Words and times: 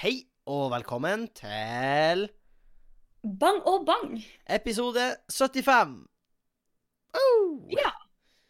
Hei 0.00 0.22
og 0.48 0.70
velkommen 0.72 1.26
til 1.36 2.22
Bang 3.20 3.58
og 3.68 3.82
bang. 3.84 4.14
episode 4.48 5.02
75. 5.28 5.90
Oh! 7.20 7.66
Ja. 7.68 7.90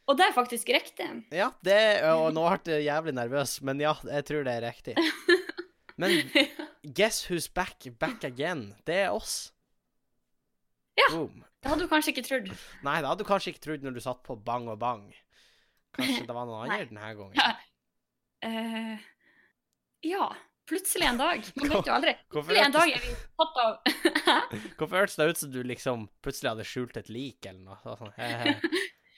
Og 0.06 0.14
det 0.14 0.28
er 0.28 0.36
faktisk 0.36 0.68
riktig. 0.70 1.08
Ja, 1.34 1.48
det 1.66 2.04
Og 2.06 2.28
nå 2.36 2.44
ble 2.62 2.76
jeg 2.76 2.84
jævlig 2.86 3.14
nervøs, 3.18 3.54
men 3.66 3.82
ja, 3.82 3.96
jeg 4.06 4.26
tror 4.28 4.46
det 4.46 4.52
er 4.52 4.66
riktig. 4.68 4.94
Men 5.98 6.30
guess 6.94 7.26
who's 7.26 7.48
back, 7.52 7.82
back 7.98 8.22
again? 8.24 8.76
Det 8.86 8.94
er 8.94 9.10
oss. 9.10 9.50
Ja. 10.96 11.08
Boom. 11.16 11.42
Det 11.58 11.72
hadde 11.72 11.82
du 11.82 11.90
kanskje 11.90 12.14
ikke 12.14 12.24
trodd. 12.28 12.46
Nei, 12.86 12.94
det 13.02 13.10
hadde 13.10 13.24
du 13.24 13.26
kanskje 13.26 13.50
ikke 13.56 13.64
trodd 13.66 13.82
når 13.82 13.98
du 13.98 14.00
satt 14.06 14.22
på 14.22 14.38
bang 14.38 14.70
og 14.70 14.78
bang. 14.78 15.02
Kanskje 15.98 16.28
det 16.30 16.38
var 16.38 16.46
noen 16.46 16.62
andre 16.70 16.86
denne 16.86 17.10
gangen. 17.18 17.42
Ja. 17.42 17.50
Eh, 18.46 19.10
ja. 20.14 20.30
Plutselig 20.70 21.06
en 21.10 21.18
dag. 21.18 21.42
Man 21.58 21.72
vet 21.72 21.88
jo 21.90 21.92
aldri. 21.96 22.12
Plutselig 22.30 22.62
en 22.62 22.74
dag 22.76 22.92
er 22.94 23.02
vi 23.02 23.12
tatt 23.40 23.60
av 23.64 23.70
hvorfor 24.78 24.96
hørtes 25.00 25.16
det 25.18 25.26
ut 25.32 25.40
som 25.42 25.50
du 25.54 25.60
liksom 25.66 26.06
plutselig 26.22 26.52
hadde 26.52 26.66
skjult 26.68 26.96
et 27.00 27.10
lik 27.10 27.46
eller 27.50 27.60
noe? 27.66 27.78
Så 27.82 27.96
Sånn, 27.98 28.12
he, 28.20 28.28
he. 28.44 28.54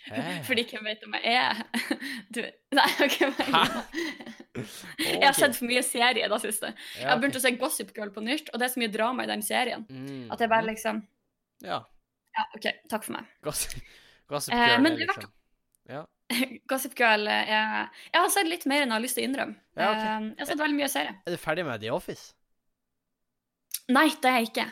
He. 0.02 0.22
Fordi 0.48 0.64
hvem 0.66 0.88
vet 0.88 1.04
om 1.06 1.12
jeg 1.14 1.34
er 1.38 1.60
Du 2.34 2.41
Nei, 2.74 2.88
OK. 3.06 3.18
Jeg 4.98 5.22
har 5.22 5.36
sett 5.36 5.54
for 5.56 5.68
mye 5.68 5.82
serie 5.86 6.27
da 6.32 6.38
siste. 6.42 6.72
Jeg 6.98 7.06
har 7.08 7.20
begynt 7.22 7.38
å 7.38 7.42
se 7.44 7.52
Gossip 7.60 7.92
Girl 7.96 8.10
på 8.14 8.24
nytt, 8.24 8.50
og 8.50 8.58
det 8.58 8.66
er 8.66 8.72
så 8.74 8.82
mye 8.82 8.92
drama 8.92 9.24
i 9.27 9.30
den 9.30 9.44
serien 9.46 9.84
Mm. 9.92 10.27
at 10.34 10.41
jeg 10.42 10.50
bare 10.50 10.66
liksom 10.72 11.05
Ja. 11.62 11.82
Ja, 12.32 12.44
OK, 12.56 12.66
takk 12.91 13.05
for 13.06 13.19
meg. 13.19 13.28
Gossip, 13.44 13.77
gossip 14.32 14.55
Eh, 14.56 14.66
Girl 14.72 14.82
men 14.88 14.96
er 14.96 15.05
det 15.05 15.08
liksom 15.12 15.32
Ja. 15.92 16.02
Gossip 16.70 16.95
Girl 16.98 17.27
er 17.30 17.48
Jeg 17.50 18.18
har 18.20 18.28
sett 18.34 18.48
litt 18.50 18.66
mer 18.70 18.84
enn 18.84 18.92
jeg 18.92 18.98
har 18.98 19.04
lyst 19.06 19.18
til 19.18 19.24
å 19.24 19.30
innrømme. 19.30 19.59
Ja, 19.77 19.88
ok. 19.91 20.04
Eh, 20.04 20.28
Jeg 20.36 20.45
har 20.45 20.52
sett 20.52 20.62
veldig 20.66 20.78
mye 20.78 20.92
serie. 20.92 21.16
Er 21.27 21.34
du 21.36 21.41
ferdig 21.41 21.66
med 21.68 21.82
The 21.82 21.91
Office? 21.95 22.32
Nei, 23.92 24.08
det 24.22 24.30
er 24.30 24.41
jeg 24.41 24.52
ikke. 24.52 24.68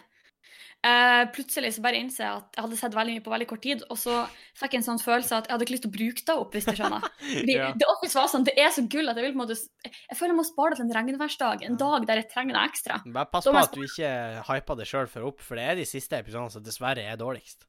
Uh, 0.81 1.27
plutselig 1.35 1.75
så 1.77 1.83
bare 1.85 1.99
innser 2.01 2.23
jeg 2.25 2.37
at 2.39 2.55
jeg 2.57 2.65
hadde 2.65 2.77
sett 2.81 2.95
veldig 2.97 3.15
mye 3.19 3.23
på 3.27 3.33
veldig 3.35 3.47
kort 3.51 3.61
tid, 3.67 3.83
og 3.93 3.99
så 4.01 4.15
fikk 4.57 4.73
jeg 4.73 4.81
en 4.81 4.87
sånn 4.87 5.03
følelse 5.03 5.37
at 5.37 5.49
jeg 5.49 5.53
hadde 5.53 5.67
ikke 5.67 5.75
lyst 5.75 5.85
til 5.85 5.91
å 5.91 5.97
bruke 5.99 6.25
det 6.31 6.37
opp, 6.41 6.55
hvis 6.57 6.69
du 6.71 6.73
skjønner. 6.79 7.05
Fordi 7.43 7.57
Ja. 7.59 7.67
The 7.83 7.89
Office 7.93 8.17
var 8.17 8.31
sånn, 8.33 8.47
det 8.49 8.55
er 8.57 8.73
så 8.73 8.87
gull 8.89 9.13
at 9.13 9.21
jeg 9.21 9.27
vil 9.27 9.35
på 9.35 9.37
en 9.37 9.43
måte 9.43 9.59
Jeg 9.61 10.17
føler 10.17 10.33
jeg 10.33 10.39
må 10.39 10.47
spare 10.49 10.73
det 10.73 10.79
til 10.81 10.87
en 10.87 10.95
regnværsdag, 10.97 11.67
en 11.69 11.77
dag 11.83 12.07
der 12.09 12.23
jeg 12.23 12.31
trenger 12.33 12.57
det 12.57 12.63
ekstra. 12.71 12.97
Bare 13.13 13.29
pass 13.35 13.51
på 13.51 13.61
at 13.61 13.77
du 13.77 13.85
ikke 13.85 14.13
hyper 14.49 14.81
det 14.81 14.89
sjøl 14.89 15.11
for 15.13 15.29
opp, 15.29 15.45
for 15.45 15.61
det 15.61 15.67
er 15.69 15.83
de 15.83 15.85
siste 15.91 16.17
episodene 16.17 16.55
som 16.57 16.65
dessverre 16.65 17.05
er 17.13 17.21
dårligst. 17.21 17.69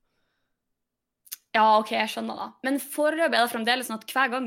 Ja, 1.56 1.66
OK, 1.82 1.92
jeg 1.92 2.08
skjønner 2.14 2.38
da. 2.40 2.46
Men 2.64 2.78
foreløpig 2.80 3.36
er 3.36 3.44
det 3.44 3.52
fremdeles 3.52 3.90
sånn 3.90 3.98
at 4.00 4.12
hver 4.14 4.30
gang 4.32 4.46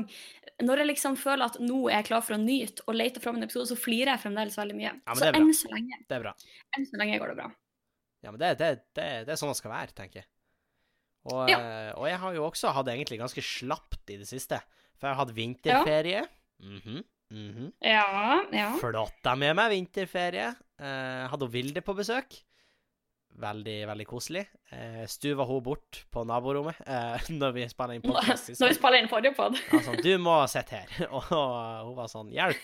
når 0.63 0.79
jeg 0.81 0.87
liksom 0.93 1.17
føler 1.19 1.45
at 1.51 1.57
nå 1.59 1.81
er 1.89 1.97
jeg 1.99 2.07
klar 2.07 2.21
for 2.23 2.37
å 2.37 2.39
nyte 2.41 2.85
og 2.87 2.95
lete 2.95 3.19
fram 3.21 3.35
en 3.37 3.43
episode, 3.45 3.67
så 3.69 3.75
flirer 3.77 4.13
jeg 4.13 4.21
fremdeles 4.23 4.55
veldig 4.57 4.77
mye. 4.77 4.93
Ja, 5.05 5.15
så 5.19 5.27
enn 5.35 5.51
så 5.53 5.69
lenge 5.73 5.97
Det 6.07 6.15
er 6.15 6.23
bra. 6.23 6.31
enn 6.77 6.87
så 6.87 7.01
lenge 7.01 7.19
går 7.21 7.33
det 7.33 7.37
bra. 7.41 7.49
Ja, 8.23 8.31
men 8.31 8.39
det, 8.41 8.53
det, 8.61 8.69
det, 8.97 9.09
det 9.27 9.33
er 9.35 9.37
sånn 9.41 9.51
det 9.51 9.57
skal 9.59 9.73
være, 9.75 9.93
tenker 9.97 10.21
jeg. 10.23 10.27
Og, 11.25 11.49
Ja. 11.49 11.57
eh, 11.59 11.91
og 11.97 12.07
jeg 12.07 12.17
har 12.21 12.33
jo 12.37 12.45
også 12.47 12.71
hatt 12.73 12.87
egentlig 12.93 13.19
ganske 13.19 13.43
slapt 13.43 14.13
i 14.13 14.17
det 14.21 14.27
siste. 14.29 14.61
For 14.95 15.09
jeg 15.09 15.15
har 15.17 15.25
hatt 15.25 15.35
vinterferie. 15.35 16.23
Mhm, 16.63 17.03
mhm. 17.35 17.69
Ja, 17.83 18.41
ja. 18.55 18.71
Flotta 18.79 19.35
med 19.37 19.55
meg 19.59 19.73
vinterferie. 19.75 20.53
Eh, 20.79 21.27
hadde 21.27 21.45
hun 21.49 21.51
Vilde 21.53 21.81
på 21.83 21.93
besøk. 21.97 22.39
Veldig, 23.35 23.75
veldig 23.89 24.05
koselig. 24.07 24.45
Eh, 24.71 25.03
stuva 25.11 25.43
hun 25.49 25.59
bort 25.63 26.05
på 26.13 26.23
naborommet 26.27 26.77
eh, 26.87 27.25
når 27.39 27.55
vi 27.57 27.65
spiller 27.71 27.97
inn 27.97 28.05
podkast. 28.05 28.53
Når 28.55 28.71
vi 28.71 28.77
spiller 28.77 29.01
inn 29.01 29.11
forrige 29.11 29.35
pod. 29.35 29.57
Ja, 29.59 29.81
sånn, 29.83 29.99
du 30.05 30.13
må 30.23 30.37
sitte 30.51 30.79
her. 30.79 30.93
Og, 31.15 31.27
hun 31.27 31.97
var 31.97 32.11
sånn, 32.11 32.31
hjelp. 32.31 32.63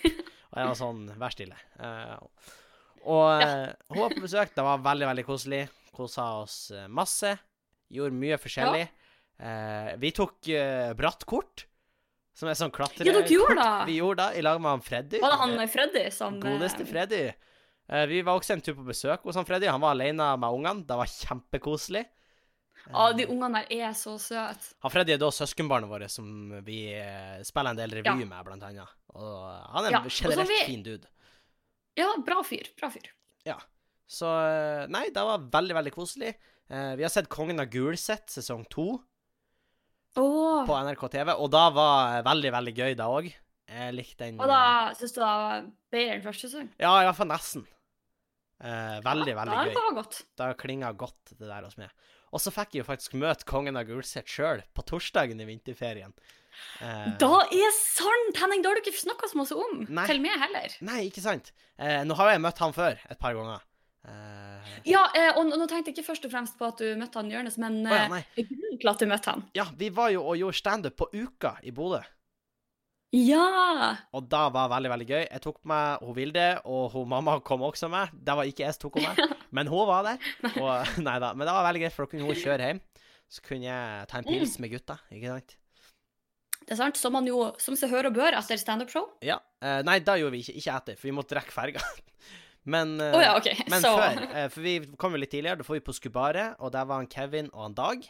Og 0.52 0.60
jeg 0.60 0.70
var 0.70 0.78
sånn, 0.78 1.04
vær 1.20 1.34
stille. 1.36 1.58
Eh, 1.80 2.16
og 3.02 3.40
ja. 3.42 3.46
hun 3.90 3.98
var 3.98 4.12
på 4.14 4.22
besøk. 4.22 4.52
Det 4.54 4.62
var 4.62 4.82
veldig, 4.84 5.06
veldig 5.10 5.24
koselig. 5.26 5.62
Kosa 5.96 6.26
oss 6.44 6.56
eh, 6.70 6.86
masse. 6.86 7.34
Gjorde 7.92 8.14
mye 8.20 8.38
forskjellig. 8.40 8.84
Eh, 9.42 9.92
vi 10.00 10.12
tok 10.14 10.50
bratt 10.96 11.26
kort, 11.28 11.66
som 12.36 12.48
er 12.48 12.56
sånn 12.56 12.72
klatre... 12.72 13.04
Ja, 13.08 13.14
dere 13.16 13.28
gjorde 13.28 13.56
det! 13.58 13.72
Vi 13.90 13.96
gjorde 13.98 14.28
det 14.28 14.40
i 14.40 14.44
lag 14.44 14.60
med 14.62 14.76
han 14.76 14.84
Freddy. 14.84 15.20
Var 15.20 15.34
det 15.34 15.40
han 15.42 15.72
Freddy 15.72 16.04
som 16.14 16.38
Godeste 16.40 16.86
eh, 16.86 16.88
Freddy. 16.88 17.22
Eh, 17.90 18.04
vi 18.10 18.20
var 18.26 18.38
også 18.38 18.56
en 18.56 18.64
tur 18.64 18.76
på 18.78 18.86
besøk 18.86 19.24
hos 19.26 19.38
han 19.38 19.48
Freddy. 19.48 19.70
Han 19.70 19.82
var 19.82 19.96
alene 19.96 20.26
med 20.40 20.58
ungene. 20.58 20.84
Det 20.86 20.98
var 20.98 21.10
kjempekoselig. 21.10 22.04
Ja, 22.88 23.08
de 23.14 23.28
ungene 23.30 23.62
der 23.62 23.86
er 23.86 23.94
så 23.94 24.16
søte. 24.18 24.74
Han 24.82 24.90
Freddy 24.90 25.14
er 25.14 25.22
da 25.22 25.30
søskenbarnet 25.30 25.90
vårt 25.90 26.10
som 26.10 26.28
vi 26.66 26.84
eh, 26.98 27.40
spiller 27.46 27.74
en 27.74 27.82
del 27.82 27.98
revy 27.98 28.10
Ja. 28.10 28.14
med, 28.18 28.44
blant 28.46 28.62
annet. 28.66 28.94
Og 29.14 29.34
han 29.74 29.86
er 29.86 29.90
Ja, 29.98 29.98
en 30.02 30.06
og 30.06 30.14
generelt 30.14 30.48
vi- 30.48 30.64
fin 30.66 30.82
dude. 30.82 31.06
Ja, 31.96 32.08
bra 32.24 32.42
fyr. 32.42 32.70
Bra 32.80 32.88
fyr. 32.90 33.10
Så 34.12 34.28
eh, 34.28 34.88
nei, 34.92 35.06
det 35.14 35.22
var 35.24 35.46
veldig, 35.52 35.76
veldig 35.78 35.92
koselig. 35.94 36.34
Eh, 36.68 36.92
vi 36.98 37.04
har 37.06 37.12
sett 37.12 37.30
Kongen 37.32 37.62
av 37.62 37.70
Gulset 37.72 38.28
sesong 38.32 38.66
to 38.72 38.86
oh. 40.20 40.64
på 40.68 40.76
NRK 40.84 41.06
TV, 41.14 41.32
og 41.32 41.48
da 41.52 41.68
var 41.72 42.18
eh, 42.18 42.24
veldig, 42.26 42.52
veldig 42.58 42.74
gøy, 42.76 42.90
da 42.98 43.08
òg. 43.08 43.30
Jeg 43.72 43.94
likte 43.96 44.26
den 44.26 44.40
Og 44.40 44.50
da 44.50 44.62
syns 44.98 45.14
du 45.14 45.20
det 45.22 45.28
var 45.28 45.68
bedre 45.94 46.16
enn 46.16 46.24
første 46.24 46.48
sesong? 46.50 46.68
Ja, 46.82 46.92
i 47.00 47.06
hvert 47.08 47.18
fall 47.18 47.30
nesten. 47.32 47.64
Eh, 48.62 48.98
veldig, 49.02 49.34
veldig 49.34 49.56
ja, 49.56 49.62
gøy. 49.66 49.72
Det 49.74 49.84
var 49.88 49.96
godt. 49.98 50.18
Det 50.38 50.50
klinga 50.60 50.92
godt, 50.94 51.32
det 51.34 51.48
der 51.48 51.64
hos 51.66 51.78
meg. 51.80 51.90
Og 52.32 52.40
så 52.40 52.52
fikk 52.54 52.76
jeg 52.76 52.84
jo 52.84 52.88
faktisk 52.88 53.16
møte 53.20 53.48
kongen 53.48 53.76
av 53.76 53.88
Gulset 53.88 54.30
sjøl 54.30 54.62
på 54.72 54.84
torsdagen 54.88 55.40
i 55.42 55.48
vinterferien. 55.48 56.14
Eh, 56.84 57.10
Da 57.20 57.32
er 57.48 57.74
sant, 57.76 58.38
Henning! 58.38 58.62
Det 58.62 58.70
har 58.70 58.78
du 58.78 58.84
ikke 58.84 58.94
snakka 59.00 59.28
så 59.32 59.40
masse 59.40 59.56
om. 59.58 59.82
Nei. 59.88 60.06
Til 60.08 60.22
meg 60.22 60.38
heller. 60.40 60.78
Nei, 60.84 61.00
ikke 61.10 61.24
sant. 61.24 61.52
Eh, 61.80 62.00
nå 62.06 62.16
har 62.20 62.32
jeg 62.34 62.44
møtt 62.44 62.62
han 62.62 62.74
før 62.76 62.96
et 63.10 63.20
par 63.20 63.36
ganger. 63.36 63.66
Eh, 64.06 64.70
Ja, 64.88 65.02
eh, 65.14 65.36
og 65.36 65.50
nå 65.50 65.66
tenkte 65.66 65.90
jeg 65.90 65.98
ikke 65.98 66.08
først 66.12 66.24
og 66.26 66.32
fremst 66.32 66.56
på 66.58 66.66
at 66.70 66.80
du 66.80 66.94
møtte 66.98 67.18
han 67.20 67.30
Jonis, 67.30 67.58
men 67.60 67.82
ja, 67.84 68.06
eh, 68.06 68.46
grunnen 68.46 68.80
til 68.80 68.90
at 68.90 69.02
du 69.02 69.06
møtte 69.10 69.30
han 69.34 69.44
ja, 69.58 69.66
vi 69.78 69.90
var 69.94 70.10
jo 70.14 70.22
og 70.24 70.38
gjorde 70.40 70.58
standup 70.58 70.96
på 70.98 71.08
Uka 71.12 71.56
i 71.62 71.70
Bodø. 71.74 72.00
Ja! 73.12 73.96
Og 74.16 74.24
da 74.32 74.46
var 74.48 74.68
det 74.68 74.72
veldig, 74.72 74.90
veldig 74.94 75.06
gøy. 75.10 75.22
Jeg 75.26 75.42
tok 75.44 75.58
med 75.68 76.04
hun 76.04 76.16
Vilde, 76.16 76.46
og 76.64 76.94
hun 76.94 77.10
mamma 77.12 77.36
kom 77.44 77.64
også 77.66 77.90
med. 77.92 78.12
Det 78.16 78.36
var 78.38 78.48
ikke 78.48 78.64
jeg 78.64 78.76
som 78.76 78.86
tok 78.86 79.00
henne 79.02 79.12
med, 79.18 79.34
men 79.58 79.72
hun 79.72 79.88
var 79.88 80.06
der. 80.08 80.30
Og, 80.54 80.92
nei 81.06 81.18
da, 81.20 81.32
men 81.36 81.44
det 81.44 81.56
var 81.56 81.66
veldig 81.68 81.82
greit, 81.84 81.96
for 81.96 82.06
da 82.06 82.12
kunne 82.14 82.28
hun 82.30 82.40
kjøre 82.40 82.70
hjem. 82.70 82.80
Så 83.32 83.44
kunne 83.44 83.68
jeg 83.68 84.08
ta 84.08 84.20
en 84.20 84.28
pils 84.28 84.56
med 84.60 84.72
gutta, 84.72 84.96
ikke 85.12 85.34
sant. 85.36 85.58
Det 86.62 86.76
er 86.76 86.78
sant, 86.78 86.98
som 87.00 87.14
man 87.16 87.26
jo 87.26 87.50
som 87.60 87.76
seg 87.76 87.90
hør 87.92 88.08
og 88.10 88.16
bør 88.16 88.36
etter 88.38 88.60
standup-show. 88.60 89.08
Ja. 89.24 89.40
Eh, 89.64 89.80
nei, 89.84 89.98
da 90.04 90.14
gjorde 90.20 90.36
vi 90.36 90.42
ikke, 90.44 90.56
ikke 90.60 90.76
etter, 90.78 90.98
for 91.00 91.10
vi 91.10 91.14
måtte 91.16 91.36
rekke 91.36 91.54
ferga. 91.54 91.84
Men, 92.72 92.94
eh, 93.02 93.16
ja, 93.24 93.32
okay. 93.34 93.58
men 93.66 93.82
så 93.82 93.90
før, 93.98 94.20
eh, 94.38 94.44
for 94.46 94.62
vi 94.62 94.76
kom 94.94 95.16
jo 95.16 95.18
litt 95.18 95.32
tidligere, 95.32 95.58
da 95.58 95.64
får 95.66 95.80
vi 95.80 95.82
på 95.82 95.94
Skubaret, 95.96 96.52
og 96.62 96.70
der 96.70 96.86
var 96.86 97.00
han 97.00 97.08
Kevin 97.10 97.48
og 97.50 97.64
han 97.64 97.74
Dag. 97.74 98.04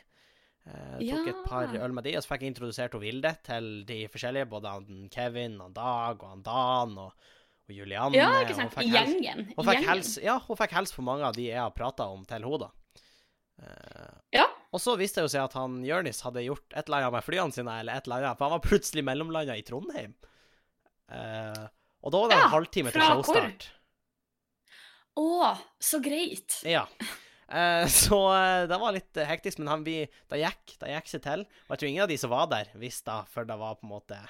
Eh, 0.62 0.98
tok 1.10 1.28
et 1.32 1.38
par 1.48 1.72
øl 1.74 1.94
med 1.96 2.04
de, 2.06 2.12
og 2.16 2.22
så 2.22 2.30
fikk 2.30 2.44
jeg 2.44 2.52
introdusert 2.52 2.92
hun 2.94 3.02
Vilde 3.02 3.32
til 3.42 3.70
de 3.88 4.02
forskjellige, 4.12 4.46
både 4.52 4.74
han 4.76 5.08
Kevin, 5.10 5.56
han 5.60 5.74
Dag 5.74 6.22
og 6.22 6.28
han 6.36 6.44
Dan 6.46 6.92
og, 7.02 7.16
og 7.66 7.74
Julianne. 7.74 8.18
Ja, 8.18 8.28
ikke 8.44 8.54
sant. 8.60 8.76
hun 8.78 8.92
Gjengen. 8.92 9.48
Hun 9.56 9.66
fikk 9.66 9.88
hels, 9.88 10.14
ja, 10.22 10.38
hun 10.46 10.60
fikk 10.60 10.76
helse 10.78 10.94
på 10.94 11.04
mange 11.06 11.26
av 11.26 11.34
de 11.38 11.48
jeg 11.48 11.58
har 11.58 11.74
prata 11.74 12.06
om 12.14 12.22
til 12.28 12.46
henne. 12.46 12.70
Eh, 13.62 14.18
Ja. 14.38 14.46
Og 14.72 14.80
så 14.80 14.94
viste 14.96 15.20
det 15.20 15.26
jo 15.26 15.32
seg 15.34 15.44
at 15.44 15.54
han 15.58 15.82
Jørnis 15.84 16.22
hadde 16.24 16.46
gjort 16.46 16.64
et 16.72 16.86
eller 16.86 17.02
annet 17.02 17.18
med 17.18 17.26
flyene 17.26 17.52
sine, 17.52 17.74
eller 17.82 17.98
et 17.98 18.06
eller 18.06 18.22
annet, 18.22 18.38
for 18.38 18.48
han 18.48 18.54
var 18.54 18.62
plutselig 18.64 19.04
mellomlanda 19.04 19.56
i 19.58 19.64
Trondheim. 19.66 20.14
Uh, 21.12 21.66
og 22.00 22.14
da 22.14 22.22
var 22.22 22.30
det 22.30 22.38
en 22.38 22.54
halvtime 22.54 22.92
til 22.94 23.04
showstart. 23.04 23.66
Å, 25.20 25.50
så 25.76 26.00
greit. 26.00 26.56
Ja. 26.64 26.86
Eh, 27.52 27.86
så 28.02 28.18
eh, 28.34 28.66
det 28.70 28.78
var 28.80 28.94
litt 28.96 29.16
eh, 29.20 29.28
hektisk, 29.28 29.58
men 29.60 29.68
han, 29.68 29.82
vi, 29.84 29.98
det 30.32 30.38
gikk 30.40 30.76
det 30.80 30.94
gikk 30.94 31.10
seg 31.10 31.22
til. 31.26 31.42
Og 31.66 31.74
jeg 31.74 31.82
tror 31.82 31.90
ingen 31.90 32.04
av 32.06 32.12
de 32.12 32.16
som 32.22 32.32
var 32.32 32.46
der, 32.52 32.70
visste 32.80 33.12
det 33.12 33.28
før 33.34 33.48
det 33.50 33.58
var 33.60 33.76
på 33.80 33.86
en 33.88 33.94
måte 33.96 34.20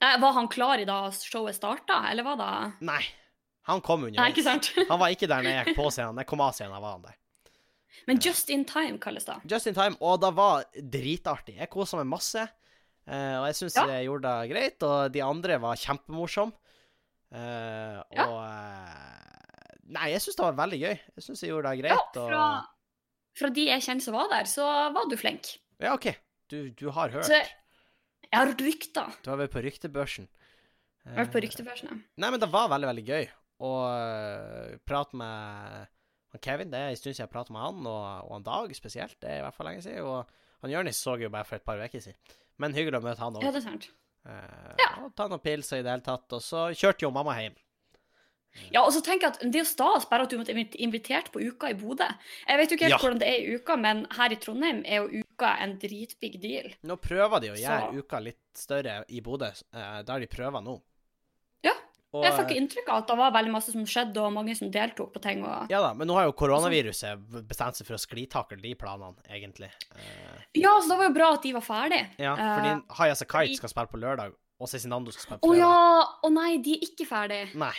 Eh, 0.00 0.14
Var 0.16 0.32
han 0.32 0.46
klar 0.48 0.80
i 0.80 0.86
da 0.88 1.10
showet 1.12 1.58
starta, 1.58 1.98
eller 2.08 2.24
var 2.24 2.38
det 2.40 2.52
Nei. 2.88 3.02
Han 3.68 3.82
kom 3.84 4.06
underveis. 4.08 4.46
Han 4.88 4.98
var 5.02 5.12
ikke 5.12 5.28
der 5.28 5.42
når 5.44 5.50
jeg 5.52 5.66
gikk 5.66 5.76
på 5.76 5.90
scenen. 5.92 6.16
Jeg 6.22 6.28
kom 6.30 6.40
av 6.40 6.54
scenen, 6.56 6.72
da 6.72 6.80
var 6.80 6.94
han 6.96 7.02
der. 7.04 7.18
Men 8.08 8.22
just 8.24 8.48
in 8.48 8.64
time, 8.64 8.96
kalles 8.98 9.28
det. 9.28 9.36
Just 9.52 9.68
in 9.68 9.76
time, 9.76 9.98
og 10.00 10.22
det 10.24 10.30
var 10.38 10.64
dritartig. 10.80 11.58
Jeg 11.60 11.68
kosa 11.68 12.00
meg 12.00 12.08
masse. 12.08 12.46
og 13.10 13.44
jeg 13.50 13.58
syns 13.60 13.76
Ja. 13.76 13.84
jeg 13.92 14.06
gjorde 14.08 14.32
det 14.32 14.50
greit, 14.54 14.82
og 14.88 15.12
de 15.12 15.20
andre 15.26 15.58
var 15.60 15.76
kjempemorsomme. 15.76 16.56
Og 17.36 18.16
Ja. 18.16 18.26
Eh, 19.90 19.94
Nei, 19.98 20.08
jeg 20.14 20.22
syns 20.24 20.38
det 20.38 20.44
var 20.46 20.58
veldig 20.62 20.78
gøy. 20.80 20.96
Jeg 21.18 21.26
syns 21.26 21.42
jeg 21.42 21.50
gjorde 21.52 21.70
det 21.74 21.82
Ja, 21.82 21.96
greit. 21.98 22.14
fra, 22.14 22.42
og 22.62 23.38
fra 23.42 23.50
de 23.58 23.64
jeg 23.68 23.82
kjenner 23.86 24.06
som 24.06 24.14
var 24.14 24.28
der, 24.30 24.48
så 24.50 24.66
var 24.94 25.08
du 25.10 25.16
flink. 25.18 25.56
Ja, 25.82 25.94
OK. 25.98 26.10
Du, 26.50 26.70
du 26.70 26.88
har 26.94 27.10
hørt. 27.14 27.26
Så 27.28 27.36
jeg 27.40 28.34
har 28.38 28.50
rykter. 28.58 29.12
Du 29.24 29.30
har 29.30 29.38
vært 29.40 29.52
på 29.54 29.62
ryktebørsen. 29.66 30.26
Jeg 31.06 31.14
har 31.14 31.24
vært 31.24 31.32
på 31.34 31.38
Eh, 31.40 31.44
ryktebørsen. 31.46 31.88
ja. 31.90 31.96
Nei, 32.20 32.30
men 32.30 32.40
det 32.42 32.48
var 32.52 32.68
veldig, 32.70 32.88
veldig 32.90 33.04
gøy 33.08 33.28
å 33.60 33.70
uh, 33.86 34.74
prate 34.86 35.16
med 35.16 35.88
Kevin. 36.44 36.70
Det 36.70 36.78
er 36.78 36.90
en 36.92 36.96
stund 37.00 37.14
siden 37.16 37.26
jeg 37.26 37.32
pratet 37.32 37.50
med 37.54 37.62
han, 37.64 37.80
og, 37.86 38.26
og 38.28 38.34
han 38.36 38.44
Dag 38.46 38.74
spesielt. 38.76 39.16
Det 39.20 39.30
er 39.30 39.40
i 39.40 39.44
hvert 39.46 39.56
fall 39.56 39.66
lenge 39.70 39.82
siden. 39.82 40.04
Og 40.06 40.28
han 40.62 40.70
Jonis 40.74 41.00
så 41.02 41.16
jeg 41.16 41.26
jo 41.28 41.32
bare 41.34 41.48
for 41.48 41.56
et 41.58 41.64
par 41.66 41.80
uker 41.80 42.00
siden. 42.04 42.36
Men 42.60 42.74
hyggelig 42.76 43.00
å 43.00 43.04
møte 43.08 43.22
han 43.24 43.36
òg. 43.40 43.42
Ja, 43.46 43.50
det 43.54 43.62
er 43.62 43.66
sant. 43.70 43.88
Uh, 44.26 44.76
Ja. 44.78 44.90
Og 45.06 45.14
ta 45.16 45.26
noen 45.32 45.40
pils 45.42 45.72
i 45.72 45.80
det 45.82 45.90
hele 45.90 46.04
tatt. 46.04 46.28
Og 46.36 46.42
så 46.44 46.66
kjørte 46.76 47.06
jo 47.06 47.10
mamma 47.14 47.34
hjem. 47.40 47.56
Ja, 48.72 48.82
og 48.82 48.92
så 48.92 49.00
tenker 49.00 49.28
jeg 49.28 49.32
at 49.36 49.40
Det 49.52 49.54
er 49.60 49.64
jo 49.64 49.70
stas 49.70 50.04
bare 50.10 50.22
at 50.22 50.30
du 50.30 50.36
måtte 50.38 50.50
invit- 50.52 50.74
invitert 50.82 51.30
på 51.32 51.38
uka 51.40 51.68
i 51.70 51.74
Bodø. 51.74 52.08
Jeg 52.48 52.58
vet 52.58 52.70
jo 52.70 52.76
ikke 52.76 52.88
helt 52.88 52.96
Ja. 52.96 52.98
hvordan 52.98 53.18
det 53.20 53.28
er 53.28 53.38
i 53.46 53.54
uka, 53.56 53.76
men 53.76 54.06
her 54.10 54.32
i 54.32 54.36
Trondheim 54.36 54.82
er 54.84 54.96
jo 55.06 55.22
uka 55.22 55.56
en 55.62 55.78
dritbig 55.78 56.40
deal. 56.40 56.70
Nå 56.84 56.96
prøver 57.00 57.40
de 57.40 57.48
å 57.50 57.56
gjøre 57.56 57.92
Så- 57.92 57.98
uka 57.98 58.18
litt 58.20 58.38
større 58.54 59.04
i 59.08 59.20
Bodø. 59.20 59.46
Eh, 59.72 60.02
der 60.02 60.18
de 60.20 60.26
prøver 60.26 60.62
nå. 60.62 60.80
Ja, 61.62 61.72
Og, 62.12 62.24
Jeg 62.24 62.32
fikk 62.32 62.56
inntrykk 62.56 62.88
av 62.88 62.96
at 62.98 63.06
det 63.06 63.16
var 63.18 63.30
veldig 63.30 63.52
masse 63.52 63.70
som 63.70 63.84
skjedde, 63.86 64.16
og 64.18 64.32
mange 64.32 64.56
som 64.56 64.68
deltok 64.68 65.12
på 65.14 65.22
ting. 65.22 65.44
og... 65.44 65.68
ja 65.70 65.80
da, 65.80 65.94
men 65.94 66.08
nå 66.08 66.14
har 66.14 66.24
jo 66.26 66.32
koronaviruset 66.32 67.46
bestemt 67.46 67.76
seg 67.76 67.86
for 67.86 67.94
å 67.94 68.00
sklitakle 68.02 68.60
de 68.60 68.74
planene, 68.74 69.14
egentlig. 69.30 69.70
Eh, 69.94 70.42
Ja, 70.56 70.80
så 70.80 70.88
det 70.88 70.98
var 70.98 71.06
jo 71.08 71.14
bra 71.14 71.32
at 71.34 71.42
de 71.42 71.52
var 71.52 71.60
ferdig. 71.62 72.08
ja, 72.18 72.34
Eh, 72.34 72.56
fordi 72.58 72.82
Haya 72.96 73.14
fordi- 73.14 73.16
Sakait 73.16 73.56
skal 73.56 73.68
spille 73.68 73.86
på 73.86 74.00
lørdag, 74.00 74.34
og 74.60 74.68
Cezinando 74.68 75.12
skal 75.12 75.22
spille 75.22 75.38
på 75.38 75.48
på 75.48 75.54
fredag. 75.54 75.58
ja! 75.60 76.04
Å 76.24 76.32
nei, 76.32 76.56
de 76.58 76.72
er 76.74 76.80
ikke 76.80 77.06
ferdig. 77.06 77.54
Nei, 77.54 77.74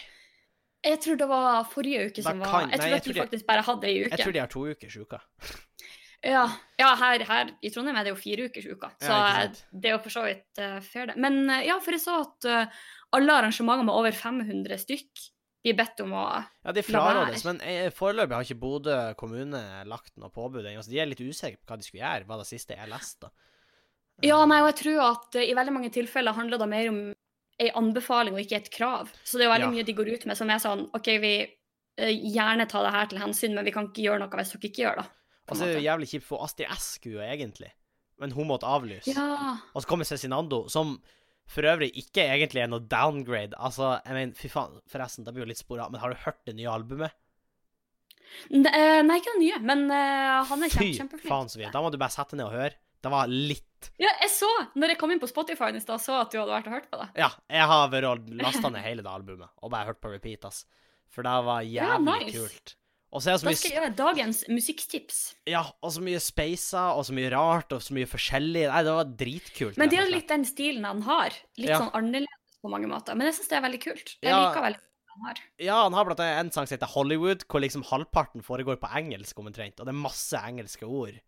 Jeg 0.81 0.98
tror 1.04 1.18
det 1.19 1.28
var 1.30 1.66
forrige 1.69 2.07
uke 2.10 2.24
som 2.25 2.39
var 2.42 2.63
Jeg 2.66 2.69
nei, 2.72 2.78
tror 2.78 2.88
jeg 2.89 2.98
at 3.01 3.04
tror 3.06 3.13
de- 3.13 3.22
faktisk 3.22 3.45
bare 3.50 3.66
hadde 3.68 3.88
ei 3.89 3.98
uke. 4.06 4.10
jeg 4.16 4.24
tror 4.25 4.33
de 4.33 4.39
har 4.42 4.48
to 4.51 4.63
ukers 4.72 4.95
uke. 4.98 5.19
Ja, 6.22 6.45
ja 6.78 6.89
her, 6.95 7.24
her 7.25 7.51
i 7.66 7.69
Trondheim 7.74 7.98
er 7.98 8.06
det 8.06 8.13
jo 8.13 8.19
fire 8.22 8.45
ukers 8.50 8.66
uka, 8.69 8.92
så 9.01 9.10
Ja, 9.10 9.44
eh, 9.44 9.62
det 9.74 9.89
er 9.89 9.95
jo 9.95 10.01
for 10.04 10.13
så 10.13 10.25
vidt 10.28 10.62
uh, 10.62 10.80
fair, 10.86 11.07
det. 11.10 11.18
Men 11.18 11.50
uh, 11.50 11.62
ja, 11.66 11.80
for 11.81 11.98
jeg 11.98 12.04
så 12.04 12.19
at 12.22 12.45
uh, 12.50 12.81
alle 13.18 13.38
arrangementer 13.39 13.88
med 13.88 13.94
over 13.94 14.12
500 14.12 14.78
stykk 14.86 15.24
blir 15.66 15.78
bedt 15.78 16.01
om 16.01 16.13
å 16.18 16.25
Ja, 16.66 16.74
de 16.74 16.81
frarådes, 16.86 17.45
men 17.45 17.62
foreløpig 17.94 18.33
har 18.38 18.45
ikke 18.45 18.62
Bodø 18.62 18.98
kommune 19.18 19.62
lagt 19.86 20.13
noe 20.18 20.30
påbud 20.33 20.66
ennå. 20.66 20.81
så 20.81 20.89
De 20.89 21.01
er 21.01 21.10
litt 21.10 21.22
usikre 21.22 21.57
på 21.62 21.69
hva 21.74 21.78
de 21.78 21.86
skulle 21.86 22.01
gjøre, 22.01 22.25
var 22.30 22.42
det 22.42 22.50
siste 22.50 22.78
jeg 22.78 22.89
leste. 22.89 23.30
Ja, 24.25 24.39
nei, 24.45 24.62
og 24.62 24.72
jeg 24.72 24.80
tror 24.81 25.01
at 25.06 25.38
i 25.42 25.54
veldig 25.57 25.74
mange 25.74 25.92
tilfeller 25.94 26.33
handler 26.38 26.62
det 26.62 26.69
mer 26.69 26.89
om 26.89 27.00
ei 27.59 27.69
anbefaling 27.75 28.33
og 28.33 28.39
ikke 28.44 28.56
et 28.62 28.69
krav. 28.71 29.09
Så 29.24 29.38
det 29.38 29.45
er 29.45 29.50
jo 29.50 29.53
veldig 29.56 29.68
Ja. 29.68 29.71
mye 29.75 29.86
de 29.86 29.94
går 29.94 30.13
ut 30.13 30.25
med 30.25 30.38
som 30.38 30.50
er 30.50 30.59
sånn 30.63 30.89
OK, 30.94 31.06
vi 31.21 31.33
eh, 31.98 32.12
gjerne 32.33 32.68
ta 32.69 32.81
det 32.83 32.92
her 32.95 33.06
til 33.12 33.19
hensyn, 33.19 33.53
men 33.53 33.65
vi 33.65 33.71
kan 33.71 33.88
ikke 33.89 34.03
gjøre 34.07 34.19
noe 34.19 34.30
hvis 34.30 34.53
dere 34.56 34.69
ikke 34.71 34.83
gjør 34.86 34.95
det. 35.01 35.07
Altså, 35.51 35.63
så 35.63 35.68
er 35.68 35.74
det 35.74 35.81
jo 35.83 35.89
jævlig 35.89 36.07
kjipt, 36.13 36.24
for 36.25 36.44
Astrid 36.45 36.68
S 36.71 36.86
skulle 37.00 37.25
egentlig, 37.27 37.71
men 38.19 38.31
hun 38.31 38.48
måtte 38.48 38.65
avlyse. 38.69 39.12
Ja. 39.13 39.57
Og 39.75 39.81
så 39.83 39.88
kommer 39.88 40.06
Cezinando, 40.07 40.68
som 40.69 41.01
for 41.51 41.62
øvrig 41.68 41.92
ikke 41.98 42.24
egentlig 42.24 42.62
er 42.63 42.68
noe 42.71 42.80
downgrade. 42.88 43.54
Altså, 43.59 44.00
jeg 44.06 44.13
mener, 44.13 44.33
fy 44.38 44.47
faen, 44.47 44.80
forresten, 44.88 45.25
det 45.25 45.33
blir 45.33 45.44
jo 45.44 45.50
litt 45.50 45.57
spor 45.59 45.81
av, 45.83 45.92
men 45.92 46.00
har 46.00 46.09
du 46.13 46.15
hørt 46.24 46.39
det 46.45 46.56
nye 46.56 46.69
albumet? 46.71 47.12
Ne- 48.50 48.71
eh, 48.71 49.01
Nei, 49.04 49.18
ikke 49.19 49.33
det 49.36 49.42
nye, 49.44 49.59
men 49.68 49.83
uh, 49.92 50.45
han 50.47 50.63
er 50.63 50.69
Fy 50.71 50.77
kjempe, 50.94 50.97
kjempeflink. 51.19 51.27
faen 51.33 51.50
så 51.51 51.59
vidt. 51.59 51.74
Da 51.74 51.81
må 51.83 51.92
du 51.92 51.97
bare 52.00 52.13
sette 52.13 52.38
ned 52.39 52.45
og 52.47 52.54
høre. 52.56 52.77
Det 53.01 53.09
var 53.12 53.27
litt 53.27 53.89
Ja, 53.98 54.12
jeg 54.21 54.30
så, 54.30 54.50
når 54.77 54.89
jeg 54.94 54.98
kom 55.01 55.12
inn 55.12 55.19
på 55.19 55.27
Spotify 55.30 55.71
i 55.74 55.80
stad, 55.81 56.00
så 56.03 56.19
at 56.21 56.30
du 56.31 56.38
hadde 56.38 56.53
vært 56.53 56.68
og 56.69 56.74
hørt 56.75 56.89
på 56.92 57.00
det. 57.01 57.07
Ja, 57.18 57.30
jeg 57.50 57.65
har 57.71 57.88
vært 57.89 58.30
lasta 58.38 58.69
ned 58.69 58.83
hele 58.86 59.01
det 59.01 59.09
albumet, 59.09 59.50
og 59.62 59.71
bare 59.74 59.88
hørt 59.89 60.01
på 60.03 60.12
repeat, 60.13 60.45
ass. 60.45 60.65
For 61.09 61.24
det 61.25 61.33
var 61.45 61.62
Ja, 61.65 61.98
jævlig 61.98 62.25
nice. 62.27 62.38
kult. 62.38 62.75
Og 63.12 63.19
så 63.21 63.27
er 63.27 63.33
det 63.33 63.42
så 63.42 63.50
Da 63.50 63.53
skal 63.59 63.71
jeg 63.71 63.80
gjøre 63.81 63.95
dagens 63.98 64.44
musikktips. 64.48 65.18
Ja, 65.50 65.63
og 65.83 65.92
så 65.92 66.00
mye 66.06 66.19
spacer, 66.24 66.94
og 66.95 67.03
så 67.09 67.12
mye 67.18 67.31
rart, 67.33 67.74
og 67.75 67.81
så 67.83 67.92
mye 67.98 68.07
forskjellig. 68.07 68.68
Nei, 68.71 68.83
det 68.88 68.94
var 68.95 69.09
dritkult. 69.19 69.77
Men 69.81 69.89
det 69.92 69.97
er 70.00 70.06
jo 70.06 70.13
litt 70.15 70.30
den 70.31 70.45
stilen 70.47 70.86
han 70.88 71.01
har. 71.01 71.33
Litt 71.57 71.69
Ja. 71.74 71.80
sånn 71.81 71.92
annerledes 71.92 72.56
på 72.63 72.69
mange 72.71 72.88
måter. 72.88 73.15
Men 73.18 73.27
jeg 73.27 73.36
syns 73.42 73.50
det 73.50 73.57
er 73.57 73.65
veldig 73.68 73.81
kult. 73.81 74.15
Jeg 74.21 74.30
Ja. 74.31 74.47
liker 74.54 74.62
veldig 74.62 74.80
han 75.12 75.25
har. 75.27 75.36
Ja, 75.59 75.83
han 75.83 75.94
har 75.94 76.06
blant 76.06 76.19
annet 76.21 76.39
en 76.39 76.51
sang 76.51 76.65
som 76.68 76.77
heter 76.77 76.88
Hollywood, 76.94 77.44
hvor 77.50 77.59
liksom 77.59 77.83
halvparten 77.83 78.42
foregår 78.45 78.77
på 78.80 78.88
engelsk 78.95 79.36
omtrent, 79.44 79.80
og 79.81 79.86
det 79.86 79.89
er 79.89 80.00
masse 80.07 80.31
engelske 80.39 80.83
ord. 80.88 81.19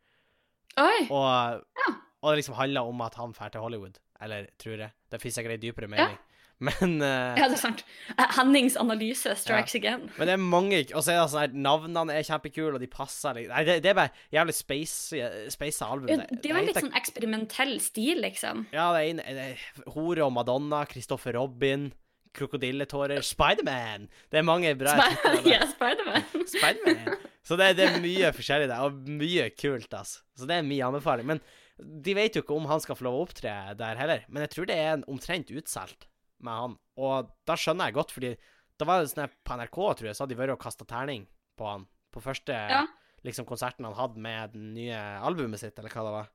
Oi! 0.82 1.08
Og, 1.10 1.64
Ja. 1.84 1.94
og 2.24 2.32
det 2.34 2.38
liksom 2.44 2.56
handler 2.56 2.82
om 2.90 3.02
at 3.02 3.16
han 3.16 3.34
drar 3.34 3.50
til 3.54 3.62
Hollywood. 3.62 4.00
Eller, 4.22 4.48
tror 4.58 4.78
jeg. 4.80 4.92
Det 5.12 5.20
finnes 5.22 5.36
sikkert 5.36 5.52
ei 5.58 5.58
dypere 5.58 5.90
Ja. 5.90 5.96
mening. 6.08 6.18
Men, 6.64 7.02
uh, 7.02 7.34
Ja, 7.36 7.48
det 7.50 7.58
er 7.58 7.60
sant. 7.60 7.82
Eh, 8.14 8.28
Hennings 8.38 8.78
analyse 8.80 9.34
strikes 9.36 9.74
again. 9.76 10.06
men 10.18 10.28
det 10.30 10.34
er 10.34 10.38
mange 10.38 10.78
Og 10.96 11.02
så 11.04 11.12
er 11.12 11.18
det 11.20 11.32
sånn 11.34 11.42
her 11.42 11.56
Navnene 11.66 12.14
er 12.14 12.24
kjempekule, 12.24 12.76
og 12.78 12.80
de 12.80 12.88
passer 12.88 13.34
litt 13.36 13.50
Nei, 13.50 13.64
det, 13.68 13.76
det 13.84 13.90
er 13.90 13.98
bare 13.98 14.12
jævlig 14.32 14.54
space 14.56 15.50
Space 15.52 15.82
album. 15.84 16.08
Ja, 16.14 16.18
Det 16.30 16.46
er 16.46 16.54
jo 16.54 16.60
en 16.62 16.70
litt 16.70 16.78
sånn 16.80 16.96
eksperimentell 16.96 17.74
stil, 17.84 18.22
liksom. 18.24 18.68
Ja, 18.72 18.94
det 18.94 19.02
er 19.02 19.10
en 19.10 19.18
det 19.18 19.48
er 19.50 19.92
Hore 19.98 20.24
og 20.24 20.32
Madonna, 20.38 20.86
Christopher 20.86 21.34
Robin, 21.36 21.90
Krokodilletårer, 22.38 23.20
Spiderman. 23.26 24.08
Det 24.32 24.40
er 24.40 24.48
mange 24.48 24.72
bra 24.80 24.96
Sp 24.96 25.36
ja, 25.52 25.66
Spiderman. 25.74 26.24
Spiderman. 26.48 27.18
Så 27.44 27.58
det, 27.60 27.74
det 27.76 27.90
er 27.90 28.00
mye 28.04 28.30
forskjellig 28.36 28.70
der, 28.72 28.86
og 28.88 29.08
mye 29.20 29.50
kult, 29.60 29.92
altså. 29.94 30.22
Så 30.40 30.48
det 30.48 30.56
er 30.62 30.64
min 30.68 30.80
anbefaling. 30.86 31.28
Men 31.28 31.42
de 31.78 32.14
vet 32.16 32.38
jo 32.38 32.44
ikke 32.46 32.56
om 32.56 32.68
han 32.70 32.80
skal 32.84 32.96
få 32.96 33.04
lov 33.10 33.18
å 33.20 33.24
opptre 33.26 33.52
der 33.76 34.00
heller. 34.00 34.24
Men 34.32 34.46
jeg 34.46 34.54
tror 34.54 34.70
det 34.70 34.78
er 34.80 34.92
en 34.94 35.04
omtrent 35.12 35.52
utsolgt 35.52 36.08
med 36.44 36.54
han. 36.62 36.78
Og 37.04 37.32
da 37.50 37.58
skjønner 37.60 37.90
jeg 37.90 37.98
godt, 37.98 38.14
fordi 38.16 38.32
da 38.80 38.88
var 38.88 39.02
det 39.04 39.12
sånn 39.12 39.28
på 39.44 39.58
NRK, 39.60 39.80
tror 40.00 40.08
jeg, 40.10 40.16
så 40.16 40.24
hadde 40.24 40.36
de 40.36 40.40
vært 40.40 40.56
og 40.56 40.62
kasta 40.64 40.88
terning 40.88 41.26
på 41.60 41.68
han. 41.68 41.84
På 42.14 42.22
første 42.24 42.54
Ja. 42.56 42.86
liksom, 43.28 43.46
konserten 43.50 43.86
han 43.90 43.98
hadde 43.98 44.22
med 44.24 44.54
det 44.56 44.64
nye 44.80 45.02
albumet 45.28 45.60
sitt, 45.60 45.78
eller 45.80 45.92
hva 45.92 46.04
det 46.08 46.16
var. 46.16 46.32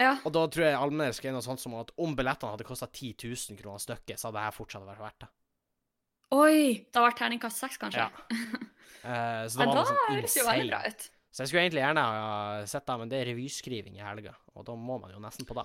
Ja. 0.00 0.14
Og 0.24 0.32
da 0.32 0.46
tror 0.48 0.64
jeg 0.64 0.78
allmenner 0.78 1.12
skrev 1.12 1.34
noe 1.36 1.44
sånt 1.44 1.60
som 1.60 1.74
at 1.76 1.90
om 2.00 2.14
billettene 2.16 2.54
hadde 2.54 2.64
kosta 2.64 2.88
10 2.88 3.14
000 3.28 3.58
kroner 3.60 3.82
stykket, 3.82 4.16
så 4.16 4.30
hadde 4.30 4.38
det 4.40 4.46
her 4.48 4.56
fortsatt 4.56 4.86
vært 4.88 5.02
verdt 5.04 5.24
det. 5.26 5.28
Oi! 6.32 6.84
Det 6.88 6.96
har 6.96 7.08
vært 7.10 7.18
terningkast 7.20 7.64
seks, 7.64 7.80
kanskje? 7.82 8.08
Ja. 8.08 8.68
Eh, 9.02 9.48
så 9.50 9.58
det 9.58 9.64
var 9.66 9.74
noe 9.74 9.82
sånn 9.82 10.18
insane. 10.20 10.90
Så 11.34 11.42
jeg 11.42 11.50
skulle 11.50 11.62
egentlig 11.64 11.80
gjerne 11.82 12.02
ha 12.06 12.60
sett 12.70 12.84
det, 12.86 12.94
men 13.00 13.08
det 13.10 13.16
er 13.18 13.24
revyskriving 13.32 13.96
i 13.98 14.04
helga, 14.06 14.36
og 14.54 14.62
da 14.68 14.76
må 14.78 14.94
man 15.02 15.10
jo 15.10 15.18
nesten 15.18 15.48
på 15.48 15.56
det. 15.58 15.64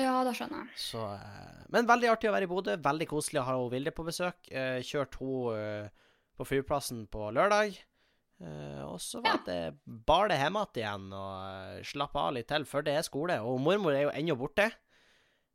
Ja, 0.00 0.16
det 0.26 0.32
skjønner 0.34 0.64
jeg. 0.64 0.80
Så, 0.80 1.04
eh, 1.14 1.62
men 1.70 1.86
veldig 1.86 2.10
artig 2.10 2.30
å 2.30 2.34
være 2.34 2.48
i 2.48 2.50
Bodø. 2.50 2.74
Veldig 2.82 3.06
koselig 3.12 3.44
å 3.44 3.46
ha 3.46 3.56
Vilde 3.70 3.92
på 3.94 4.02
besøk. 4.08 4.40
Eh, 4.50 4.80
kjørt 4.88 5.20
hun 5.20 5.54
eh, 5.54 6.10
på 6.34 6.48
flyplassen 6.48 7.04
på 7.12 7.28
lørdag. 7.36 7.76
Eh, 8.42 8.82
og 8.86 8.96
så 9.04 9.20
var 9.22 9.42
det 9.46 9.60
bare 9.84 10.32
det 10.32 10.38
hjemme 10.40 10.64
igjen 10.74 11.12
og 11.14 11.34
uh, 11.46 11.82
slappe 11.86 12.18
av 12.18 12.32
litt 12.34 12.48
til, 12.50 12.64
før 12.66 12.86
det 12.86 12.96
er 12.96 13.06
skole. 13.06 13.36
Og 13.44 13.60
mormor 13.62 13.94
er 13.94 14.08
jo 14.08 14.14
ennå 14.16 14.38
borte. 14.40 14.70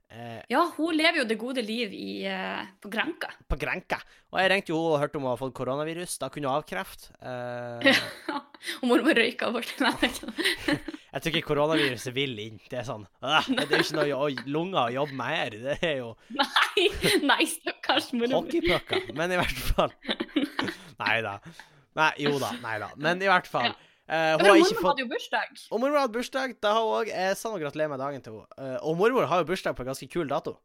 Eh, 0.10 0.42
Ja, 0.50 0.62
hun 0.78 0.96
lever 0.96 1.18
jo 1.20 1.26
det 1.28 1.36
gode 1.40 1.62
liv 1.66 1.92
i, 1.94 2.24
eh, 2.26 2.66
på 2.82 2.90
Granka. 2.90 3.28
på 3.50 3.58
Grenka. 3.60 3.98
Og 4.32 4.40
jeg 4.40 4.52
ringte 4.52 4.72
jo 4.72 4.78
og 4.94 5.00
hørte 5.02 5.16
om 5.20 5.24
hun 5.24 5.32
hadde 5.34 5.42
fått 5.42 5.54
koronavirus. 5.58 6.18
Da 6.20 6.30
kunne 6.30 6.48
hun 6.48 6.62
avkrefte. 6.62 7.12
Eh, 7.22 7.94
Og 8.82 8.88
mormor 8.90 9.14
røyka 9.14 9.52
bort. 9.54 9.70
Nei, 9.84 10.10
jeg 11.14 11.22
tror 11.22 11.32
ikke 11.36 11.48
koronaviruset 11.52 12.14
vil 12.16 12.34
inn. 12.40 12.60
Det 12.72 12.80
er 12.80 12.88
sånn 12.88 13.04
«Åh, 13.22 13.46
Det 13.52 13.68
er 13.68 13.84
ikke 13.84 14.00
noe 14.00 14.18
å 14.18 14.30
lunger 14.48 14.88
å 14.88 14.94
jobbe 14.96 15.14
med 15.20 15.36
her. 15.36 15.58
Det 15.68 15.78
er 15.84 15.98
jo 16.02 16.14
Nei, 16.34 16.88
nei, 17.28 17.44
stakkars 17.52 18.10
mormor. 18.16 18.42
hockeypucker. 18.48 19.12
Men 19.14 19.36
i 19.36 19.40
hvert 19.40 19.62
fall 19.74 19.94
Nei 20.98 21.20
da. 21.22 21.36
Nei, 21.98 22.12
jo 22.26 22.34
da. 22.42 22.52
Nei 22.64 22.78
da. 22.82 22.90
Men 22.98 23.22
i 23.22 23.30
hvert 23.30 23.48
fall. 23.50 23.76
Eh, 24.08 24.34
hun 24.38 24.46
har 24.48 24.62
ikke 24.62 24.78
fått 24.80 24.90
hadde 24.92 25.04
jo 25.04 25.10
bursdag. 25.12 25.60
Og 25.72 25.82
mormor 25.84 26.00
hadde 26.04 26.16
bursdag. 26.16 26.56
Da 26.64 26.74
har 26.76 26.86
hun 26.86 26.96
òg 27.02 27.12
Jeg 27.12 27.38
sa 27.40 27.52
nå 27.52 27.60
gratulerer 27.62 27.92
med 27.92 28.02
dagen 28.04 28.24
til 28.24 28.38
henne. 28.38 28.48
Uh, 28.58 28.78
og 28.88 28.98
mormor 29.02 29.28
har 29.32 29.44
jo 29.44 29.50
bursdag 29.52 29.78
på 29.78 29.86
en 29.86 29.92
ganske 29.92 30.10
kul 30.12 30.30
dato. 30.32 30.58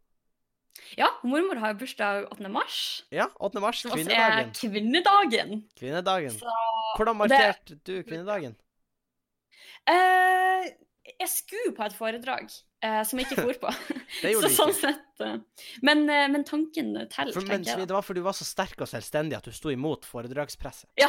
Ja, 0.97 1.09
mormor 1.25 1.61
har 1.61 1.75
jo 1.75 1.81
bursdag 1.83 2.27
8. 2.33 2.49
mars. 2.53 2.79
Ja, 3.13 3.29
8. 3.41 3.61
mars. 3.61 3.83
Som 3.83 3.93
også 3.93 4.09
er 4.09 4.49
Kvinnedagen. 4.53 4.53
kvinnedagen. 4.61 5.65
Kvinnedagen. 5.79 6.39
Så 6.39 6.57
Hvordan 6.97 7.17
markerte 7.17 7.79
du 7.87 7.95
kvinnedagen? 8.03 8.57
Uh, 9.89 10.69
Jeg 11.19 11.29
skulle 11.29 11.75
på 11.77 11.85
et 11.89 11.97
foredrag 11.99 12.53
Uh, 12.83 13.05
som 13.07 13.21
jeg 13.21 13.29
ikke 13.31 13.45
for 13.47 13.59
på. 13.63 13.73
Det 14.25 14.33
så 14.43 14.49
sånn 14.51 14.73
sett 14.75 15.23
men, 15.87 16.01
uh, 16.11 16.25
men 16.33 16.43
tanken 16.43 16.97
teller, 17.07 17.31
tenker 17.31 17.79
jeg. 17.79 17.87
det 17.87 17.95
var 17.95 18.03
fordi 18.03 18.19
du 18.19 18.27
var 18.27 18.35
så 18.35 18.43
sterk 18.43 18.83
og 18.83 18.91
selvstendig 18.91 19.37
at 19.39 19.47
du 19.47 19.55
sto 19.55 19.71
imot 19.71 20.09
foredragspresset. 20.09 20.89
Ja. 20.99 21.07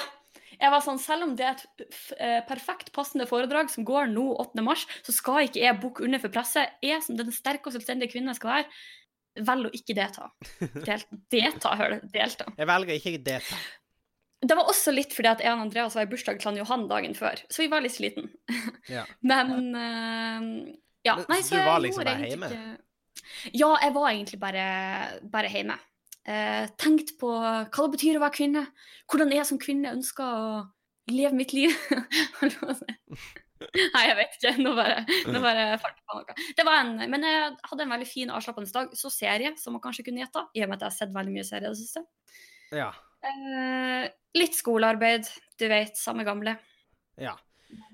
Jeg 0.63 0.71
var 0.71 0.83
sånn, 0.85 0.99
Selv 1.03 1.25
om 1.27 1.35
det 1.35 1.45
er 1.49 1.59
et 1.59 1.85
eh, 2.17 2.39
perfekt 2.47 2.93
passende 2.95 3.27
foredrag 3.27 3.69
som 3.73 3.83
går 3.87 4.07
nå 4.13 4.23
8. 4.39 4.63
mars, 4.63 4.85
så 5.03 5.11
skal 5.15 5.43
ikke 5.49 5.59
jeg 5.65 5.79
bukke 5.83 6.05
under 6.07 6.21
for 6.23 6.31
presse. 6.31 6.63
Jeg 6.85 7.03
som 7.03 7.17
den 7.19 7.31
sterke 7.35 7.67
og 7.67 7.75
selvstendige 7.75 8.13
kvinnen 8.13 8.31
jeg 8.31 8.39
skal 8.39 8.53
være, 8.53 8.69
velger 9.49 9.69
å 9.71 9.77
ikke 9.79 9.95
delta. 9.97 10.29
Del, 10.87 11.03
delta, 11.33 11.73
hører 11.79 11.99
du. 11.99 12.07
Delta. 12.15 12.47
Jeg 12.55 12.69
velger 12.69 12.95
ikke 12.99 13.15
å 13.19 13.23
delta. 13.27 13.59
Det 14.43 14.55
var 14.59 14.67
også 14.67 14.91
litt 14.91 15.13
fordi 15.15 15.29
at 15.31 15.41
jeg 15.43 15.55
og 15.55 15.61
Andreas 15.63 15.93
var 15.95 16.03
i 16.03 16.09
bursdag 16.11 16.39
til 16.41 16.49
han 16.49 16.57
Johan 16.59 16.81
dagen 16.89 17.13
før, 17.15 17.39
så 17.47 17.63
vi 17.63 17.69
var 17.71 17.83
litt 17.85 17.93
sliten. 17.95 18.25
Ja. 18.91 19.05
Men 19.31 19.53
uh, 19.71 20.49
ja. 21.07 21.15
Nei, 21.29 21.37
så 21.43 21.53
så 21.53 21.61
du 21.61 21.67
var 21.69 21.79
liksom 21.83 22.03
bare 22.07 22.27
hjemme? 22.27 22.49
ikke- 22.51 23.53
Ja, 23.55 23.69
jeg 23.83 23.93
var 23.95 24.09
egentlig 24.11 24.39
bare, 24.41 24.65
bare 25.31 25.51
hjemme. 25.53 25.77
Eh, 26.23 26.65
tenkt 26.79 27.17
på 27.19 27.29
hva 27.35 27.67
det 27.67 27.93
betyr 27.97 28.17
å 28.19 28.23
være 28.23 28.37
kvinne. 28.37 28.65
Hvordan 29.11 29.33
jeg 29.35 29.47
som 29.49 29.59
kvinne 29.61 29.95
ønsker 29.97 30.23
å 30.23 30.61
leve 31.11 31.35
mitt 31.35 31.53
liv. 31.55 31.73
Nei, 33.73 34.03
jeg 34.07 34.17
vet 34.19 34.37
ikke. 34.37 34.53
Nå 34.63 34.73
bare, 34.77 35.03
nå 35.29 35.41
bare 35.43 35.67
falt 35.81 35.99
jeg 35.99 36.07
på 36.07 36.19
noe. 36.19 36.37
Det 36.57 36.65
var 36.67 36.81
en, 36.81 36.97
men 37.11 37.27
jeg 37.27 37.53
hadde 37.69 37.85
en 37.85 37.95
veldig 37.95 38.09
fin 38.09 38.33
avslappende 38.33 38.75
dag. 38.75 38.91
Så 38.99 39.11
serie, 39.13 39.53
som 39.59 39.75
man 39.75 39.83
kanskje 39.83 40.07
kunne 40.07 40.23
gjette, 40.23 40.45
i 40.55 40.63
og 40.63 40.71
med 40.71 40.79
at 40.79 40.85
jeg 40.85 40.91
har 40.91 40.99
sett 40.99 41.15
veldig 41.15 41.35
mye 41.35 41.47
serie 41.47 41.67
i 41.67 41.71
det 41.71 41.79
siste. 41.79 42.05
Ja. 42.73 42.91
Eh, 43.23 44.11
litt 44.39 44.57
skolearbeid, 44.57 45.29
du 45.59 45.67
vet, 45.71 45.99
samme 45.99 46.25
gamle. 46.27 46.57
Ja. 47.21 47.35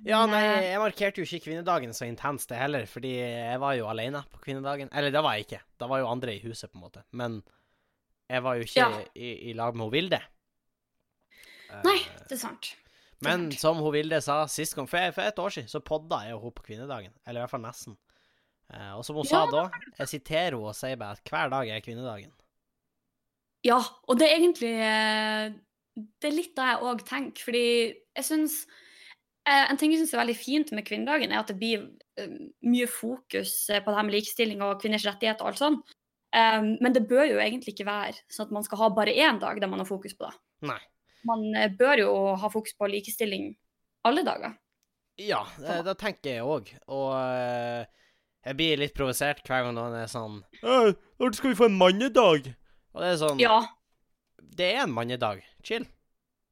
Ja, 0.03 0.25
nei, 0.27 0.41
jeg 0.65 0.79
markerte 0.81 1.21
jo 1.21 1.27
ikke 1.27 1.45
kvinnedagen 1.45 1.93
så 1.95 2.03
intenst, 2.07 2.49
det 2.51 2.59
heller, 2.59 2.83
fordi 2.89 3.13
jeg 3.19 3.61
var 3.61 3.77
jo 3.77 3.87
alene 3.87 4.25
på 4.33 4.41
kvinnedagen. 4.43 4.91
Eller 4.91 5.13
det 5.13 5.21
var 5.23 5.37
jeg 5.37 5.47
ikke. 5.47 5.61
Da 5.79 5.87
var 5.91 6.01
jo 6.01 6.09
andre 6.11 6.35
i 6.35 6.41
huset, 6.43 6.71
på 6.71 6.79
en 6.79 6.83
måte. 6.83 7.05
Men 7.15 7.39
jeg 8.29 8.43
var 8.45 8.55
jo 8.59 8.67
ikke 8.67 8.79
Ja. 8.83 8.89
i, 9.15 9.31
i 9.49 9.53
lag 9.57 9.75
med 9.75 9.87
hun 9.87 9.93
Vilde. 9.93 10.19
Eh, 11.69 11.81
Nei, 11.85 11.97
det 12.27 12.37
er 12.37 12.41
sant. 12.41 12.71
Det 13.19 13.27
er 13.27 13.29
Men 13.29 13.47
sant. 13.51 13.59
som 13.61 13.77
hun 13.83 13.93
Vilde 13.93 14.21
sa 14.23 14.41
sist 14.47 14.75
gang, 14.77 14.87
for, 14.89 15.11
for 15.15 15.21
et 15.27 15.39
år 15.39 15.49
siden, 15.55 15.69
så 15.71 15.81
podda 15.85 16.21
jeg 16.27 16.37
hun 16.39 16.53
på 16.55 16.63
kvinnedagen. 16.69 17.13
Eller 17.27 17.41
i 17.41 17.43
hvert 17.43 17.53
fall 17.55 17.65
nesten. 17.65 17.97
Eh, 18.73 18.91
og 18.97 19.03
som 19.05 19.17
hun 19.17 19.25
sa 19.25 19.45
da, 19.49 19.67
jeg 19.99 20.07
siterer 20.13 20.53
henne 20.53 20.69
og 20.69 20.75
sier 20.77 20.95
bare 21.01 21.17
at 21.17 21.29
hver 21.29 21.49
dag 21.53 21.69
er 21.73 21.81
kvinnedagen. 21.85 22.31
Ja, 23.65 23.79
og 24.07 24.19
det 24.21 24.29
er 24.29 24.37
egentlig 24.37 24.69
eh, 24.79 25.49
Det 25.99 26.29
er 26.29 26.35
litt 26.37 26.53
det 26.55 26.63
jeg 26.69 26.83
òg 26.87 27.01
tenker, 27.03 27.43
fordi 27.43 27.63
jeg 28.15 28.23
syns 28.23 28.61
En 29.49 29.75
ting 29.81 29.91
jeg 29.91 29.99
syns 29.99 30.13
er 30.13 30.21
veldig 30.21 30.35
fint 30.37 30.71
med 30.77 30.85
kvinnedagen, 30.87 31.31
er 31.33 31.41
at 31.41 31.49
det 31.49 31.57
blir 31.59 31.87
mye 32.61 32.85
fokus 32.87 33.65
på 33.67 33.89
det 33.89 33.95
her 33.97 34.05
med 34.05 34.13
likestilling 34.13 34.61
og 34.61 34.77
kvinners 34.83 35.05
rettigheter 35.07 35.41
og 35.41 35.49
alt 35.49 35.59
sånn. 35.63 35.77
Um, 36.29 36.75
men 36.77 36.93
det 36.93 37.07
bør 37.09 37.25
jo 37.25 37.39
egentlig 37.41 37.73
ikke 37.73 37.87
være 37.87 38.19
sånn 38.29 38.49
at 38.49 38.55
man 38.59 38.65
skal 38.65 38.83
ha 38.83 38.89
bare 38.93 39.15
én 39.17 39.39
dag 39.41 39.57
der 39.61 39.69
man 39.71 39.81
har 39.81 39.89
fokus 39.89 40.13
på 40.17 40.27
det. 40.27 40.35
Nei. 40.69 40.79
Man 41.27 41.47
eh, 41.57 41.71
bør 41.73 42.01
jo 42.03 42.11
ha 42.39 42.49
fokus 42.53 42.75
på 42.77 42.87
likestilling 42.91 43.49
alle 44.07 44.21
dager. 44.27 44.53
Ja, 45.19 45.41
det, 45.59 45.81
det 45.87 45.97
tenker 45.99 46.37
jeg 46.37 46.45
òg. 46.47 46.69
Og 46.87 47.09
eh, 47.17 47.89
jeg 48.47 48.59
blir 48.59 48.79
litt 48.79 48.95
provosert 48.95 49.41
hver 49.47 49.65
gang 49.65 49.75
noen 49.75 49.97
er 49.99 50.07
sånn 50.07 50.39
«Øh, 50.63 50.93
Når 51.19 51.35
skal 51.35 51.51
vi 51.51 51.57
få 51.59 51.67
en 51.67 51.75
mannedag? 51.79 52.53
Og 52.95 53.03
det 53.03 53.09
er 53.09 53.19
sånn 53.19 53.41
Ja, 53.41 53.57
Det 54.39 54.69
er 54.77 54.85
en 54.85 54.95
mannedag. 54.95 55.41
Chill. 55.65 55.87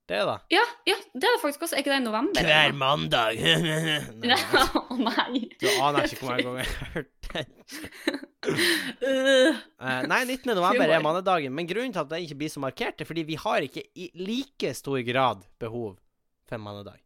Det 0.07 0.19
da. 0.23 0.37
ja, 0.53 0.61
ja 0.87 0.95
det 1.11 1.27
er 1.27 1.33
det 1.35 1.41
faktisk 1.41 1.65
også. 1.65 1.75
Er 1.75 1.83
ikke 1.83 1.91
det 1.91 1.99
i 1.99 2.05
november? 2.05 2.45
Hver 2.47 2.75
mandag. 2.79 3.41
Nei, 4.23 4.37
Å 4.93 4.97
nei. 5.01 5.41
du 5.59 5.67
aner 5.83 6.07
ikke 6.07 6.21
hvor 6.21 6.31
mange 6.31 6.45
ganger 6.47 6.61
jeg 6.63 6.75
har 6.77 6.93
hørt 6.95 7.31
den. 7.33 7.53
Eh, 8.47 10.03
nei, 10.07 10.19
19. 10.23 10.53
november 10.55 10.87
er 10.87 11.01
mannedagen, 11.03 11.51
men 11.57 11.67
grunnen 11.67 11.91
til 11.91 11.99
at 11.99 12.11
det 12.13 12.21
ikke 12.23 12.37
blir 12.39 12.51
så 12.53 12.61
markert, 12.63 13.01
er 13.01 13.09
fordi 13.09 13.25
vi 13.27 13.35
har 13.41 13.65
ikke 13.65 13.83
i 13.99 14.07
like 14.21 14.71
stor 14.77 15.01
grad 15.03 15.41
behov 15.59 15.97
for 16.47 16.61
mannedag. 16.63 17.01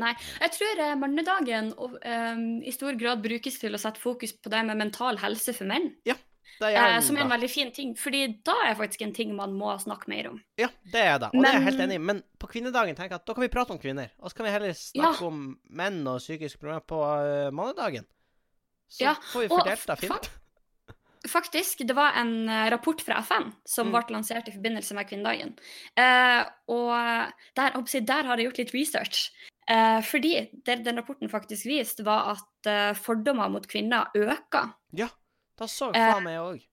Nei. 0.00 0.14
Jeg 0.40 0.52
tror 0.56 0.80
eh, 0.84 0.94
mannedagen 1.00 1.70
og, 1.76 1.98
ehm, 2.04 2.62
i 2.64 2.72
stor 2.72 2.96
grad 3.00 3.22
brukes 3.24 3.60
til 3.60 3.76
å 3.76 3.80
sette 3.80 4.00
fokus 4.00 4.32
på 4.32 4.52
det 4.52 4.62
med 4.68 4.80
mental 4.80 5.20
helse 5.20 5.54
for 5.56 5.68
menn. 5.68 5.90
Det 6.04 6.16
Eh, 6.60 7.00
som 7.04 7.16
er 7.16 7.20
en 7.26 7.30
veldig 7.30 7.50
fin 7.50 7.70
ting, 7.72 7.94
fordi 7.98 8.22
da 8.44 8.54
er 8.64 8.74
faktisk 8.78 9.02
en 9.02 9.12
ting 9.12 9.34
man 9.36 9.52
må 9.52 9.74
snakke 9.82 10.08
mer 10.08 10.30
om. 10.30 10.38
Ja, 10.56 10.68
det 10.92 11.02
er 11.02 11.18
det, 11.18 11.28
og 11.34 11.42
det 11.42 11.48
er 11.50 11.58
jeg 11.58 11.62
helt 11.66 11.76
Men- 11.78 11.90
enig 11.90 11.94
i. 11.94 11.98
Men 11.98 12.22
på 12.38 12.48
kvinnedagen 12.48 12.94
tenker 12.96 13.16
jeg 13.16 13.20
at 13.20 13.26
da 13.26 13.34
kan 13.34 13.42
vi 13.42 13.48
prate 13.48 13.70
om 13.70 13.78
kvinner. 13.78 14.08
Og 14.20 14.30
så 14.30 14.36
kan 14.36 14.46
vi 14.46 14.52
heller 14.52 14.72
snakke 14.72 15.22
om 15.26 15.58
menn 15.68 16.06
og 16.06 16.18
psykiske 16.20 16.58
problemer 16.58 16.80
på 16.80 16.96
uh, 17.02 17.50
mannedagen. 17.52 18.06
Så 18.88 19.00
Ja, 19.04 19.14
får 19.32 19.40
vi 19.40 19.48
fordelt 19.48 19.86
det 19.86 19.98
fint. 19.98 20.30
Faktisk, 21.26 21.78
det 21.88 21.94
var 21.96 22.12
en 22.20 22.48
eh, 22.48 22.70
rapport 22.70 23.00
fra 23.02 23.18
FN 23.22 23.48
som 23.66 23.88
Mm. 23.88 23.92
ble 23.96 24.14
lansert 24.14 24.46
i 24.48 24.52
forbindelse 24.52 24.94
med 24.94 25.08
kvinnedagen. 25.08 25.56
Eh, 25.98 26.44
og 26.68 26.92
der, 27.56 27.74
der 28.06 28.22
har 28.28 28.36
jeg 28.38 28.46
gjort 28.46 28.58
litt 28.58 28.74
research. 28.74 29.32
Eh, 29.68 30.00
fordi 30.06 30.48
det 30.64 30.84
den 30.84 30.96
rapporten 31.00 31.28
faktisk 31.28 31.66
viste, 31.66 32.04
var 32.06 32.36
at 32.36 32.66
eh, 32.70 32.92
fordommer 32.94 33.48
mot 33.50 33.66
kvinner 33.66 34.06
øker. 34.14 34.70
Da 35.56 35.68
så 35.70 35.90
Eh, 35.94 36.12
faen 36.12 36.24
meg 36.24 36.38
òg. 36.40 36.64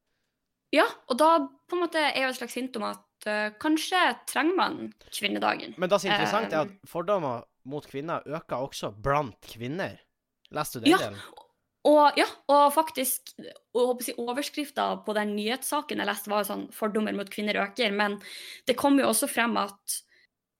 Ja, 0.73 0.85
og 1.07 1.17
da 1.21 1.37
på 1.69 1.77
en 1.77 1.83
måte 1.85 2.01
er 2.01 2.25
jo 2.25 2.31
et 2.33 2.39
slags 2.39 2.55
hint 2.57 2.75
om 2.79 2.87
at 2.87 3.27
uh, 3.29 3.49
kanskje 3.61 3.99
trenger 4.29 4.57
man 4.57 4.93
kvinnedagen. 5.13 5.75
Men 5.77 5.89
det 5.89 6.01
som 6.01 6.09
er 6.09 6.17
interessant, 6.17 6.53
er 6.53 6.57
eh, 6.57 6.61
at 6.65 6.89
fordommer 6.89 7.45
mot 7.69 7.85
kvinner 7.87 8.25
øker 8.25 8.65
også 8.65 8.91
blant 8.91 9.37
kvinner. 9.53 9.99
Leste 10.53 10.79
du 10.81 10.85
den 10.85 10.95
Ja. 10.95 10.97
delen? 10.97 11.19
Og 11.85 12.15
ja, 12.15 12.25
og 12.47 12.71
faktisk 12.71 13.33
og 13.75 13.99
Overskrifta 14.17 14.85
på 15.03 15.13
den 15.17 15.35
nyhetssaken 15.35 15.99
jeg 15.99 16.07
leste, 16.07 16.29
var 16.31 16.43
jo 16.43 16.53
sånn 16.53 16.71
'fordommer 16.71 17.13
mot 17.13 17.29
kvinner 17.29 17.59
øker', 17.59 17.91
men 17.91 18.21
det 18.65 18.77
kom 18.77 18.97
jo 18.99 19.09
også 19.09 19.27
frem 19.27 19.57
at 19.57 20.01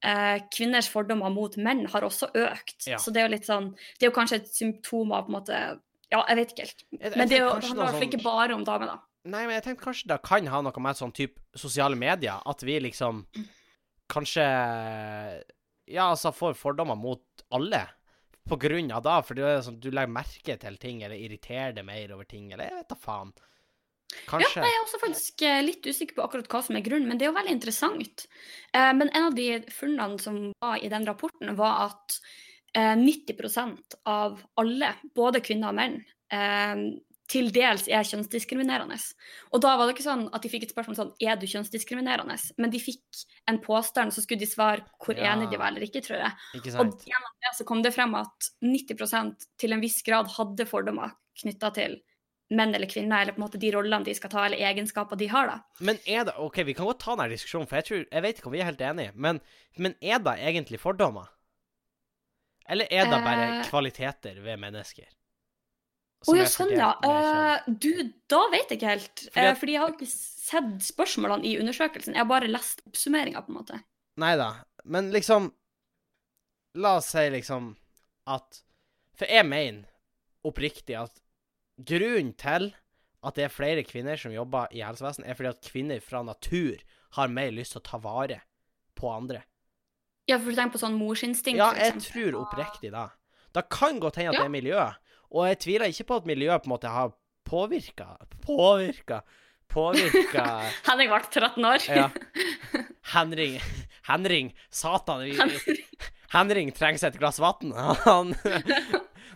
eh, 0.04 0.42
kvinners 0.52 0.90
fordommer 0.90 1.32
mot 1.32 1.56
menn 1.58 1.86
har 1.88 2.02
også 2.04 2.28
økt. 2.36 2.88
Ja. 2.88 2.98
Så 2.98 3.12
det 3.14 3.22
er 3.22 3.30
jo 3.30 3.36
litt 3.36 3.48
sånn 3.48 3.72
Det 3.72 4.04
er 4.06 4.12
jo 4.12 4.20
kanskje 4.20 4.36
et 4.42 4.52
symptom 4.52 5.12
av 5.14 5.26
på 5.26 5.32
en 5.32 5.40
måte 5.40 5.80
Ja, 6.12 6.24
jeg 6.28 6.36
vet 6.38 6.52
ikke 6.54 6.66
helt. 6.68 6.84
Jeg- 6.92 7.02
jeg 7.02 7.18
Men 7.18 7.28
det, 7.30 7.38
er 7.40 7.50
handler 7.50 7.70
i 7.72 7.76
hvert 7.86 7.92
fall 7.94 8.08
ikke 8.10 8.24
bare 8.24 8.54
om 8.54 8.64
damer, 8.64 8.86
da. 8.88 9.00
Nei, 9.26 9.46
men 9.48 9.56
jeg 9.56 9.64
tenkte 9.64 9.84
kanskje 9.86 10.08
det 10.08 10.22
kan 10.24 10.46
ha 10.48 10.62
noe 10.62 10.80
med 10.84 10.96
sånn 10.96 11.14
type 11.14 11.40
sosiale 11.56 11.96
medier, 11.96 12.42
at 12.46 12.62
vi 12.62 12.80
liksom 12.80 13.26
kanskje 14.10 14.44
Ja, 15.88 16.10
altså 16.14 16.32
får 16.36 16.56
fordommer 16.56 16.96
mot 17.00 17.44
alle 17.52 17.86
på 18.48 18.58
grunn 18.60 18.92
av 18.92 19.04
det, 19.04 19.16
for 19.28 19.36
det 19.40 19.64
sånn 19.64 19.80
du 19.80 19.90
legger 19.92 20.12
merke 20.12 20.58
til 20.60 20.78
ting, 20.78 21.02
eller 21.04 21.16
irriterer 21.16 21.74
deg 21.78 21.86
mer 21.88 22.12
over 22.12 22.26
ting, 22.28 22.52
eller 22.52 22.66
jeg 22.68 22.76
vet 22.82 22.90
da 22.90 22.96
faen. 23.00 23.32
Ja, 24.30 24.40
jeg 24.44 24.64
er 24.68 24.82
også 24.84 25.00
faktisk 25.02 25.42
eh, 25.48 25.62
litt 25.64 25.82
usikker 25.88 26.16
på 26.18 26.26
akkurat 26.28 26.50
hva 26.52 26.62
som 26.62 26.76
er 26.76 26.84
grunnen, 26.86 27.08
men 27.08 27.18
det 27.18 27.26
er 27.26 27.32
jo 27.32 27.38
veldig 27.38 27.56
interessant. 27.56 28.26
Eh, 28.76 28.92
Men 28.94 29.10
en 29.16 29.30
av 29.32 29.36
de 29.36 29.48
funnene 29.72 30.20
som 30.22 30.52
var 30.62 30.76
i 30.84 30.90
den 30.92 31.06
rapporten, 31.08 31.56
var 31.56 31.88
at 31.90 32.20
90% 32.76 33.98
av 34.10 34.42
alle, 34.58 34.94
både 35.16 35.42
kvinner 35.46 35.70
og 35.70 35.78
menn, 35.78 36.00
eh, 36.34 36.76
til 37.34 37.50
dels 37.56 37.88
er 37.88 38.04
kjønnsdiskriminerende. 38.06 38.98
Og 39.56 39.62
da 39.64 39.76
var 39.78 39.88
det 39.88 39.96
ikke 39.96 40.06
sånn 40.06 40.26
at 40.36 40.44
de 40.44 40.52
fikk 40.52 40.68
et 40.68 40.74
spørsmål 40.74 40.98
sånn 40.98 41.14
Er 41.24 41.38
du 41.40 41.48
kjønnsdiskriminerende? 41.50 42.36
Men 42.62 42.74
de 42.74 42.82
fikk 42.84 43.24
en 43.50 43.60
påstand, 43.64 44.14
så 44.14 44.22
skulle 44.22 44.44
de 44.44 44.50
svare 44.50 44.84
hvor 45.00 45.16
Ja. 45.18 45.34
enig 45.34 45.50
de 45.50 45.58
var 45.58 45.72
eller 45.72 45.82
ikke, 45.88 46.04
tror 46.04 46.20
jeg. 46.20 46.32
Ikke 46.60 46.76
Og 46.80 46.92
gjennom 47.00 47.34
det 47.42 47.54
så 47.58 47.66
kom 47.66 47.82
det 47.82 47.94
frem 47.96 48.14
at 48.16 48.50
90% 48.62 49.48
til 49.58 49.74
en 49.74 49.82
viss 49.82 50.02
grad 50.04 50.28
hadde 50.28 50.68
fordommer 50.68 51.16
knytta 51.42 51.74
til 51.74 52.02
menn 52.52 52.76
eller 52.76 52.86
kvinner, 52.86 53.22
eller 53.24 53.34
på 53.34 53.42
en 53.42 53.48
måte 53.48 53.58
de 53.58 53.72
rollene 53.72 54.06
de 54.06 54.14
skal 54.14 54.30
ta, 54.30 54.46
eller 54.46 54.58
egenskaper 54.62 55.18
de 55.18 55.28
har, 55.32 55.48
da. 55.48 55.56
Men 55.80 55.98
er 56.06 56.26
det 56.26 56.36
OK, 56.38 56.60
vi 56.68 56.76
kan 56.76 56.86
godt 56.86 57.00
ta 57.00 57.16
denne 57.16 57.32
diskusjonen, 57.34 57.68
for 57.68 57.80
jeg 57.80 57.86
tror 57.88 58.06
Jeg 58.12 58.22
vet 58.22 58.38
ikke 58.38 58.52
om 58.52 58.54
vi 58.54 58.60
er 58.60 58.70
helt 58.70 58.82
enige, 58.82 59.12
men, 59.16 59.42
men 59.78 59.96
er 60.02 60.20
det 60.20 60.38
egentlig 60.38 60.80
fordommer? 60.80 61.33
Eller 62.70 62.88
er 62.92 63.06
det 63.12 63.20
bare 63.24 63.48
Eh. 63.60 63.66
kvaliteter 63.70 64.38
ved 64.44 64.60
mennesker? 64.60 65.08
Å 66.28 66.36
ja, 66.38 66.46
sånn 66.48 66.72
ja. 66.72 66.94
Eh, 67.04 67.66
du, 67.68 68.14
da 68.32 68.46
vet 68.50 68.70
jeg 68.70 68.80
ikke 68.80 68.88
helt. 68.94 69.20
Fordi 69.20 69.32
Fordi, 69.34 69.48
at- 69.50 69.58
fordi 69.60 69.72
jeg 69.74 69.82
har 69.82 69.92
ikke 69.92 70.08
sett 70.08 70.86
spørsmålene 70.88 71.44
i 71.46 71.58
undersøkelsen. 71.60 72.14
Jeg 72.16 72.24
har 72.24 72.30
bare 72.30 72.48
lest 72.48 72.82
oppsummeringa, 72.88 73.42
på 73.46 73.50
en 73.52 73.58
måte. 73.58 73.84
Nei 74.18 74.36
da, 74.38 74.64
men 74.86 75.12
liksom 75.12 75.52
La 76.76 76.96
oss 76.98 77.12
si 77.12 77.30
liksom 77.30 77.76
at 78.26 78.64
For 79.16 79.26
jeg 79.30 79.46
mener 79.46 79.84
oppriktig 80.44 80.96
at 81.00 81.20
grunnen 81.80 82.34
til 82.36 82.74
at 83.24 83.36
det 83.36 83.44
er 83.46 83.50
flere 83.54 83.84
kvinner 83.84 84.18
som 84.18 84.32
jobber 84.34 84.68
i 84.74 84.80
helsevesenet, 84.82 85.28
er 85.30 85.36
fordi 85.36 85.50
at 85.50 85.62
kvinner 85.62 86.02
fra 86.02 86.24
natur 86.24 86.80
har 87.12 87.28
mer 87.28 87.52
lyst 87.52 87.74
til 87.74 87.82
å 87.82 87.84
ta 87.92 87.98
vare 88.00 88.42
på 88.98 89.08
andre. 89.16 89.44
Ja, 90.28 90.38
for 90.40 90.50
du 90.52 90.56
tenker 90.56 90.78
på 90.78 90.82
sånn 90.82 90.96
morsinstinkt, 91.00 91.58
Ja, 91.60 91.72
jeg 91.76 91.98
tror 92.06 92.38
oppriktig 92.46 92.92
det. 92.94 93.08
Det 93.54 93.64
kan 93.70 94.00
godt 94.00 94.16
hende 94.16 94.30
at 94.32 94.36
Ja. 94.36 94.40
det 94.44 94.46
er 94.46 94.56
miljø, 94.56 94.84
og 95.34 95.48
jeg 95.50 95.60
tviler 95.60 95.86
ikke 95.92 96.08
på 96.10 96.16
at 96.22 96.26
miljøet 96.30 96.64
på 96.64 96.70
en 96.70 96.76
måte 96.78 96.90
har 96.90 97.12
påvirka 97.46 98.18
Påvirka 98.46 99.22
Påvirka 99.70 100.46
Henning 100.88 101.10
ble 101.12 101.20
13 101.32 101.66
år. 101.66 101.88
Ja. 101.90 102.10
Henring 103.14 103.60
Henring, 104.08 104.54
satan. 104.70 105.22
Vi, 105.24 105.78
Henring 106.34 106.72
trenger 106.76 107.00
seg 107.00 107.14
et 107.14 107.20
glass 107.22 107.40
vann. 107.40 107.72
Han 108.08 108.34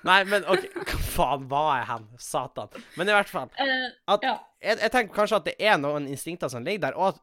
Nei, 0.08 0.22
men 0.30 0.44
OK, 0.48 0.66
hva 0.88 0.98
faen 1.12 1.48
var 1.52 1.70
jeg 1.80 1.88
hen? 1.90 2.04
Satan. 2.22 2.70
Men 2.96 3.10
i 3.10 3.16
hvert 3.16 3.32
fall. 3.32 3.50
Eh, 3.60 3.88
At, 4.14 4.24
jeg, 4.24 4.78
jeg 4.84 4.92
tenker 4.94 5.16
kanskje 5.16 5.40
at 5.42 5.48
det 5.50 5.56
er 5.60 5.80
noen 5.82 6.06
instinkter 6.08 6.52
som 6.54 6.64
ligger 6.64 6.86
der, 6.86 6.96
og 7.00 7.16
at 7.16 7.22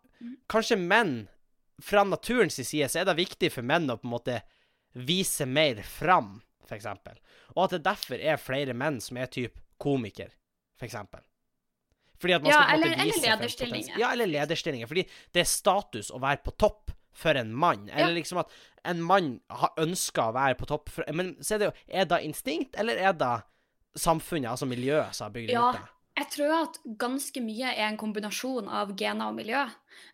kanskje 0.53 0.77
menn 0.81 1.15
Fra 1.83 2.05
naturens 2.05 2.55
side 2.55 2.89
så 2.89 3.01
er 3.01 3.05
det 3.05 3.17
viktig 3.17 3.51
for 3.53 3.63
menn 3.67 3.89
å 3.91 3.97
på 3.99 4.07
en 4.07 4.15
måte 4.15 4.41
vise 4.95 5.47
mer 5.47 5.83
fram, 5.83 6.41
eksempel. 6.71 7.19
Og 7.57 7.65
at 7.65 7.71
det 7.77 7.83
derfor 7.85 8.19
er 8.19 8.37
flere 8.41 8.75
menn 8.75 9.01
som 9.01 9.17
er 9.17 9.27
typ 9.27 9.59
komiker, 9.79 10.31
for 10.79 10.87
eksempel. 10.87 11.21
Fordi 12.19 12.35
at 12.35 12.43
man 12.43 12.51
Ja, 12.51 12.63
skal 12.63 12.65
på 12.65 12.75
en 12.75 12.81
måte 12.81 12.85
eller- 12.87 13.03
eller 13.03 13.13
vise 13.13 13.27
lederstillinger. 13.27 13.99
Ja, 13.99 14.13
eller 14.13 14.27
lederstillinger. 14.27 14.87
Fordi 14.89 15.09
det 15.33 15.41
er 15.41 15.45
status 15.45 16.11
å 16.11 16.21
være 16.21 16.43
på 16.43 16.57
topp 16.57 16.91
for 17.13 17.31
en 17.37 17.53
mann. 17.55 17.89
Eller 17.91 18.15
liksom 18.15 18.39
at 18.39 18.51
en 18.85 19.03
mann 19.03 19.41
har 19.51 19.71
ønska 19.77 20.31
å 20.31 20.35
være 20.35 20.55
på 20.57 20.67
topp 20.67 20.89
for 20.89 21.05
Men 21.13 21.37
så 21.37 21.55
er 21.55 21.59
det 21.59 21.67
jo 21.67 21.73
Er 22.01 22.05
det 22.07 22.23
instinkt, 22.25 22.75
eller 22.79 22.97
er 22.97 23.13
det 23.13 23.43
samfunnet, 23.97 24.51
altså 24.51 24.67
miljøet, 24.67 25.15
som 25.15 25.27
har 25.27 25.33
bygd 25.41 25.51
Ja. 25.51 25.71
ut 25.71 25.75
det? 25.77 25.89
Jeg 26.15 26.31
tror 26.31 26.53
at 26.61 26.77
ganske 27.01 27.41
mye 27.43 27.73
er 27.73 27.89
en 27.89 27.99
kombinasjon 27.99 28.69
av 28.71 28.93
gener 28.99 29.33
og 29.33 29.39
miljø. 29.39 29.65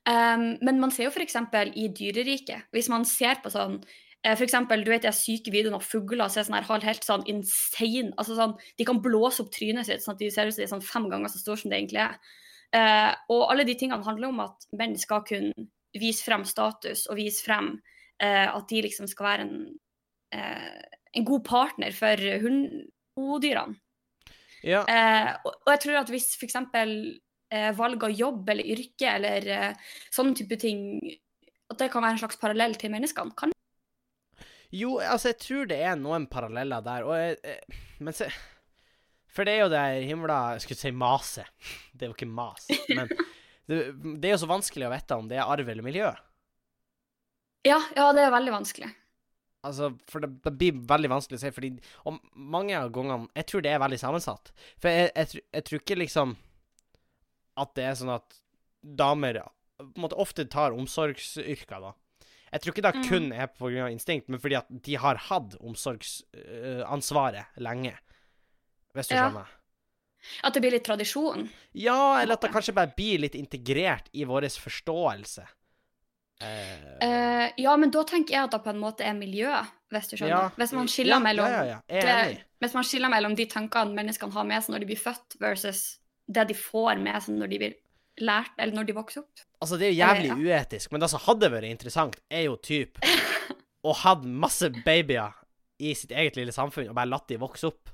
Um, 0.09 0.55
men 0.65 0.79
man 0.81 0.93
ser 0.95 1.11
jo 1.11 1.13
f.eks. 1.13 1.37
i 1.77 1.91
dyreriket, 1.93 2.71
hvis 2.73 2.89
man 2.93 3.05
ser 3.09 3.43
på 3.45 3.53
sånn 3.53 3.77
eh, 4.25 4.33
For 4.33 4.47
eksempel, 4.47 4.85
du 4.85 4.91
vet 4.93 5.05
de 5.05 5.13
syke 5.13 5.53
videoene 5.53 5.77
av 5.77 5.85
fugler 5.85 6.33
som 6.33 6.41
er 6.41 6.49
sånn 6.49 6.57
her, 6.81 6.87
helt 6.89 7.05
sånn 7.05 7.27
insane 7.29 8.15
altså 8.17 8.37
sånn, 8.39 8.57
De 8.79 8.87
kan 8.89 9.03
blåse 9.05 9.45
opp 9.45 9.53
trynet 9.53 9.89
sitt 9.89 10.05
sånn 10.05 10.17
at 10.17 10.23
de 10.25 10.31
ser 10.33 10.49
ut 10.49 10.57
som 10.57 10.63
de 10.63 10.67
er 10.69 10.73
sånn 10.73 10.87
fem 10.89 11.11
ganger 11.13 11.33
så 11.33 11.43
store 11.43 11.61
som 11.61 11.73
det 11.73 11.83
egentlig 11.83 12.03
er. 12.07 12.17
Uh, 12.71 13.13
og 13.35 13.45
alle 13.51 13.69
de 13.69 13.77
tingene 13.77 14.07
handler 14.07 14.31
om 14.31 14.41
at 14.47 14.69
menn 14.79 14.97
skal 15.01 15.25
kunne 15.29 15.69
vise 16.01 16.25
frem 16.25 16.47
status 16.49 17.09
og 17.11 17.19
vise 17.19 17.45
frem 17.45 17.75
uh, 18.23 18.49
at 18.55 18.69
de 18.73 18.81
liksom 18.87 19.11
skal 19.11 19.27
være 19.27 19.47
en, 19.49 19.55
uh, 20.33 20.99
en 21.13 21.29
god 21.29 21.45
partner 21.45 21.93
for 21.93 22.29
hund- 22.41 22.89
hoddyrene. 23.21 23.77
Ja. 24.67 24.85
Eh, 24.85 25.33
og, 25.45 25.55
og 25.65 25.73
jeg 25.75 25.83
tror 25.85 26.01
at 26.03 26.13
hvis 26.13 26.31
f.eks. 26.37 26.59
Eh, 27.51 27.71
valg 27.75 28.05
av 28.07 28.13
jobb 28.15 28.51
eller 28.53 28.69
yrke 28.77 29.15
eller 29.17 29.47
eh, 29.51 29.89
sånne 30.15 30.37
type 30.39 30.55
ting 30.63 30.85
At 31.67 31.81
det 31.81 31.89
kan 31.91 32.05
være 32.05 32.15
en 32.15 32.21
slags 32.23 32.39
parallell 32.39 32.77
til 32.79 32.93
menneskene? 32.95 33.35
Kan 33.35 33.55
Jo, 34.71 35.01
altså, 35.03 35.33
jeg 35.33 35.41
tror 35.43 35.67
det 35.73 35.81
er 35.83 35.99
noen 35.99 36.29
paralleller 36.31 36.85
der, 36.87 37.09
og 37.09 37.19
jeg, 37.19 37.41
jeg, 37.43 37.81
Men 37.99 38.15
se 38.15 38.29
For 39.35 39.49
det 39.49 39.57
er 39.57 39.65
jo 39.65 39.73
det 39.73 39.83
himla 40.07 40.39
Jeg 40.55 40.67
skulle 40.67 40.85
si 40.85 40.95
maset. 40.95 41.51
Det 41.97 42.07
er 42.07 42.13
jo 42.13 42.19
ikke 42.19 42.31
mas, 42.31 42.71
men 42.89 43.11
det, 43.71 43.81
det 44.23 44.31
er 44.31 44.33
jo 44.33 44.41
så 44.43 44.49
vanskelig 44.51 44.87
å 44.87 44.93
vite 44.95 45.17
om 45.21 45.27
det 45.29 45.37
er 45.37 45.51
arv 45.53 45.69
eller 45.69 45.85
miljø. 45.85 46.09
Ja, 47.67 47.77
ja, 47.93 48.07
det 48.17 48.23
er 48.25 48.33
veldig 48.33 48.55
vanskelig. 48.55 48.89
Altså, 49.63 49.91
for 50.09 50.21
det, 50.25 50.31
det 50.43 50.53
blir 50.57 50.73
veldig 50.89 51.11
vanskelig 51.13 51.37
å 51.37 51.41
si, 51.43 51.51
fordi 51.53 51.69
Og 52.09 52.17
mange 52.35 52.73
av 52.79 52.91
gangene 52.95 53.29
Jeg 53.37 53.45
tror 53.51 53.61
det 53.67 53.73
er 53.75 53.83
veldig 53.83 53.99
sammensatt. 54.01 54.53
For 54.81 54.89
jeg, 54.89 55.11
jeg, 55.15 55.43
jeg 55.53 55.65
tror 55.69 55.83
ikke 55.83 55.99
liksom 56.01 56.37
at 57.61 57.75
det 57.77 57.85
er 57.85 57.99
sånn 57.99 58.15
at 58.15 58.39
damer 58.97 59.43
på 59.43 59.85
en 59.91 60.05
måte 60.07 60.17
ofte 60.17 60.47
tar 60.49 60.73
omsorgsyrker, 60.73 61.81
da. 61.83 61.91
Jeg 62.53 62.61
tror 62.63 62.73
ikke 62.73 62.83
det 62.87 62.95
Mm. 62.97 63.05
kun 63.09 63.33
er 63.33 63.47
pga. 63.53 63.91
instinkt, 63.93 64.29
men 64.29 64.41
fordi 64.41 64.57
at 64.57 64.67
de 64.83 64.95
har 64.97 65.17
hatt 65.17 65.57
omsorgsansvaret 65.61 67.47
lenge. 67.59 67.93
Hvis 68.95 69.09
du 69.09 69.15
Ja. 69.15 69.29
skjønner? 69.31 69.47
At 70.45 70.53
det 70.55 70.61
blir 70.63 70.71
litt 70.73 70.85
tradisjon. 70.85 71.49
Ja, 71.73 72.21
eller 72.21 72.35
at 72.35 72.41
det 72.43 72.51
kanskje 72.53 72.75
bare 72.75 72.93
blir 72.97 73.19
litt 73.21 73.35
integrert 73.35 74.09
i 74.13 74.25
vår 74.25 74.43
forståelse. 74.61 75.47
Eh, 76.41 77.51
ja, 77.61 77.77
men 77.77 77.93
da 77.93 78.03
tenker 78.09 78.35
jeg 78.37 78.49
at 78.49 78.55
det 78.55 78.63
på 78.65 78.73
en 78.73 78.81
måte 78.81 79.05
er 79.05 79.17
miljø, 79.17 79.53
hvis 79.93 80.09
du 80.09 80.17
skjønner. 80.17 80.33
ja, 80.33 80.43
Hvis 80.57 80.73
man 80.77 80.89
ja, 80.89 81.19
mellom 81.21 81.47
Ja, 81.51 81.79
det, 81.91 82.45
hvis 82.63 82.77
man 82.77 82.87
skiller 82.87 83.13
mellom 83.13 83.37
de 83.37 83.47
tankene 83.51 83.97
menneskene 83.97 84.33
har 84.33 84.49
med 84.49 84.65
seg 84.65 84.75
når 84.75 84.85
de 84.85 84.91
blir 84.93 85.01
født, 85.01 85.37
versus 85.43 85.83
det 86.31 86.47
de 86.51 86.57
får 86.57 87.01
med 87.03 87.21
seg 87.25 87.37
når 87.37 87.53
de 87.53 87.61
blir 87.63 87.77
lært, 88.21 88.53
eller 88.59 88.77
når 88.77 88.89
de 88.89 88.97
vokser 88.97 89.25
opp. 89.25 89.45
Altså, 89.61 89.77
det 89.81 89.89
er 89.89 89.95
jo 89.95 90.01
jævlig 90.01 90.49
uetisk, 90.49 90.93
men 90.93 91.03
det 91.03 91.11
som 91.13 91.23
hadde 91.25 91.53
vært 91.53 91.69
interessant, 91.69 92.19
er 92.33 92.47
jo 92.49 92.57
typ 92.61 93.01
å 93.89 93.95
ha 94.05 94.17
masse 94.25 94.71
babyer 94.85 95.37
i 95.81 95.95
sitt 95.97 96.13
eget 96.13 96.37
lille 96.37 96.53
samfunn 96.53 96.91
og 96.91 96.97
bare 96.97 97.09
latt 97.09 97.29
de 97.31 97.41
vokse 97.41 97.69
opp. 97.69 97.93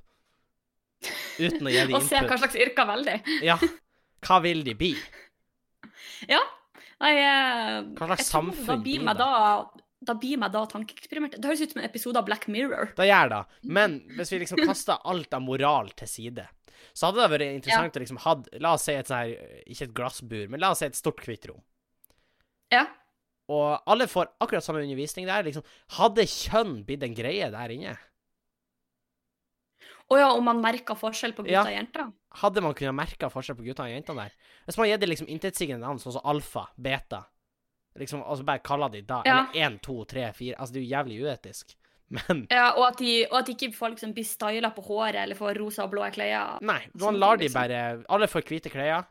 Uten 1.38 1.68
å 1.68 1.72
gi 1.72 1.82
dem 1.84 1.94
Og 1.98 2.06
se 2.06 2.22
hva 2.22 2.38
slags 2.40 2.58
yrker 2.58 2.88
velger. 2.88 3.34
Ja. 3.46 3.58
Hva 4.26 4.40
vil 4.42 4.64
de 4.66 4.72
bli? 4.74 4.94
Ja. 6.26 6.40
Nei, 7.04 7.12
eh, 7.20 7.82
Hva 7.98 8.06
slags 8.08 8.30
samfunn 8.32 8.82
blir 8.84 9.02
det? 9.04 9.14
da, 9.18 9.68
da 10.08 10.14
blir 10.16 10.38
meg 10.40 10.52
da 10.54 10.62
tankeeksperimentet. 10.70 11.40
Det 11.42 11.50
høres 11.50 11.60
ut 11.66 11.74
som 11.74 11.82
en 11.82 11.88
episode 11.88 12.20
av 12.20 12.24
Black 12.28 12.46
Mirror. 12.48 12.94
Det 12.96 13.08
gjør 13.08 13.32
det. 13.34 13.40
Men 13.68 13.98
hvis 14.16 14.32
vi 14.32 14.40
liksom 14.44 14.62
kaster 14.64 15.02
alt 15.04 15.34
av 15.36 15.42
moral 15.44 15.90
til 15.98 16.08
side, 16.08 16.46
så 16.96 17.10
hadde 17.10 17.20
det 17.20 17.30
vært 17.34 17.48
interessant 17.52 17.96
å 17.96 18.00
liksom 18.00 18.20
ha 18.24 18.32
La 18.62 18.72
oss 18.76 18.86
si 18.88 18.94
et 18.96 19.08
sånn 19.08 19.18
her 19.18 19.62
Ikke 19.68 19.88
et 19.88 19.94
glassbur, 19.96 20.46
men 20.48 20.60
la 20.62 20.70
oss 20.72 20.80
si 20.80 20.86
et 20.88 20.96
stort 20.96 21.20
hvitt 21.24 21.44
rom. 21.50 21.60
Ja. 22.72 22.86
Og 23.52 23.82
alle 23.86 24.08
får 24.10 24.32
akkurat 24.42 24.64
samme 24.64 24.80
undervisning 24.82 25.26
der. 25.28 25.44
liksom. 25.46 25.62
Hadde 25.98 26.24
kjønn 26.26 26.80
blitt 26.88 27.04
en 27.06 27.14
greie 27.14 27.50
der 27.52 27.74
inne? 27.76 27.96
Og 30.10 30.18
ja, 30.20 30.28
om 30.30 30.44
man 30.46 30.60
merka 30.62 30.94
forskjell 30.94 31.32
på 31.34 31.42
gutter 31.42 31.52
Ja. 31.56 31.62
og 31.66 31.72
jenter. 31.75 32.12
Hadde 32.42 32.62
man 32.62 32.75
kunnet 32.78 32.94
merke 32.94 33.30
forskjell 33.32 33.56
på 33.58 33.64
gutter 33.66 33.84
og 33.88 33.90
jenter 33.90 34.14
der? 34.14 34.34
Hvis 34.66 34.76
man 34.78 34.86
gir 34.88 34.98
det 35.02 35.08
liksom 35.08 35.26
intetsigende 35.28 35.82
navn, 35.86 35.98
sånn 35.98 36.12
som 36.18 36.22
alfa, 36.25 36.68
beta 36.76 37.25
Liksom, 37.96 38.20
og 38.20 38.28
altså 38.34 38.44
Bare 38.44 38.60
kaller 38.60 38.90
de 38.92 39.00
da 39.08 39.22
Ja. 39.25 39.46
Eller 39.54 39.66
én, 39.70 39.80
to, 39.80 40.04
tre, 40.04 40.28
fire 40.36 40.54
Altså, 40.60 40.75
det 40.75 40.82
er 40.82 40.84
jo 40.84 40.94
jævlig 40.96 41.16
uetisk. 41.25 41.75
Men 42.14 42.46
Ja, 42.50 42.66
og 42.76 42.84
at, 42.92 42.98
de, 42.98 43.26
og 43.30 43.38
at 43.40 43.48
ikke 43.48 43.72
folk 43.75 43.98
som 43.98 44.12
blir 44.14 44.25
styla 44.28 44.70
på 44.76 44.84
håret 44.86 45.16
eller 45.25 45.34
får 45.34 45.56
rosa 45.58 45.84
og 45.88 45.90
blå 45.90 46.04
klær. 46.12 46.60
nei, 46.62 46.82
Sånn, 46.92 47.00
man 47.06 47.18
lar 47.18 47.36
de 47.40 47.48
liksom. 47.48 47.60
bare 47.60 48.04
Alle 48.08 48.28
får 48.28 48.42
hvite 48.46 48.70
klær. 48.70 49.06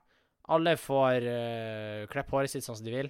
Alle 0.47 0.75
får 0.77 1.25
uh, 1.25 2.05
klippe 2.07 2.29
håret 2.37 2.49
sitt 2.53 2.63
sånn 2.63 2.77
som 2.77 2.85
de 2.85 2.93
vil. 2.93 3.09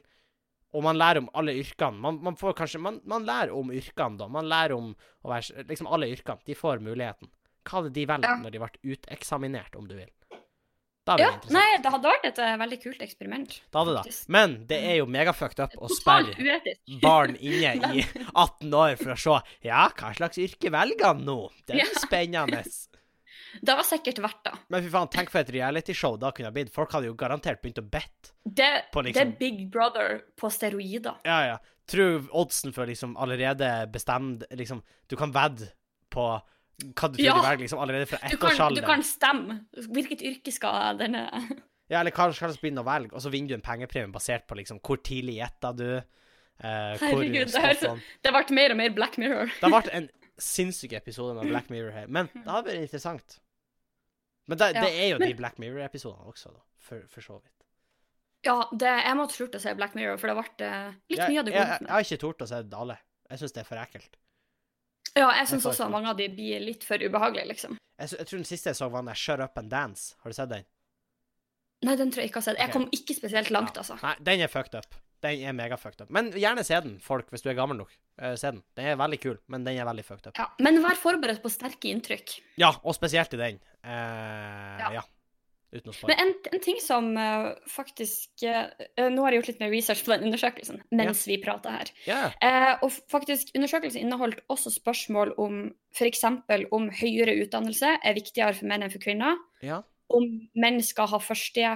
Og 0.73 0.81
man 0.83 0.95
lærer 0.97 1.19
om 1.19 1.29
alle 1.35 1.51
yrkene. 1.59 1.99
Man, 1.99 2.17
man 2.23 2.35
får 2.39 2.55
kanskje 2.55 2.79
man, 2.81 3.01
man 3.05 3.25
lærer 3.27 3.51
om 3.53 3.69
yrkene, 3.71 4.17
da. 4.17 4.27
Man 4.31 4.47
lærer 4.47 4.73
om 4.75 4.93
å 5.23 5.29
være 5.29 5.65
Liksom 5.67 5.87
alle 5.91 6.07
yrkene. 6.15 6.39
De 6.47 6.55
får 6.55 6.79
muligheten. 6.83 7.29
Hva 7.65 7.79
hadde 7.81 7.93
de 7.95 8.05
valgt 8.05 8.27
Ja. 8.29 8.35
når 8.37 8.51
de 8.51 8.59
ble 8.59 8.93
uteksaminert, 8.95 9.75
om 9.75 9.87
du 9.89 9.95
vil? 9.97 10.11
Ja, 11.05 11.27
nei, 11.53 11.77
det 11.83 11.91
hadde 11.93 12.09
vært 12.09 12.23
et 12.31 12.39
uh, 12.41 12.55
veldig 12.57 12.77
kult 12.81 13.01
eksperiment. 13.05 13.51
Det 13.69 13.77
hadde 13.77 13.93
det. 13.99 14.13
Men 14.33 14.55
det 14.65 14.79
er 14.89 14.95
jo 14.97 15.05
megafucked 15.05 15.59
up 15.61 15.75
å 15.77 15.89
sperre 15.93 16.33
barn 17.03 17.35
inne 17.37 17.75
i 17.93 18.05
18 18.33 18.73
år 18.73 18.95
for 18.97 19.13
å 19.13 19.17
se 19.21 19.35
Ja, 19.67 19.83
hva 19.93 20.09
slags 20.17 20.39
yrke 20.41 20.71
velger 20.73 21.11
han 21.11 21.21
nå? 21.27 21.37
Det 21.67 21.75
er 21.77 21.83
Ja. 21.83 21.91
spennende. 22.01 22.63
Det 23.61 23.71
var 23.77 23.85
sikkert 23.87 24.17
verdt 24.19 24.41
det. 24.49 24.51
Men 24.73 24.81
fy 24.83 24.89
faen, 24.91 25.07
tenk 25.13 25.29
for 25.31 25.39
et 25.39 25.51
realityshow 25.53 26.17
da 26.19 26.31
kunne 26.35 26.49
ha 26.49 26.55
blitt. 26.55 26.73
Folk 26.75 26.91
hadde 26.91 27.07
jo 27.07 27.13
garantert 27.15 27.61
begynt 27.63 27.77
å 27.79 27.85
bette. 27.87 28.33
Det, 28.43 28.89
På 28.91 28.99
det 29.03 29.13
liksom- 29.13 29.29
er 29.31 29.37
Big 29.39 29.61
Brother 29.71 30.23
på 30.35 30.49
steroider. 30.51 31.15
Ja, 31.23 31.37
ja. 31.53 31.57
Tror 31.87 32.25
oddsen 32.33 32.73
for 32.73 32.85
liksom 32.89 33.13
allerede 33.15 33.69
bestemt 33.93 34.43
Liksom, 34.51 34.81
du 35.07 35.15
kan 35.15 35.31
vedde 35.31 35.69
på 36.11 36.41
hva 36.81 37.07
du 37.11 37.15
tror 37.17 37.23
Ja. 37.23 37.33
du 37.37 37.41
velger, 37.45 37.61
liksom 37.63 37.79
allerede 37.79 38.07
fra 38.09 38.19
Du 38.29 38.37
kan, 38.37 38.73
du 38.75 38.81
kan 38.83 39.03
stemme. 39.03 39.59
Hvilket 39.95 40.21
yrke 40.21 40.51
skal 40.51 40.97
denne 40.99 41.25
Ja, 41.91 41.99
eller 42.01 42.11
hva 42.11 42.31
skal 42.33 42.49
du 42.51 42.57
begynne 42.63 42.81
å 42.81 42.87
velge, 42.87 43.13
og 43.13 43.21
så 43.21 43.29
vinner 43.29 43.53
du 43.53 43.55
en 43.59 43.61
pengepremie 43.65 44.11
basert 44.11 44.47
på 44.49 44.57
liksom 44.57 44.79
hvor 44.81 44.97
tidlig 45.05 45.35
gjetta 45.37 45.69
du. 45.77 45.87
Eh, 45.95 46.95
hvor 46.97 47.21
Herregud, 47.21 47.51
det 47.53 47.61
høres 47.61 48.03
Det 48.25 48.31
ble 48.33 48.55
mer 48.57 48.73
og 48.73 48.77
mer 48.79 48.93
Black 48.95 49.17
Mirror. 49.21 49.51
Det 49.61 49.69
vært 49.71 49.91
en 49.93 50.09
sinnssyk 50.41 50.93
episode 50.97 51.35
med 51.37 51.51
Black 51.51 51.69
Mirror 51.69 51.91
her, 51.93 52.07
men 52.07 52.27
det 52.33 52.47
har 52.49 52.63
vært 52.65 52.81
interessant. 52.87 53.37
Men 54.47 54.57
det, 54.61 54.71
Ja, 54.75 54.81
det 54.81 54.91
er 55.03 55.07
jo 55.13 55.19
men- 55.21 55.29
de 55.29 55.37
Black 55.37 55.59
Mirror-episodene 55.61 56.25
også, 56.33 56.51
da, 56.55 56.63
for, 56.79 57.05
for 57.11 57.21
så 57.21 57.37
vidt. 57.39 57.51
Ja, 58.45 58.59
det, 58.73 58.89
jeg 59.05 59.17
måtte 59.17 59.33
slutte 59.37 59.57
å 59.57 59.61
se 59.63 59.71
Black 59.77 59.95
Mirror, 59.97 60.17
for 60.21 60.29
det 60.29 60.35
ble 60.37 60.67
eh, 60.67 60.91
litt 61.13 61.23
mye 61.29 61.39
av 61.39 61.45
det 61.47 61.53
det 61.53 61.59
jeg, 61.61 61.69
jeg, 61.69 61.81
jeg 61.87 61.93
har 61.95 62.05
ikke 62.09 62.21
tort 62.25 62.43
å 62.45 62.49
se 62.51 62.59
alle. 62.81 62.97
Jeg 63.29 63.41
syns 63.41 63.55
det 63.55 63.61
er 63.63 63.69
for 63.69 63.81
ekkelt. 63.81 64.17
Ja, 65.15 65.29
jeg 65.39 65.47
syns 65.47 65.65
også 65.69 65.87
mange 65.91 66.11
av 66.11 66.19
de 66.19 66.27
blir 66.31 66.59
litt 66.63 66.83
for 66.83 66.99
ubehagelige, 66.99 67.47
liksom. 67.53 67.77
Jeg, 67.95 68.11
jeg 68.19 68.27
tror 68.27 68.41
den 68.41 68.49
siste 68.49 68.71
jeg 68.73 68.79
så, 68.81 68.89
var 68.91 69.03
den 69.03 69.13
der 69.13 69.19
Shut 69.19 69.43
Up 69.43 69.57
and 69.61 69.71
Dance. 69.71 70.15
Har 70.23 70.33
du 70.33 70.35
sett 70.35 70.51
den? 70.51 70.67
Nei, 71.85 71.95
den 71.99 72.11
tror 72.11 72.23
jeg 72.23 72.31
ikke 72.31 72.41
har 72.41 72.47
sett. 72.49 72.59
Jeg 72.59 72.71
okay. 72.71 72.75
kom 72.75 72.87
ikke 72.95 73.15
spesielt 73.15 73.51
langt, 73.53 73.75
Ja. 73.75 73.83
altså. 73.83 73.97
Nei, 74.03 74.15
den 74.27 74.43
er 74.43 74.51
fucked 74.51 74.75
up. 74.75 74.97
Den 75.23 75.41
er 75.47 75.55
mega 75.55 75.77
fucked 75.79 76.03
up. 76.03 76.11
Men 76.13 76.33
gjerne 76.35 76.63
se 76.67 76.77
den, 76.83 76.97
folk, 77.03 77.29
hvis 77.31 77.45
du 77.45 77.49
er 77.49 77.57
gammel 77.57 77.79
nok. 77.79 77.93
Uh, 78.19 78.35
se 78.39 78.51
den. 78.51 78.61
Den 78.77 78.91
er 78.91 78.99
veldig 78.99 79.19
kul, 79.23 79.37
men 79.51 79.63
den 79.67 79.79
er 79.79 79.87
veldig 79.87 80.05
fucked 80.05 80.29
up. 80.29 80.39
Ja. 80.39 80.49
Men 80.65 80.81
vær 80.83 80.99
forberedt 80.99 81.41
på 81.43 81.51
sterke 81.53 81.91
inntrykk. 81.93 82.37
Ja, 82.61 82.73
og 82.83 82.97
spesielt 82.97 83.33
i 83.37 83.39
den. 83.39 83.61
Uh, 83.85 84.75
ja. 84.83 84.91
Ja. 84.99 85.05
Men 85.83 86.21
en, 86.21 86.31
en 86.53 86.61
ting 86.63 86.77
som 86.83 87.07
uh, 87.17 87.51
faktisk 87.69 88.43
eh, 88.47 89.09
Nå 89.11 89.23
har 89.25 89.33
jeg 89.33 89.41
gjort 89.41 89.49
litt 89.51 89.63
mer 89.63 89.73
research 89.73 90.03
på 90.05 90.13
den 90.13 90.27
undersøkelsen 90.29 90.81
mens 90.95 91.25
vi 91.27 91.37
prater 91.43 91.75
her. 91.75 91.91
Yeah. 92.07 92.35
Uh, 92.39 92.85
og 92.85 92.93
faktisk, 93.11 93.51
Undersøkelsen 93.57 94.05
inneholdt 94.05 94.43
også 94.51 94.71
spørsmål 94.73 95.33
om 95.41 95.59
f.eks. 95.95 96.23
om 96.75 96.87
høyere 97.01 97.35
utdannelse 97.43 97.97
er 97.97 98.17
viktigere 98.17 98.55
for 98.57 98.69
menn 98.69 98.85
enn 98.85 98.93
for 98.93 99.03
kvinner. 99.03 99.39
Yeah. 99.63 99.83
Om 100.13 100.29
menn 100.59 100.79
skal 100.85 101.09
ha 101.11 101.19
første, 101.23 101.75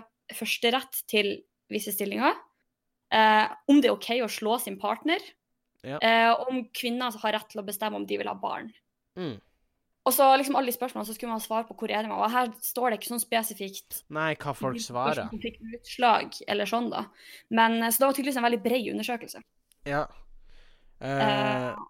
rett 0.75 1.03
til 1.09 1.33
visse 1.71 1.93
stillinger. 1.95 2.37
Om 3.09 3.79
det 3.81 3.89
er 3.89 3.95
OK 3.95 4.09
å 4.21 4.29
slå 4.29 4.59
sin 4.61 4.77
partner. 4.81 5.23
Om 5.81 6.67
kvinner 6.75 7.15
har 7.23 7.35
rett 7.39 7.49
til 7.49 7.63
å 7.63 7.65
bestemme 7.65 7.97
om 7.97 8.05
de 8.05 8.19
vil 8.21 8.29
ha 8.29 8.35
barn. 8.37 8.69
Mm. 9.17 9.39
Og 10.09 10.15
så 10.15 10.25
liksom 10.41 10.57
alle 10.57 10.71
de 10.71 10.73
spørsmålene 10.73 11.05
så 11.05 11.13
skulle 11.13 11.35
man 11.35 11.43
svare 11.43 11.67
på 11.67 11.75
hvor 11.77 11.91
er 11.93 12.01
det 12.01 12.09
man 12.09 12.21
var. 12.23 12.31
Her 12.33 12.49
står 12.65 12.89
det 12.89 12.97
ikke 12.99 13.11
sånn 13.11 13.21
spesifikt 13.21 14.01
Nei, 14.15 14.31
hva 14.41 14.55
folk 14.57 14.81
svarer. 14.81 15.27
som 15.29 15.41
fikk 15.43 15.59
utslag, 15.77 16.39
eller 16.49 16.69
sånn, 16.69 16.89
da. 16.89 17.03
Men 17.53 17.77
eh, 17.83 17.91
Så 17.93 18.01
det 18.01 18.07
var 18.07 18.17
tydeligvis 18.17 18.39
en 18.41 18.47
veldig 18.47 18.61
bred 18.63 18.87
undersøkelse. 18.95 19.43
Ja. 19.89 20.07
Uh... 20.99 21.21
Uh, 21.21 21.83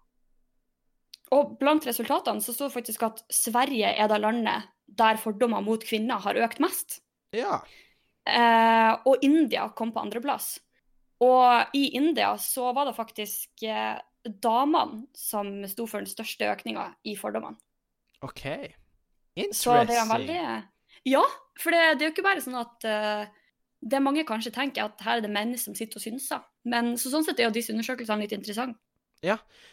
og 1.34 1.54
blant 1.62 1.86
resultatene 1.86 2.44
så 2.44 2.52
sto 2.52 2.68
det 2.68 2.74
faktisk 2.74 3.06
at 3.06 3.22
Sverige 3.32 3.88
er 3.88 4.10
det 4.10 4.20
landet 4.20 4.68
der 5.00 5.18
fordommer 5.22 5.64
mot 5.64 5.82
kvinner 5.86 6.20
har 6.20 6.38
økt 6.44 6.60
mest. 6.62 7.00
ja. 7.36 7.62
Uh, 8.30 9.00
og 9.08 9.22
India 9.24 9.64
kom 9.74 9.94
på 9.94 10.02
andreplass. 10.02 10.58
Og 11.24 11.72
i 11.74 11.88
India 11.96 12.34
så 12.38 12.68
var 12.76 12.86
det 12.86 12.92
faktisk 12.94 13.64
damene 14.44 15.06
som 15.16 15.48
sto 15.66 15.86
for 15.88 16.04
den 16.04 16.10
største 16.10 16.46
økninga 16.52 16.84
i 17.08 17.16
fordommene. 17.18 17.56
OK. 18.26 18.44
Så 19.56 19.72
det 19.86 19.96
er 19.96 20.02
Interesting. 20.04 20.10
veldig 20.12 20.40
Ja, 21.08 21.22
for 21.60 21.72
det, 21.72 21.84
det 21.98 22.04
er 22.04 22.10
jo 22.10 22.14
ikke 22.14 22.26
bare 22.26 22.42
sånn 22.44 22.58
at 22.60 22.88
uh, 22.88 23.28
det 23.80 24.02
mange 24.04 24.24
kanskje 24.28 24.52
tenker 24.52 24.90
at 24.90 25.00
her 25.06 25.20
er 25.20 25.24
det 25.24 25.32
menn 25.32 25.54
som 25.58 25.76
sitter 25.76 26.00
og 26.00 26.04
synser. 26.04 26.42
Men 26.68 26.92
så 27.00 27.12
sånn 27.12 27.24
sett 27.24 27.40
er 27.40 27.48
jo 27.48 27.54
disse 27.54 27.72
undersøkelsene 27.72 28.26
litt 28.26 28.36
interessante. 28.36 28.76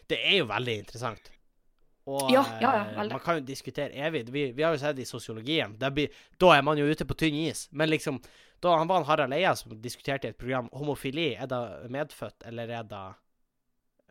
Det 0.07 0.19
er 0.23 0.39
jo 0.41 0.47
veldig 0.47 0.77
interessant. 0.83 1.31
Og 2.07 2.31
Ja, 2.31 2.43
ja, 2.61 2.71
ja, 2.71 2.83
eh, 2.85 2.95
veldig. 2.95 3.11
man 3.11 3.23
kan 3.23 3.39
jo 3.39 3.43
diskutere 3.47 3.91
evig. 3.91 4.29
Vi, 4.31 4.51
vi 4.55 4.63
har 4.63 4.71
jo 4.71 4.79
sett 4.79 4.99
i 4.99 5.05
sosiologien. 5.05 5.75
Blir, 5.91 6.13
da 6.39 6.53
er 6.55 6.63
man 6.63 6.79
jo 6.79 6.87
ute 6.87 7.05
på 7.05 7.17
tynn 7.19 7.35
is. 7.35 7.67
Men 7.71 7.91
liksom, 7.91 8.21
da 8.63 8.77
han 8.79 8.87
var 8.87 9.01
han 9.01 9.09
Harald 9.09 9.35
Eia 9.35 9.53
som 9.55 9.75
diskuterte 9.81 10.29
i 10.29 10.31
et 10.31 10.39
program 10.39 10.69
homofili, 10.71 11.33
er 11.35 11.51
det 11.51 11.91
medfødt, 11.91 12.47
eller 12.47 12.71
er 12.79 12.87
det 12.87 13.03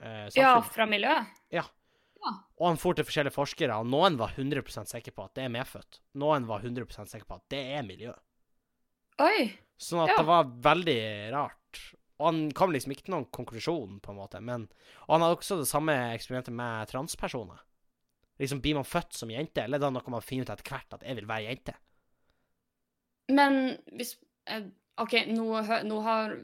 eh, 0.02 0.28
Ja, 0.36 0.60
fra 0.60 0.84
miljøet. 0.86 1.32
Og 2.58 2.66
han 2.70 2.78
for 2.80 2.96
til 2.96 3.04
forskjellige 3.06 3.34
forskere, 3.36 3.76
og 3.80 3.86
noen 3.90 4.16
var 4.18 4.32
100% 4.36 4.88
sikre 4.90 5.12
på 5.14 5.24
at 5.26 5.34
det 5.38 5.44
er 5.44 5.52
medfødt. 5.54 6.00
Noen 6.22 6.46
var 6.48 6.64
100% 6.64 7.10
sikre 7.12 7.26
på 7.28 7.36
at 7.38 7.44
det 7.52 7.60
er 7.76 7.82
miljø. 7.86 8.12
Oi! 9.22 9.52
Sånn 9.78 10.02
at 10.04 10.10
Ja. 10.14 10.16
det 10.22 10.26
var 10.26 10.44
veldig 10.64 11.32
rart. 11.32 11.80
Og 12.18 12.26
han 12.30 12.50
kom 12.56 12.72
liksom 12.72 12.92
ikke 12.94 13.04
til 13.04 13.14
noen 13.14 13.26
konklusjon, 13.30 13.98
på 14.00 14.10
en 14.12 14.16
måte. 14.16 14.40
Men, 14.40 14.68
og 15.06 15.12
han 15.14 15.20
hadde 15.26 15.36
også 15.36 15.58
det 15.60 15.68
samme 15.68 15.92
eksperimentet 16.16 16.52
med 16.56 16.88
transpersoner. 16.88 17.60
Liksom, 18.40 18.60
Blir 18.64 18.74
man 18.74 18.84
født 18.88 19.12
som 19.16 19.30
jente, 19.30 19.62
eller 19.64 19.76
er 19.78 19.84
det 19.86 19.92
noe 19.92 20.10
man 20.12 20.24
finner 20.24 20.44
ut 20.48 20.50
etter 20.56 20.64
hvert 20.70 20.96
at 20.96 21.04
jeg 21.04 21.16
vil 21.16 21.28
være 21.28 21.46
jente? 21.50 21.74
Men 23.32 23.76
hvis 23.96 24.14
eh, 24.46 24.66
OK, 25.02 25.12
nå, 25.28 25.46
nå 25.84 26.00
har 26.06 26.36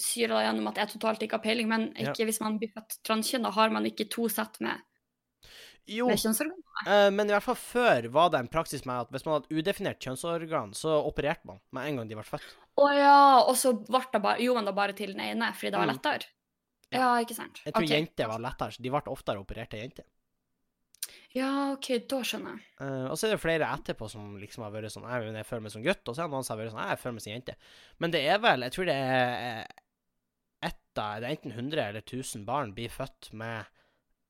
syra 0.00 0.42
gjennom 0.44 0.68
at 0.68 0.80
jeg 0.82 0.92
totalt 0.94 1.22
ikke 1.24 1.38
har 1.38 1.44
peiling, 1.44 1.68
men 1.70 1.86
Ja. 1.96 2.12
hvis 2.12 2.40
man 2.42 2.58
blir 2.60 2.72
født 2.74 2.98
transkjønna, 3.06 3.48
da 3.48 3.50
har 3.56 3.70
man 3.72 3.86
ikke 3.88 4.08
to 4.12 4.28
sett 4.28 4.60
med, 4.60 4.80
Jo, 5.86 6.06
med 6.08 6.16
kjønnsorgan? 6.20 6.60
eh, 6.88 7.10
men 7.12 7.28
i 7.28 7.34
hvert 7.34 7.44
fall 7.44 7.58
før 7.60 8.06
var 8.14 8.30
det 8.32 8.38
en 8.40 8.48
praksis 8.48 8.86
med 8.88 9.02
at 9.04 9.10
hvis 9.12 9.26
man 9.26 9.36
hadde 9.38 9.52
udefinert 9.58 10.00
kjønnsorgan, 10.00 10.72
så 10.78 10.94
opererte 11.04 11.44
man 11.50 11.60
med 11.76 11.90
en 11.90 11.96
gang 12.00 12.08
de 12.08 12.16
ble 12.16 12.24
født. 12.24 12.46
Å 12.80 12.86
ja, 12.96 13.18
og 13.44 13.52
så 13.60 13.74
ble 13.76 14.00
det 14.12 14.22
bare, 14.24 14.40
gjorde 14.40 14.62
man 14.62 14.70
det 14.70 14.74
bare 14.78 14.96
til 14.96 15.12
den 15.12 15.20
ene, 15.26 15.52
fordi 15.54 15.70
det 15.74 15.78
var 15.82 15.90
Mm. 15.90 15.94
lettere? 15.94 16.30
Ja. 16.90 16.98
Ja, 17.00 17.12
ikke 17.24 17.34
sant. 17.36 17.60
Jeg 17.64 17.72
tror 17.74 17.84
okay. 17.84 17.96
jenter 18.00 18.28
var 18.30 18.40
lettere, 18.40 18.72
så 18.72 18.82
de 18.82 18.90
ble 18.94 19.00
oftere 19.12 19.40
operert 19.42 19.70
til 19.70 19.80
jenter. 19.84 20.04
Ja, 21.34 21.48
OK, 21.74 21.88
da 22.08 22.20
skjønner 22.24 22.54
jeg. 22.54 22.64
Uh, 22.80 23.06
og 23.10 23.16
så 23.18 23.26
er 23.26 23.34
det 23.34 23.40
flere 23.42 23.66
etterpå 23.74 24.06
som 24.08 24.36
liksom 24.40 24.62
har 24.64 24.70
vært 24.72 24.92
sånn 24.94 25.04
Jeg, 25.10 25.32
Jeg 25.34 25.46
føler 25.48 25.64
meg 25.66 25.72
som 25.74 25.82
gutt, 25.84 26.08
og 26.08 26.14
så 26.14 26.22
er 26.22 26.28
det 26.28 26.32
noen 26.36 26.46
som 26.46 26.54
har 26.54 26.60
vært 26.62 26.72
sånn 26.72 26.88
Jeg 26.92 27.00
føler 27.02 27.16
meg 27.16 27.24
som 27.24 27.32
jente. 27.34 27.54
Men 27.98 28.14
det 28.14 28.20
er 28.30 28.38
vel 28.44 28.62
Jeg 28.62 28.74
tror 28.76 28.86
det 28.88 28.94
er 28.94 29.32
eh, 29.34 29.64
ett 30.70 31.00
av 31.02 31.20
Det 31.20 31.26
er 31.28 31.34
enten 31.34 31.52
100 31.58 31.82
eller 31.88 32.04
1000 32.06 32.46
barn 32.46 32.72
blir 32.76 32.92
født 32.94 33.32
med 33.34 33.66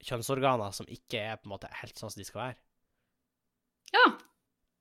kjønnsorganer 0.04 0.72
som 0.76 0.86
ikke 0.92 1.20
er 1.32 1.36
på 1.40 1.48
en 1.48 1.54
måte 1.56 1.70
helt 1.80 1.98
sånn 2.00 2.12
som 2.12 2.20
de 2.20 2.26
skal 2.28 2.40
være. 2.46 2.56
Ja, 3.94 4.04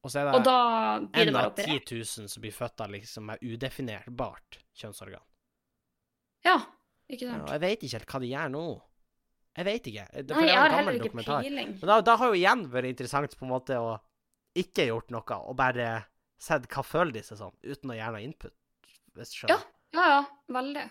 Og 0.03 0.11
så 0.11 0.19
er 0.19 0.31
og 0.33 0.41
det 0.43 0.47
da 0.49 0.99
blir 0.99 1.25
det 1.29 1.33
bare 1.35 1.49
av 1.51 1.53
10 1.55 1.63
operert. 1.63 1.91
000 2.19 2.29
som 2.33 2.41
blir 2.43 2.51
født 2.55 2.81
av 2.83 2.89
liksom 2.91 3.27
med 3.29 3.43
udefinerbart 3.45 4.57
kjønnsorgan. 4.81 5.23
Ja, 6.43 6.57
ikke 7.07 7.23
Ja, 7.29 7.37
sant. 7.37 7.43
og 7.47 7.53
jeg 7.55 7.61
vet 7.63 7.83
ikke 7.87 7.97
helt 7.99 8.09
hva 8.11 8.19
de 8.23 8.31
gjør 8.33 8.49
nå. 8.51 8.63
Jeg 9.53 9.65
vet 9.69 9.87
ikke. 9.91 10.05
Det, 10.23 10.35
Nei, 10.35 10.47
jeg 10.49 10.57
har 10.57 10.69
heller 10.73 10.95
ikke 10.97 11.05
dokumentar. 11.07 11.41
peiling. 11.45 11.67
Men 11.79 11.87
da, 11.91 11.99
da 12.01 12.15
har 12.17 12.27
jo 12.33 12.39
igjen 12.39 12.65
vært 12.73 12.89
interessant 12.89 13.37
på 13.37 13.45
en 13.45 13.51
måte 13.53 13.77
å 13.77 13.93
ikke 14.57 14.87
gjort 14.89 15.11
noe, 15.13 15.37
og 15.47 15.55
bare 15.55 15.87
sett 16.41 16.65
hva 16.73 16.83
føler 16.83 17.13
de 17.13 17.21
seg 17.23 17.37
sånn, 17.39 17.53
uten 17.63 17.93
å 17.93 17.95
gjøre 17.95 18.11
noe 18.17 18.25
input, 18.25 18.53
hvis 19.15 19.31
du 19.31 19.37
skjønner. 19.37 19.63
Ja, 19.93 20.07
ja, 20.09 20.19
veldig. 20.51 20.83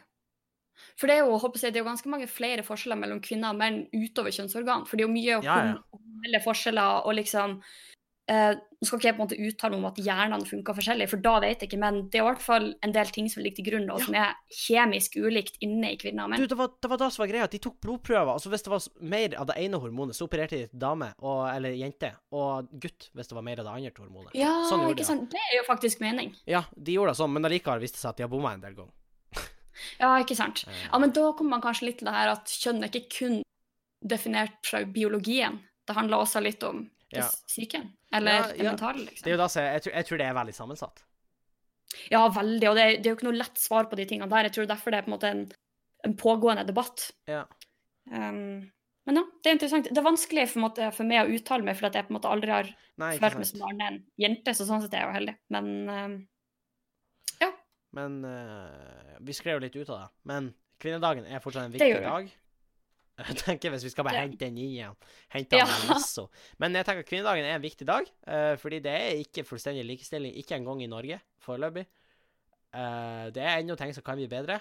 For 0.96 1.06
det 1.10 1.16
er 1.18 1.24
jo, 1.26 1.38
håper 1.42 1.62
jeg, 1.66 1.72
det 1.72 1.80
er 1.80 1.84
jo 1.84 1.90
ganske 1.92 2.08
mange 2.12 2.28
flere 2.30 2.62
forskjeller 2.66 2.98
mellom 3.00 3.20
kvinner 3.24 3.54
og 3.54 3.60
menn 3.62 3.82
utover 3.92 4.30
kjønnsorgan. 4.34 4.84
For 4.86 4.96
det 4.96 5.04
er 5.04 5.08
jo 5.10 5.14
mye 5.14 5.40
Ja, 5.46 5.56
ja. 5.74 6.42
forskjeller 6.44 7.06
og 7.08 7.14
liksom 7.18 7.58
eh, 8.30 8.54
skal 8.86 8.98
ikke 8.98 9.06
jeg 9.08 9.14
på 9.16 9.22
en 9.22 9.26
måte 9.26 9.36
uttale 9.46 9.74
meg 9.76 9.80
om 9.82 9.88
at 9.90 9.98
hjernene 10.02 10.46
funker 10.46 10.76
forskjellig, 10.78 11.06
for 11.10 11.20
da 11.22 11.32
vet 11.42 11.60
jeg 11.62 11.68
ikke, 11.68 11.78
men 11.82 11.96
det 12.10 12.18
er 12.18 12.22
i 12.22 12.26
hvert 12.28 12.42
fall 12.42 12.68
en 12.86 12.94
del 12.94 13.10
ting 13.14 13.28
som 13.30 13.42
ligger 13.42 13.58
til 13.60 13.66
grunn, 13.70 13.88
og 13.90 13.98
Ja. 14.00 14.04
som 14.06 14.14
er 14.18 14.32
kjemisk 14.58 15.16
ulikt 15.22 15.58
inne 15.62 15.90
i 15.92 15.98
kvinner 16.00 16.24
og 16.24 16.30
menn. 16.32 16.40
Du, 16.42 16.46
det 16.50 16.58
var, 16.58 16.70
det 16.82 16.90
var 16.90 16.98
da 17.02 17.08
som 17.10 17.22
var 17.24 17.30
greia, 17.32 17.44
at 17.46 17.54
de 17.54 17.60
tok 17.62 17.76
blodprøver, 17.82 18.32
altså 18.32 18.50
hvis 18.50 18.62
det 18.66 18.72
var 18.72 18.86
mer 19.14 19.36
av 19.42 19.46
det 19.50 19.58
ene 19.62 19.78
hormonet, 19.82 20.16
så 20.18 20.26
opererte 20.30 20.62
de 20.64 20.80
dame, 20.86 21.12
og, 21.22 21.44
eller 21.50 21.74
jente, 21.78 22.12
og 22.34 22.70
gutt 22.82 23.10
hvis 23.14 23.30
det 23.30 23.38
var 23.38 23.46
mer 23.46 23.62
av 23.62 23.68
det 23.68 23.74
andre 23.76 23.92
hormonet. 24.06 24.34
Ja, 24.38 24.54
sånn 24.70 24.86
ikke 24.86 24.90
ikke 24.96 25.02
det. 25.02 25.10
sant. 25.12 25.30
Det 25.34 25.42
er 25.50 25.58
jo 25.60 25.66
faktisk 25.68 26.00
mening. 26.02 26.34
Ja, 26.46 26.64
de 26.74 26.92
gjorde 26.98 27.14
det 27.14 27.20
sånn, 27.22 27.32
men 27.34 27.44
allikevel 27.50 27.82
viste 27.82 27.98
det 27.98 28.06
seg 28.06 28.14
at 28.14 28.22
de 28.22 28.26
har 28.26 28.32
bomma 28.34 28.54
en 28.54 28.62
del 28.66 28.74
ganger. 28.78 28.94
Ja, 30.00 30.14
ikke 30.22 30.36
sant. 30.38 30.64
Ja, 30.68 30.98
men 31.02 31.12
da 31.12 31.28
kommer 31.36 31.56
man 31.58 31.64
kanskje 31.64 31.88
litt 31.90 31.98
til 32.00 32.08
det 32.08 32.14
her 32.16 32.32
at 32.34 32.46
kjønn 32.62 32.82
er 32.82 32.90
ikke 32.92 33.08
kun 33.18 33.40
definert 34.02 34.58
fra 34.66 34.82
biologien. 34.84 35.60
Det 35.86 35.96
handler 35.96 36.22
også 36.24 36.42
litt 36.42 36.62
om 36.66 36.84
Ja. 37.12 37.26
psyken, 37.46 37.90
eller 38.12 38.32
Ja, 38.32 38.42
det 38.48 38.58
ja. 38.64 38.70
mentale, 38.72 39.04
Det 39.04 39.08
er 39.08 39.10
liksom. 39.12 39.30
jo 39.30 39.36
da 39.36 39.48
jeg, 39.48 39.82
tror, 39.82 39.92
jeg 39.92 40.06
tror 40.06 40.18
det 40.18 40.26
er 40.26 40.34
veldig 40.38 40.54
sammensatt. 40.54 41.02
Ja, 42.10 42.28
veldig, 42.28 42.68
og 42.70 42.76
det 42.76 42.82
er, 42.82 42.92
det 43.02 43.06
er 43.06 43.10
jo 43.12 43.16
ikke 43.18 43.28
noe 43.28 43.36
lett 43.42 43.58
svar 43.60 43.84
på 43.90 43.96
de 43.96 44.06
tingene 44.08 44.30
der. 44.30 44.44
Jeg 44.48 44.52
tror 44.56 44.66
derfor 44.70 44.90
det 44.90 44.98
er 44.98 45.02
på 45.02 45.10
en 45.12 45.16
måte 45.18 45.28
en, 45.28 45.42
en 46.08 46.14
pågående 46.16 46.64
debatt. 46.66 47.10
Ja. 47.28 47.44
Um, 48.10 48.70
men 49.04 49.18
ja, 49.18 49.22
det 49.42 49.50
er 49.50 49.56
interessant. 49.58 49.88
Det 49.90 49.98
er 49.98 50.06
vanskelig 50.06 50.48
for, 50.48 50.62
måte, 50.64 50.88
for 50.94 51.04
meg 51.04 51.20
å 51.26 51.34
uttale 51.36 51.66
meg, 51.66 51.76
for 51.76 51.90
at 51.90 51.94
jeg 51.98 52.06
på 52.06 52.14
en 52.14 52.18
måte 52.20 52.30
aldri 52.32 52.50
har 52.54 52.70
Nei, 53.02 53.18
meg 53.20 53.46
som 53.46 53.60
barn 53.60 53.80
en 53.82 53.98
jente, 54.20 54.54
så 54.54 54.64
sånn 54.68 54.82
sett 54.84 54.94
er 54.94 55.02
jeg 55.04 55.08
jo 55.10 55.16
heldig. 55.18 55.36
Men 55.50 55.70
um, 55.90 56.16
Men 57.96 58.22
uh, 58.24 59.18
vi 59.20 59.34
skrev 59.36 59.60
litt 59.62 59.76
ut 59.76 59.88
av 59.92 60.04
det. 60.04 60.08
Men 60.28 60.52
kvinnedagen 60.82 61.26
er 61.28 61.42
fortsatt 61.44 61.68
en 61.68 61.74
viktig 61.74 62.00
dag. 62.04 62.30
Jeg 63.22 63.36
tenker 63.42 63.74
Hvis 63.74 63.84
vi 63.84 63.90
skal 63.92 64.06
bare 64.06 64.22
hente 64.24 64.40
den 64.40 64.56
inn 64.56 64.72
igjen. 64.72 64.94
Hente 65.34 65.58
Ja. 65.60 65.66
den 65.68 65.90
lasso. 65.92 66.24
Men 66.58 66.74
jeg 66.74 66.86
tenker 66.88 67.04
kvinnedagen 67.06 67.44
er 67.44 67.58
en 67.58 67.64
viktig 67.64 67.86
dag, 67.86 68.08
uh, 68.26 68.54
fordi 68.58 68.80
det 68.82 68.94
er 68.96 69.20
ikke 69.20 69.44
fullstendig 69.46 69.84
likestilling, 69.86 70.32
ikke 70.40 70.56
engang 70.56 70.80
i 70.82 70.88
Norge, 70.90 71.20
foreløpig. 71.44 71.84
Uh, 72.72 73.28
det 73.36 73.44
er 73.44 73.60
ennå 73.60 73.76
ting 73.76 73.92
som 73.94 74.04
kan 74.06 74.16
bli 74.16 74.26
bedre. 74.32 74.56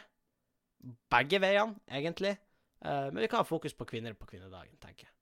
Begge 1.10 1.39
veiene, 1.41 1.80
egentlig. 1.88 2.36
Uh, 2.84 3.08
men 3.13 3.24
vi 3.24 3.32
kan 3.32 3.39
ha 3.39 3.48
fokus 3.48 3.74
på 3.78 3.88
kvinner 3.88 4.13
på 4.20 4.28
kvinnedagen, 4.30 4.76
tenker 4.84 5.08
jeg. 5.08 5.15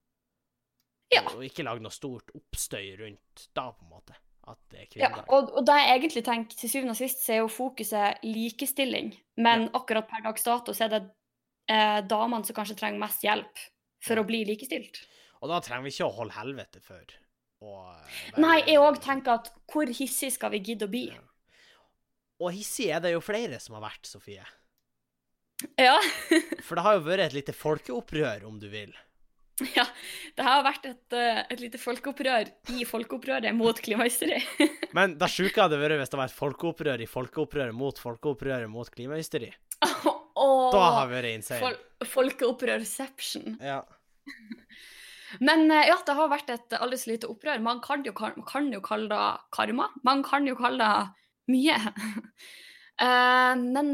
Ja. 1.13 1.23
Og 1.29 1.45
ikke 1.45 1.65
lage 1.65 1.85
noe 1.85 1.93
stort 1.93 2.33
oppstøy 2.37 2.97
rundt 2.99 3.47
da, 3.57 3.69
på 3.71 3.85
en 3.85 3.93
måte. 3.93 4.17
At 4.47 4.57
det 4.71 4.85
er 4.85 5.01
ja, 5.03 5.09
og, 5.27 5.51
og 5.59 5.65
da 5.67 5.75
jeg 5.77 5.99
egentlig 5.99 6.23
tenker, 6.25 6.57
til 6.57 6.71
syvende 6.71 6.95
og 6.95 6.99
sist, 6.99 7.21
så 7.25 7.35
er 7.35 7.41
jo 7.43 7.51
fokuset 7.51 8.23
likestilling. 8.25 9.11
Men 9.37 9.67
akkurat 9.77 10.07
per 10.09 10.23
dags 10.25 10.45
dato 10.45 10.73
så 10.73 10.87
er 10.87 10.93
det 10.95 11.01
eh, 11.69 11.99
damene 12.09 12.47
som 12.47 12.57
kanskje 12.57 12.77
trenger 12.79 13.01
mest 13.01 13.25
hjelp 13.25 13.61
for 14.05 14.21
å 14.21 14.25
bli 14.27 14.41
likestilt. 14.49 15.03
Og 15.39 15.51
da 15.51 15.59
trenger 15.63 15.85
vi 15.85 15.93
ikke 15.93 16.07
å 16.07 16.15
holde 16.17 16.37
helvete 16.39 16.81
for 16.83 17.17
å 17.63 17.75
eh, 17.93 18.39
Nei, 18.41 18.57
jeg 18.65 18.81
òg 18.81 19.01
tenker 19.03 19.37
at 19.37 19.51
hvor 19.69 19.91
hissig 19.99 20.31
skal 20.35 20.55
vi 20.55 20.63
gidde 20.71 20.87
å 20.87 20.91
bli? 20.91 21.07
Ja. 21.11 21.21
Og 22.39 22.55
hissig 22.55 22.87
er 22.95 23.03
det 23.03 23.13
jo 23.13 23.21
flere 23.23 23.59
som 23.61 23.75
har 23.75 23.83
vært, 23.89 24.07
Sofie. 24.07 24.45
Ja. 25.75 25.97
For 26.63 26.79
det 26.79 26.85
har 26.85 26.97
jo 26.97 27.05
vært 27.05 27.27
et 27.27 27.35
lite 27.35 27.55
folkeopprør, 27.55 28.45
om 28.47 28.59
du 28.61 28.69
vil. 28.71 28.93
ja. 29.77 29.85
Det 30.35 30.45
har 30.45 30.63
vært 30.65 30.87
et, 30.89 31.15
eh, 31.15 31.41
et 31.51 31.61
lite 31.61 31.79
folkeopprør 31.81 32.49
i 32.75 32.85
folkeopprøret 32.87 33.55
mot 33.55 33.77
klimahysteri. 33.83 34.39
Men 34.97 35.17
det 35.19 35.29
sjuke 35.31 35.61
hadde 35.61 35.79
vært 35.81 35.99
hvis 35.99 36.13
det 36.13 36.19
var 36.19 36.31
et 36.31 36.37
folkeopprør 36.37 37.03
i 37.03 37.09
folkeopprøret 37.09 37.75
mot 37.75 37.99
folkeopprøret 37.99 38.71
mot 38.71 38.89
klimahysteri. 38.93 39.51
Oh, 39.83 40.69
Da 40.75 40.83
har 40.99 41.09
vi 41.09 41.17
vært 41.19 41.33
insane. 41.35 41.61
fol 41.63 42.13
folkeopprørception. 42.15 43.57
Ja. 43.63 43.81
Men 45.45 45.67
eh, 45.69 45.89
ja, 45.91 45.97
det 46.05 46.17
har 46.17 46.31
vært 46.31 46.53
et 46.53 46.77
aldri 46.79 47.01
så 47.01 47.13
lite 47.13 47.31
opprør. 47.31 47.61
Man 47.63 47.81
kan 47.85 48.05
jo, 48.07 48.15
man 48.19 48.47
kan 48.47 48.69
jo 48.73 48.83
kalle 48.85 49.09
det 49.11 49.25
karma. 49.55 49.89
Man 50.07 50.23
kan 50.25 50.47
jo 50.47 50.57
kalle 50.59 50.85
det 50.85 51.55
mye. 51.55 51.81
Eh, 52.99 53.53
men 53.55 53.93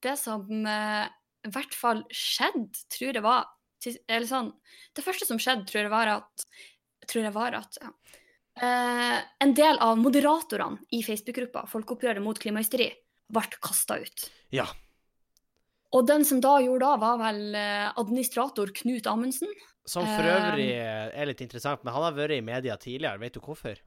det 0.00 0.14
som 0.16 0.46
i 0.64 1.50
hvert 1.52 1.74
fall 1.76 1.98
skjedde, 2.08 2.86
tror 2.88 3.18
jeg 3.18 3.20
var 3.20 3.50
Eller 3.86 4.26
sånn 4.28 4.52
Det 4.96 5.04
første 5.04 5.26
som 5.28 5.38
skjedde, 5.40 5.66
tror 5.68 5.82
jeg 5.86 5.92
var 5.92 6.10
at 6.18 6.44
tror 7.08 7.24
jeg 7.24 7.34
var 7.34 7.56
at 7.58 7.78
ja, 7.80 7.90
eh, 8.62 9.16
en 9.40 9.54
del 9.56 9.80
av 9.82 9.96
moderatorene 9.98 10.84
i 10.94 11.00
Facebook-gruppa 11.02 11.64
Folkeopprøret 11.70 12.22
mot 12.22 12.38
klimahysteri 12.38 12.90
ble 13.30 13.42
kasta 13.62 13.96
ut. 14.02 14.26
Ja. 14.54 14.66
Og 15.94 16.06
den 16.06 16.24
som 16.26 16.40
da 16.42 16.56
gjorde 16.62 16.86
det, 16.86 17.00
var 17.02 17.18
vel 17.18 17.54
eh, 17.58 17.88
administrator 17.98 18.70
Knut 18.74 19.06
Amundsen. 19.10 19.50
Som 19.88 20.04
for 20.06 20.22
Um, 20.22 20.34
øvrig 20.34 20.68
er 20.76 21.26
litt 21.26 21.40
interessant, 21.40 21.82
men 21.82 21.94
han 21.94 22.04
har 22.04 22.12
vært 22.14 22.36
i 22.36 22.42
media 22.44 22.76
tidligere. 22.78 23.18
Vet 23.22 23.38
du 23.38 23.40
hvorfor? 23.42 23.80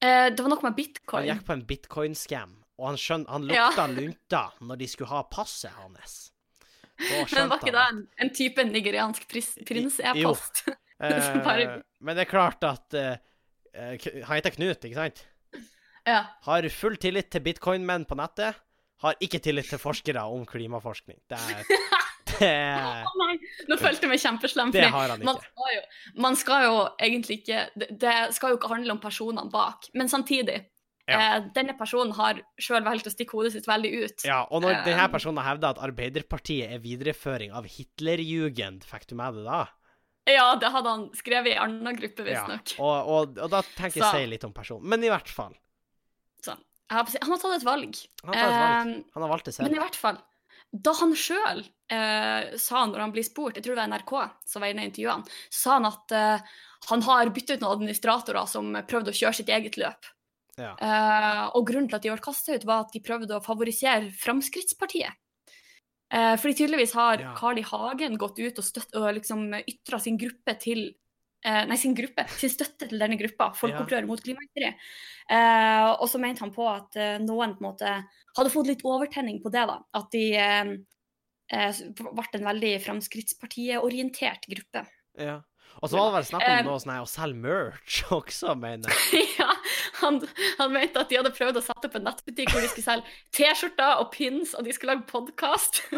Eh, 0.00 0.26
det 0.32 0.40
var 0.40 0.50
noe 0.52 0.64
med 0.64 0.76
bitcoin. 0.76 1.28
Han 1.28 1.30
gikk 1.36 1.46
på 1.46 1.54
en 1.54 1.64
bitcoin-scam, 1.68 2.52
og 2.80 2.86
han, 2.90 2.98
skjøn, 3.00 3.26
han 3.28 3.48
Ja. 3.48 3.68
lukta 3.68 3.86
lunta 3.92 4.42
når 4.60 4.76
de 4.80 4.88
skulle 4.88 5.08
ha 5.12 5.22
passet 5.28 5.72
hans. 5.76 6.29
Men 7.34 7.48
var 7.50 7.58
ikke 7.62 7.72
da 7.74 7.86
en, 7.90 8.00
en 8.20 8.30
type 8.36 8.64
nigeriansk 8.68 9.26
pris- 9.30 9.56
prins-e-post? 9.66 10.64
Eh, 11.00 11.36
Bare- 11.40 11.78
men 12.04 12.12
det 12.18 12.26
er 12.26 12.28
klart 12.28 12.60
at 12.68 12.92
eh, 12.92 13.14
Han 13.72 14.34
heter 14.36 14.52
Knut, 14.52 14.82
ikke 14.84 14.98
sant? 14.98 15.22
ja. 16.04 16.18
Har 16.44 16.66
full 16.74 16.98
tillit 17.00 17.30
til 17.32 17.40
bitcoin-menn 17.40 18.04
på 18.04 18.18
nettet. 18.20 18.58
Har 19.00 19.16
ikke 19.24 19.40
tillit 19.40 19.70
til 19.72 19.80
forskere 19.80 20.20
om 20.28 20.42
klimaforskning. 20.44 21.16
Det, 21.24 21.38
er, 21.40 21.64
det, 22.34 22.50
Oh, 22.84 23.16
nei, 23.22 23.38
nå 23.70 23.78
følte 23.80 24.04
jeg 24.04 24.12
meg 24.12 24.20
kjempeslem. 24.20 24.74
det 24.76 24.84
har 24.92 25.14
han 25.14 25.24
Man 25.24 25.40
ikke. 25.40 25.48
skal, 25.48 25.72
jo, 25.78 25.80
man 26.26 26.36
skal 26.36 26.66
jo 26.68 26.76
egentlig 27.08 27.38
ikke 27.40 27.62
det, 27.80 27.88
det 28.04 28.14
skal 28.36 28.52
jo 28.52 28.60
ikke 28.60 28.72
handle 28.74 28.98
om 28.98 29.00
personene 29.00 29.48
bak, 29.56 29.88
men 29.96 30.12
samtidig. 30.12 30.58
Ja. 31.10 31.18
Eh, 31.36 31.48
denne 31.56 31.74
personen 31.78 32.12
har 32.16 32.40
sjøl 32.60 32.84
valgt 32.86 33.08
å 33.10 33.12
stikke 33.12 33.36
hodet 33.36 33.52
sitt 33.56 33.66
veldig 33.68 33.90
ut. 34.04 34.24
Ja, 34.28 34.44
og 34.50 34.62
når 34.64 34.76
Eh, 34.78 34.84
denne 34.86 35.08
personen 35.12 35.42
hevder 35.44 35.74
at 35.74 35.82
Arbeiderpartiet 35.82 36.70
er 36.76 36.78
videreføring 36.82 37.52
av 37.52 37.66
Hitlerjugend, 37.66 38.84
fikk 38.86 39.06
du 39.10 39.16
med 39.18 39.34
det 39.40 39.44
da? 39.48 39.66
Ja, 40.30 40.54
det 40.60 40.70
hadde 40.70 40.90
han 40.92 41.06
skrevet 41.16 41.54
i 41.54 41.56
en 41.56 41.80
annen 41.80 41.96
gruppe, 41.98 42.22
Ja, 42.28 42.44
visstnok. 42.46 42.74
og, 42.78 43.08
og, 43.08 43.38
og 43.40 43.50
da 43.50 43.62
tenker 43.74 43.98
jeg 44.00 44.06
å 44.06 44.14
si 44.14 44.26
litt 44.30 44.44
om 44.46 44.52
personen. 44.54 44.86
Men 44.88 45.02
i 45.02 45.10
hvert 45.10 45.28
fall. 45.28 45.54
Så, 46.44 46.54
har 46.90 47.06
han 47.06 47.30
har 47.32 47.38
tatt 47.42 47.56
et 47.56 47.66
valg. 47.66 47.96
Han 48.24 48.34
har 48.36 48.50
valg. 48.54 48.90
Eh, 48.98 49.04
Han 49.14 49.22
har 49.24 49.32
valgt 49.32 49.48
det 49.50 49.54
selv. 49.56 49.66
Men 49.68 49.76
i 49.78 49.82
hvert 49.82 49.96
fall, 49.98 50.20
da 50.70 50.92
han 51.00 51.16
sjøl 51.18 51.64
eh, 51.90 52.56
sa 52.60 52.84
når 52.86 53.00
han 53.02 53.12
blir 53.16 53.26
spurt, 53.26 53.56
jeg 53.58 53.64
tror 53.66 53.74
det 53.74 53.82
var 53.82 53.90
NRK 53.96 54.12
som 54.46 54.62
var 54.62 54.70
inne 54.70 54.84
i 54.86 54.90
intervjuene, 54.92 55.26
sa 55.50 55.78
han 55.80 55.88
at 55.88 56.14
eh, 56.14 56.52
han 56.92 57.02
har 57.08 57.32
byttet 57.34 57.56
ut 57.58 57.64
noen 57.64 57.74
administratorer 57.80 58.46
som 58.48 58.70
prøvde 58.86 59.10
å 59.10 59.16
kjøre 59.16 59.34
sitt 59.40 59.50
eget 59.50 59.76
løp. 59.80 60.06
Ja. 60.58 60.74
Eh, 60.74 61.42
og 61.54 61.66
grunnen 61.68 61.88
til 61.90 61.98
at 61.98 62.06
de 62.06 62.12
ble 62.12 62.24
kasta 62.24 62.56
ut, 62.56 62.66
var 62.68 62.86
at 62.86 62.94
de 62.94 63.02
prøvde 63.04 63.36
å 63.36 63.44
favorisere 63.44 64.10
Fremskrittspartiet. 64.20 65.18
Eh, 66.10 66.34
fordi 66.42 66.56
tydeligvis 66.58 66.94
har 66.98 67.20
Ja. 67.22 67.34
Carl 67.38 67.58
I. 67.58 67.62
Hagen 67.62 68.18
gått 68.18 68.38
ut 68.38 68.58
og, 68.58 68.64
støtt, 68.64 68.94
og 68.98 69.14
liksom 69.14 69.54
ytra 69.60 70.00
sin 70.02 70.18
gruppe 70.18 70.58
til 70.58 70.94
eh, 71.44 71.64
Nei, 71.66 71.76
sin 71.76 71.94
gruppe, 71.94 72.26
sin 72.28 72.50
støtte 72.50 72.88
til 72.88 72.98
denne 72.98 73.16
gruppa, 73.16 73.52
Folkeopprøret 73.56 74.08
mot 74.08 74.20
klimaendringer. 74.20 74.74
Eh, 75.30 75.90
og 75.94 76.08
så 76.10 76.18
mente 76.18 76.42
han 76.42 76.52
på 76.52 76.66
at 76.68 76.96
eh, 76.98 77.18
noen 77.22 77.54
på 77.54 77.62
en 77.62 77.68
måte 77.70 77.92
hadde 78.36 78.52
fått 78.52 78.66
litt 78.66 78.82
overtenning 78.84 79.38
på 79.40 79.52
det, 79.54 79.62
da. 79.70 79.78
At 79.94 80.10
de 80.10 80.24
eh, 80.36 80.74
ble 81.94 82.26
en 82.34 82.50
veldig 82.50 82.74
Fremskrittspartiet-orientert 82.84 84.50
gruppe. 84.50 84.84
Ja. 85.18 85.40
Og 85.80 85.88
så 85.88 85.96
var 85.96 86.10
det 86.10 86.14
vel 86.18 86.26
snakk 86.28 86.42
om 86.44 86.54
Eh, 86.58 86.64
noe 86.66 86.80
sånn 86.82 86.92
å 87.00 87.06
selge 87.08 87.38
merch 87.40 88.00
også, 88.18 88.54
mener 88.58 88.90
jeg. 88.92 89.28
ja, 89.40 89.48
han, 90.02 90.18
han 90.58 90.74
mente 90.74 91.00
at 91.00 91.08
de 91.12 91.20
hadde 91.20 91.32
prøvd 91.36 91.60
å 91.60 91.62
sette 91.64 91.88
opp 91.88 91.96
en 92.00 92.04
nettbutikk 92.10 92.50
hvor 92.52 92.64
de 92.64 92.68
skulle 92.72 92.88
selge 92.88 93.14
T-skjorter 93.38 94.02
og 94.02 94.10
pins, 94.12 94.52
og 94.58 94.66
de 94.66 94.74
skulle 94.76 94.96
lage 94.96 95.08
podkast. 95.10 95.82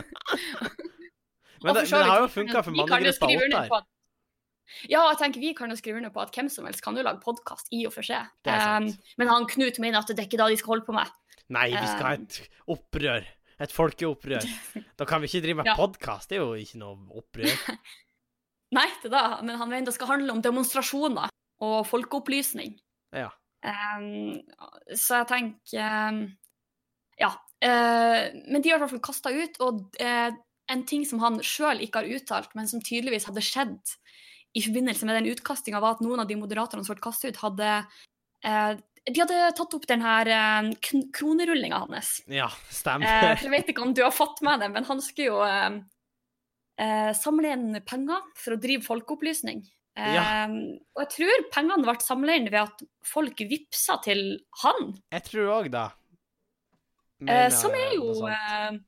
Men 1.63 1.77
det, 1.77 1.83
men 1.87 2.01
det 2.03 2.07
har 2.11 2.21
jo 2.25 2.31
funka 2.33 2.61
for 2.67 2.75
mange 2.75 2.97
grupper 3.05 3.29
mannegruppa 3.31 3.77
Ottar. 3.79 3.85
Ja, 4.91 5.03
jeg 5.13 5.19
tenker 5.21 5.43
vi 5.45 5.53
kan 5.55 5.71
jo 5.71 5.77
skrive 5.79 6.01
under 6.01 6.11
på 6.11 6.23
at 6.25 6.33
hvem 6.35 6.49
som 6.51 6.67
helst 6.67 6.83
kan 6.83 6.97
jo 6.99 7.05
lage 7.07 7.21
podkast, 7.23 7.69
i 7.71 7.85
og 7.87 7.93
for 7.95 8.03
seg. 8.07 8.27
Um, 8.49 8.89
men 9.21 9.31
han 9.31 9.47
Knut 9.47 9.79
mener 9.83 10.01
at 10.01 10.11
det 10.11 10.19
er 10.19 10.27
ikke 10.27 10.41
da 10.41 10.49
de 10.51 10.57
skal 10.59 10.73
holde 10.75 10.87
på 10.89 10.97
med. 10.97 11.13
Nei, 11.55 11.69
vi 11.71 11.85
skal 11.87 12.09
ha 12.09 12.15
Um, 12.17 12.25
et 12.27 12.41
opprør. 12.75 13.29
Et 13.63 13.71
folkeopprør. 13.77 14.49
Da 14.99 15.07
kan 15.07 15.23
vi 15.23 15.31
ikke 15.31 15.45
drive 15.45 15.61
med 15.61 15.71
Ja. 15.71 15.77
podkast. 15.79 16.33
Det 16.33 16.41
er 16.41 16.43
jo 16.43 16.55
ikke 16.59 16.81
noe 16.83 16.99
opprør. 17.21 17.55
Nei, 18.73 18.89
det 19.03 19.13
da, 19.13 19.41
men 19.45 19.59
han 19.61 19.69
mener 19.69 19.91
det 19.91 19.97
skal 19.97 20.15
handle 20.15 20.33
om 20.33 20.43
demonstrasjoner 20.45 21.33
og 21.63 21.79
folkeopplysning. 21.89 22.75
Ja. 23.15 23.29
Um, 23.63 24.41
så 24.99 25.23
jeg 25.23 25.29
tenker 25.31 25.83
um, 26.11 26.23
Ja. 27.21 27.35
Uh, 27.63 28.33
men 28.51 28.63
de 28.63 28.73
har 28.73 28.81
i 28.81 28.83
hvert 28.83 28.91
fall 28.91 29.05
kasta 29.05 29.31
ut, 29.31 29.61
og 29.63 29.85
uh, 30.03 30.33
en 30.73 30.87
ting 30.89 31.05
som 31.07 31.21
han 31.23 31.39
sjøl 31.47 31.85
ikke 31.85 32.03
har 32.03 32.17
uttalt, 32.17 32.57
men 32.59 32.71
som 32.71 32.83
tydeligvis 32.83 33.29
hadde 33.29 33.45
skjedd 33.45 33.93
i 34.57 34.65
forbindelse 34.65 35.07
med 35.07 35.21
den 35.21 35.31
utkastinga, 35.31 35.81
var 35.81 35.97
at 35.97 36.03
noen 36.05 36.25
av 36.25 36.31
de 36.31 36.39
moderatorene 36.41 36.85
som 36.85 36.97
ble 36.97 37.05
kastet 37.05 37.37
ut, 37.37 37.45
hadde 37.45 37.77
uh, 38.49 38.73
de 39.03 39.19
hadde 39.19 39.39
tatt 39.59 39.73
opp 39.75 39.87
den 39.91 40.03
her 40.05 40.29
kronerullinga 40.79 41.81
hans. 41.83 42.21
Ja, 42.31 42.47
stemmer. 42.71 43.35
jeg 43.35 43.51
vet 43.51 43.73
ikke 43.73 43.83
om 43.83 43.97
du 43.99 44.05
har 44.05 44.15
fått 44.15 44.39
med 44.47 44.63
det, 44.63 44.69
men 44.71 44.87
han 44.87 45.03
skulle 45.03 45.27
jo 45.27 45.41
eh, 46.83 47.13
samle 47.17 47.53
inn 47.55 47.79
penger 47.87 48.21
for 48.39 48.57
å 48.57 48.61
drive 48.61 48.83
folkeopplysning. 48.87 49.63
Eh, 49.97 50.15
Ja. 50.17 50.23
Og 50.97 51.03
jeg 51.05 51.11
tror 51.17 51.43
pengene 51.55 51.85
ble 51.85 51.95
samla 52.03 52.37
inn 52.41 52.47
ved 52.51 52.63
at 52.63 52.83
folk 53.07 53.39
vippsa 53.49 53.99
til 54.05 54.23
han, 54.63 54.95
Jeg 55.13 55.27
tror 55.31 55.51
òg 55.61 55.71
da. 55.75 55.87
eh, 57.29 57.51
som 57.55 57.71
er 57.77 57.95
jo 57.99 58.27
eh, 58.27 58.81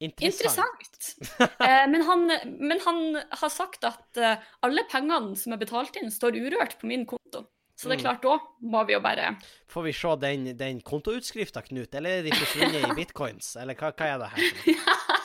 Interessant. 0.00 0.70
interessant. 0.78 1.58
eh, 1.58 1.86
men, 1.90 2.02
han, 2.06 2.26
men 2.60 2.78
han 2.84 3.00
har 3.34 3.50
sagt 3.50 3.82
at 3.88 4.16
eh, 4.22 4.36
alle 4.62 4.84
pengene 4.92 5.34
som 5.36 5.52
er 5.56 5.58
betalt 5.64 5.96
inn, 5.98 6.10
står 6.14 6.38
urørt 6.38 6.76
på 6.78 6.86
min 6.86 7.02
konto. 7.08 7.46
Så 7.78 7.86
det 7.88 7.96
er 7.96 7.98
Mm. 7.98 8.04
klart, 8.04 8.22
da 8.22 8.38
må 8.74 8.80
vi 8.86 8.92
jo 8.96 9.00
bare 9.00 9.36
Får 9.70 9.84
vi 9.84 9.92
se 9.94 10.14
den, 10.18 10.46
den 10.58 10.80
kontoutskrifta, 10.82 11.62
Knut? 11.62 11.94
Eller 11.94 12.18
er 12.18 12.22
de 12.26 12.32
forsvunnet 12.34 12.86
i 12.90 12.94
bitcoins? 13.00 13.52
Eller 13.56 13.74
hva, 13.78 13.92
hva 13.94 14.06
er 14.06 14.18
det 14.18 14.30
her? 14.34 14.42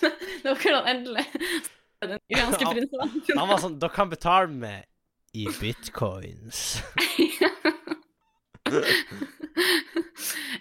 for 0.00 0.70
var 0.70 0.80
han 0.80 0.90
endelig 0.96 1.26
den 2.08 2.18
iranske 2.28 2.66
prinsen. 2.68 3.38
Han 3.38 3.48
var 3.48 3.62
sånn 3.62 3.78
Dere 3.80 3.94
kan 3.94 4.10
betale 4.12 4.50
med 4.52 4.84
i 5.34 5.46
bitcoins. 5.60 6.82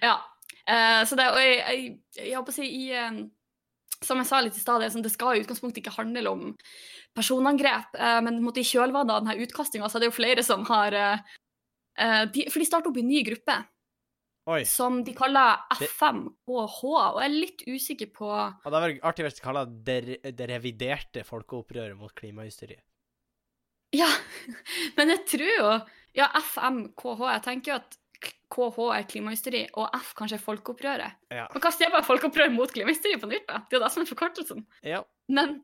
ja. 0.01 0.15
Uh, 0.63 1.01
så 1.05 1.17
det, 1.19 1.27
og 1.27 1.39
jeg, 1.43 1.57
jeg, 1.59 1.79
jeg 2.17 2.35
håper 2.37 2.53
å 2.53 2.55
si 2.55 2.63
i 2.63 2.85
uh, 2.95 3.17
Som 3.99 4.21
jeg 4.21 4.29
sa 4.29 4.39
litt 4.39 4.55
i 4.55 4.61
stad, 4.61 4.79
det, 4.79 4.93
sånn, 4.93 5.03
det 5.03 5.11
skal 5.11 5.35
i 5.35 5.43
utgangspunktet 5.43 5.81
ikke 5.81 5.97
handle 5.97 6.31
om 6.31 6.45
personangrep, 7.13 7.91
uh, 7.99 8.21
men 8.23 8.39
måte 8.43 8.63
i 8.63 8.67
kjølvannet 8.67 9.11
av 9.11 9.21
denne 9.21 9.43
utkastinga 9.43 9.89
så 9.91 9.99
er 9.99 10.05
det 10.05 10.09
jo 10.13 10.19
flere 10.21 10.45
som 10.45 10.63
har 10.71 10.95
de, 12.33 12.47
For 12.49 12.57
de 12.57 12.65
starter 12.65 12.89
opp 12.89 12.95
i 12.97 13.03
en 13.03 13.11
ny 13.11 13.19
gruppe 13.27 13.53
Oi. 14.45 14.63
som 14.67 14.97
de 15.07 15.13
kaller 15.15 15.61
FMKH, 15.79 16.79
og 16.83 17.19
jeg 17.21 17.29
er 17.29 17.35
litt 17.35 17.61
usikker 17.69 18.09
på 18.11 18.27
Og 18.27 18.65
det 18.65 18.73
hadde 18.73 18.81
vært 18.89 19.05
artig 19.07 19.23
hvis 19.27 19.37
de 19.37 19.43
kaller 19.45 19.69
det 20.35 20.47
reviderte 20.51 21.23
folkeopprøret 21.23 21.95
mot 21.95 22.11
klimahysteriet. 22.17 22.83
Ja, 23.95 24.09
men 24.97 25.13
jeg 25.13 25.21
tror 25.29 25.51
jo 25.53 25.69
Ja, 26.17 26.27
FMKH. 26.37 27.21
Jeg 27.31 27.41
tenker 27.47 27.71
jo 27.71 27.77
at 27.79 27.95
KH 28.53 28.77
er 28.99 29.05
klimahysteri, 29.09 29.61
og 29.81 29.87
F 29.97 30.11
kanskje 30.19 30.37
er 30.37 30.43
folkeopprøret. 30.43 31.15
Ja. 31.33 31.47
Og 31.49 31.57
kaster 31.63 31.87
jeg 31.87 31.93
bare 31.95 32.05
folkeopprør 32.05 32.51
mot 32.53 32.69
klimahysteri 32.71 33.15
på 33.19 33.25
nytt, 33.31 33.47
da? 33.49 33.63
Det 33.65 33.73
er 33.73 33.79
jo 33.79 33.83
det 33.87 33.89
som 33.95 34.03
er 34.03 34.09
forkortelsen. 34.11 34.65
ja. 34.85 34.99
Men, 35.33 35.55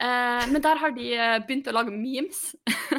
eh, 0.00 0.46
men 0.50 0.62
der 0.64 0.80
har 0.82 0.90
de 0.96 1.06
eh, 1.14 1.36
begynt 1.46 1.68
å 1.70 1.76
lage 1.76 1.92
memes. 1.94 2.40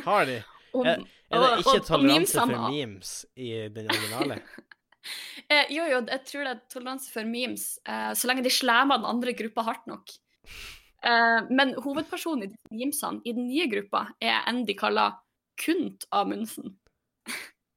Har 0.06 0.25
de? 0.29 0.38
om, 0.77 0.86
Er, 0.88 1.01
er 1.03 1.43
det 1.43 1.49
ikke 1.65 1.73
og- 1.73 1.82
og 1.82 1.88
toleranse 1.89 2.39
for 2.39 2.69
memes 2.71 3.12
i 3.36 3.49
den 3.73 3.89
originale? 3.91 4.39
Eh, 5.51 5.67
jo, 5.75 5.83
jo, 5.89 5.99
jeg 6.07 6.23
tror 6.27 6.45
det 6.45 6.51
er 6.53 6.59
toleranse 6.71 7.11
for 7.11 7.27
memes, 7.27 7.65
eh, 7.85 8.11
så 8.15 8.29
lenge 8.29 8.45
de 8.45 8.51
slæmer 8.53 9.01
den 9.01 9.09
andre 9.09 9.33
gruppa 9.35 9.65
hardt 9.67 9.89
nok. 9.89 10.13
Eh, 11.03 11.49
men 11.51 11.73
hovedpersonen 11.83 12.45
i 12.45 12.51
de 12.53 12.59
memesene 12.71 13.19
i 13.27 13.33
den 13.35 13.49
nye 13.49 13.67
gruppa 13.71 14.05
er 14.23 14.39
en 14.49 14.63
de 14.67 14.75
kaller 14.79 15.17
Kunt 15.59 16.07
Amundsen. 16.15 16.77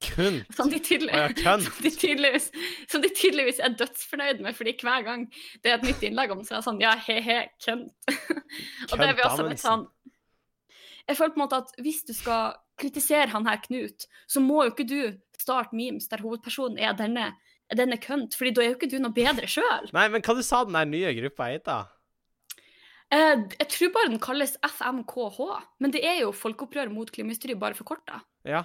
Kunt? 0.06 0.46
Som 0.56 0.70
de, 0.70 0.78
ja, 0.78 1.26
som, 1.58 1.82
de 1.82 1.90
tydeligvis, 1.90 2.50
som 2.88 3.02
de 3.02 3.10
tydeligvis 3.16 3.58
er 3.58 3.74
dødsfornøyd 3.74 4.42
med, 4.44 4.54
fordi 4.54 4.76
hver 4.80 5.02
gang 5.02 5.26
det 5.64 5.72
er 5.72 5.78
et 5.80 5.88
nytt 5.88 6.04
innlegg 6.06 6.34
om, 6.36 6.44
så 6.44 6.54
er 6.54 6.60
det 6.60 6.68
sånn 6.68 6.82
ja, 6.84 6.94
he-he, 7.08 7.40
Kunt. 7.64 7.92
Og 8.92 8.94
det 9.00 9.08
er 9.08 9.18
vi 9.18 9.26
også 9.26 9.48
litt 9.48 9.64
sånn 9.64 9.88
Jeg 11.08 11.18
føler 11.18 11.34
på 11.34 11.40
en 11.40 11.44
måte 11.44 11.60
at 11.64 11.74
hvis 11.82 12.04
du 12.06 12.14
skal 12.14 12.54
kritisere 12.76 13.32
han 13.32 13.46
her 13.48 13.60
Knut, 13.64 14.06
så 14.28 14.42
må 14.44 14.64
jo 14.64 14.74
ikke 14.74 14.88
du 14.88 15.00
starte 15.42 15.76
memes 15.76 16.08
der 16.10 16.22
hovedpersonen 16.24 16.80
er 16.82 16.96
denne, 16.98 17.32
denne 17.74 17.98
kønt, 18.02 18.36
fordi 18.38 18.54
da 18.56 18.64
er 18.64 18.72
jo 18.72 18.78
ikke 18.78 18.90
du 18.92 18.98
noe 19.02 19.14
bedre 19.16 19.50
sjøl. 19.50 19.90
Nei, 19.96 20.08
men 20.12 20.24
hva 20.24 20.36
du 20.36 20.42
sa 20.46 20.64
den 20.64 20.78
der 20.78 20.88
nye 20.90 21.14
gruppa 21.20 21.50
het, 21.52 21.66
da? 21.68 21.82
Eh, 23.14 23.42
jeg 23.60 23.68
tror 23.70 23.92
bare 23.94 24.10
den 24.10 24.22
kalles 24.22 24.56
FMKH, 24.66 25.42
men 25.82 25.92
det 25.94 26.02
er 26.06 26.22
jo 26.24 26.32
Folkeopprør 26.34 26.90
mot 26.90 27.10
klimahysteri, 27.14 27.54
bare 27.58 27.78
forkorta. 27.78 28.22
Ja. 28.46 28.64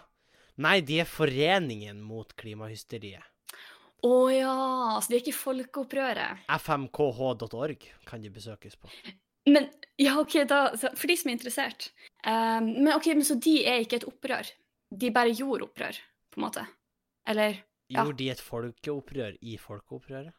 Nei, 0.61 0.79
de 0.85 1.01
er 1.01 1.09
Foreningen 1.09 2.01
mot 2.05 2.33
klimahysteriet. 2.37 3.25
Å 4.01 4.13
ja, 4.33 4.53
så 4.97 5.11
det 5.11 5.19
er 5.19 5.21
ikke 5.21 5.37
Folkeopprøret. 5.37 6.47
fmkh.org 6.49 7.85
kan 8.09 8.23
de 8.23 8.31
besøkes 8.33 8.79
på. 8.81 8.89
Men 9.49 9.67
ja, 10.01 10.15
OK, 10.21 10.39
da, 10.49 10.71
for 10.77 11.09
de 11.09 11.17
som 11.17 11.29
er 11.29 11.37
interessert. 11.37 11.91
Um, 12.25 12.71
men 12.81 12.91
ok, 12.95 13.11
men 13.17 13.25
så 13.25 13.37
de 13.41 13.59
er 13.65 13.85
ikke 13.85 14.01
et 14.01 14.07
opprør? 14.09 14.49
De 14.91 15.11
bare 15.13 15.33
gjorde 15.37 15.69
opprør, 15.69 15.97
på 16.31 16.39
en 16.39 16.45
måte? 16.47 16.65
Eller 17.27 17.59
Ja. 17.91 18.03
Gjorde 18.05 18.17
de 18.17 18.29
et 18.31 18.39
folkeopprør 18.41 19.33
i 19.41 19.57
folkeopprøret? 19.59 20.31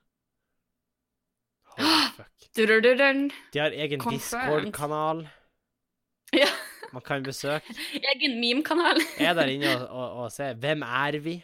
Holy 1.73 2.09
fuck. 2.17 2.33
De 3.53 3.59
har 3.61 3.71
egen 3.77 4.01
Discord-kanal 4.01 5.27
Ja. 6.41 6.49
man 6.93 7.03
kan 7.05 7.23
besøke. 7.23 7.75
Egen 8.13 8.39
meme-kanal. 8.41 8.97
Er 9.21 9.35
der 9.37 9.47
inne 9.53 9.73
og, 9.77 9.89
og, 9.89 10.23
og 10.25 10.33
se 10.33 10.55
Hvem 10.55 10.83
er 10.83 11.19
vi? 11.21 11.35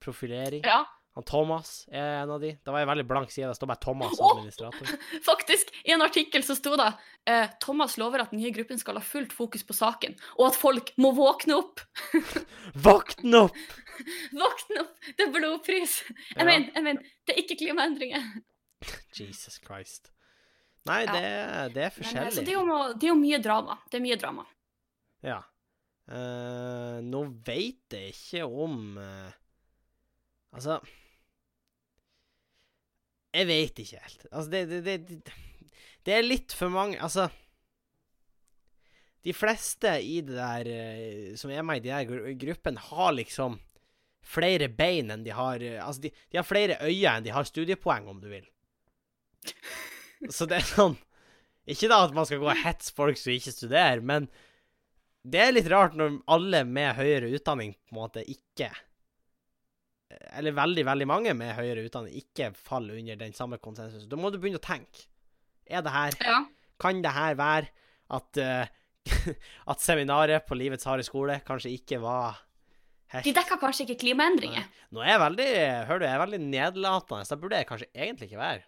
Profilering. 0.00 0.64
Ja, 0.64 0.84
Han 1.20 1.26
Thomas 1.28 1.70
er 1.92 2.22
en 2.22 2.30
av 2.34 2.40
de. 2.42 2.50
Det 2.64 2.72
var 2.72 2.80
en 2.84 2.88
veldig 2.90 3.04
blank 3.10 3.30
side. 3.32 3.48
Det 3.50 3.56
står 3.58 3.68
bare 3.70 3.82
Thomas 3.84 4.16
som 4.16 4.30
administrator. 4.32 4.90
faktisk. 5.30 5.70
I 5.84 5.92
en 5.96 6.02
artikkel 6.04 6.44
så 6.46 6.56
sto 6.58 6.72
det 6.80 6.86
eh, 7.28 7.50
Thomas 7.60 7.96
lover 8.00 8.24
at 8.24 8.32
den 8.32 8.40
nye 8.40 8.52
gruppen 8.56 8.80
skal 8.80 8.96
ha 8.98 9.02
fullt 9.04 9.32
fokus 9.36 9.62
på 9.68 9.76
saken, 9.76 10.16
og 10.38 10.46
at 10.50 10.56
folk 10.58 10.92
må 11.00 11.12
våkne 11.16 11.58
opp. 11.60 11.82
Våkne 12.86 13.44
opp! 13.48 13.58
Våkne 14.32 14.84
opp! 14.86 14.94
Det 15.18 15.26
er 15.26 15.34
blodpris. 15.34 15.98
Jeg 16.08 16.38
Ja. 16.40 16.46
mener, 16.48 16.70
jeg 16.74 16.86
mener, 16.86 17.12
det 17.26 17.34
er 17.36 17.42
ikke 17.44 17.58
klimaendringer. 17.60 18.24
Jesus 19.12 19.60
Christ. 19.60 20.08
Nei, 20.88 21.02
Ja. 21.04 21.12
det, 21.12 21.74
det 21.74 21.82
er 21.84 21.84
Men, 21.84 21.84
eh, 21.84 21.90
så 21.90 22.00
forskjellig. 22.00 22.44
det 22.46 22.54
er, 22.54 22.56
jo, 22.56 22.78
det 22.96 23.04
er 23.04 23.12
jo 23.12 23.18
mye 23.20 23.38
drama. 23.44 23.76
Det 23.90 23.98
er 24.00 24.04
mye 24.06 24.16
drama. 24.16 24.46
Ja. 25.22 25.42
Uh, 26.10 26.98
nå 27.06 27.20
veit 27.46 27.92
jeg 27.94 28.14
ikke 28.16 28.40
om 28.48 28.96
uh, 28.98 29.28
Altså 30.56 30.80
Jeg 33.30 33.46
veit 33.46 33.78
ikke 33.78 34.00
helt. 34.02 34.26
Altså, 34.30 34.50
det, 34.50 34.60
det, 34.70 34.80
det, 35.06 35.34
det, 36.06 36.14
er 36.16 36.26
litt 36.26 36.54
for 36.56 36.72
mange 36.74 36.98
Altså 36.98 37.28
De 39.22 39.34
fleste 39.36 39.92
i 40.02 40.16
det 40.26 40.34
der 40.34 40.70
eh, 40.72 41.34
som 41.38 41.52
er 41.52 41.62
med 41.66 41.78
i 41.78 41.84
de 41.84 41.92
der 41.92 42.08
gru- 42.08 42.32
gruppen, 42.40 42.80
har 42.90 43.12
liksom 43.14 43.58
flere 44.26 44.66
bein 44.68 45.12
enn 45.14 45.22
de 45.26 45.34
har 45.36 45.62
eh, 45.62 45.78
Altså, 45.84 46.08
de, 46.08 46.12
de 46.32 46.40
har 46.40 46.48
flere 46.48 46.80
øyne 46.82 47.14
enn 47.18 47.28
de 47.28 47.34
har 47.36 47.46
studiepoeng, 47.46 48.08
om 48.10 48.18
du 48.22 48.28
vil. 48.32 48.48
Så 50.34 50.48
det 50.50 50.58
er 50.58 50.66
sånn 50.68 50.98
Ikke 51.70 51.88
da 51.92 52.02
at 52.04 52.16
man 52.16 52.26
skal 52.28 52.42
gå 52.42 52.48
og 52.50 52.64
hetse 52.64 52.92
folk 52.96 53.20
som 53.20 53.32
ikke 53.36 53.54
studerer, 53.54 54.02
men 54.02 54.26
det 55.20 55.40
er 55.44 55.52
litt 55.52 55.68
rart 55.68 55.94
når 56.00 56.16
alle 56.32 56.62
med 56.64 56.96
høyere 56.96 57.28
utdanning 57.36 57.74
på 57.76 57.92
en 57.92 57.98
måte 58.00 58.22
ikke 58.24 58.70
eller 60.10 60.54
veldig, 60.56 60.84
veldig 60.88 61.06
mange 61.08 61.34
med 61.38 61.54
høyere 61.58 61.84
utdanning, 61.86 62.16
ikke 62.18 62.50
faller 62.56 62.98
under 62.98 63.18
den 63.20 63.34
samme 63.36 63.60
konsensusen. 63.62 64.08
Da 64.10 64.18
må 64.18 64.32
du 64.32 64.38
begynne 64.40 64.60
å 64.60 64.64
tenke. 64.64 65.06
Er 65.70 65.84
det 65.86 65.94
her 65.94 66.18
Ja. 66.24 66.42
Kan 66.80 67.02
det 67.04 67.12
her 67.12 67.34
være 67.36 67.68
at 68.10 68.40
uh, 68.40 68.70
at 69.72 69.82
seminaret 69.82 70.46
på 70.48 70.56
Livets 70.58 70.86
harde 70.88 71.04
skole 71.06 71.40
kanskje 71.46 71.72
ikke 71.76 72.00
var 72.02 72.40
helt 73.12 73.26
De 73.26 73.34
dekker 73.36 73.60
kanskje 73.60 73.86
ikke 73.86 74.00
klimaendringer. 74.04 74.66
Nå 74.94 75.04
er 75.04 75.14
jeg 75.14 75.22
veldig 75.24 75.48
Hører 75.90 76.00
du, 76.00 76.06
jeg 76.06 76.14
er 76.14 76.24
veldig 76.24 76.42
nedlatende, 76.46 77.26
så 77.26 77.36
det 77.36 77.44
burde 77.44 77.60
jeg 77.60 77.68
kanskje 77.70 77.90
egentlig 77.94 78.30
ikke 78.30 78.42
være. 78.42 78.66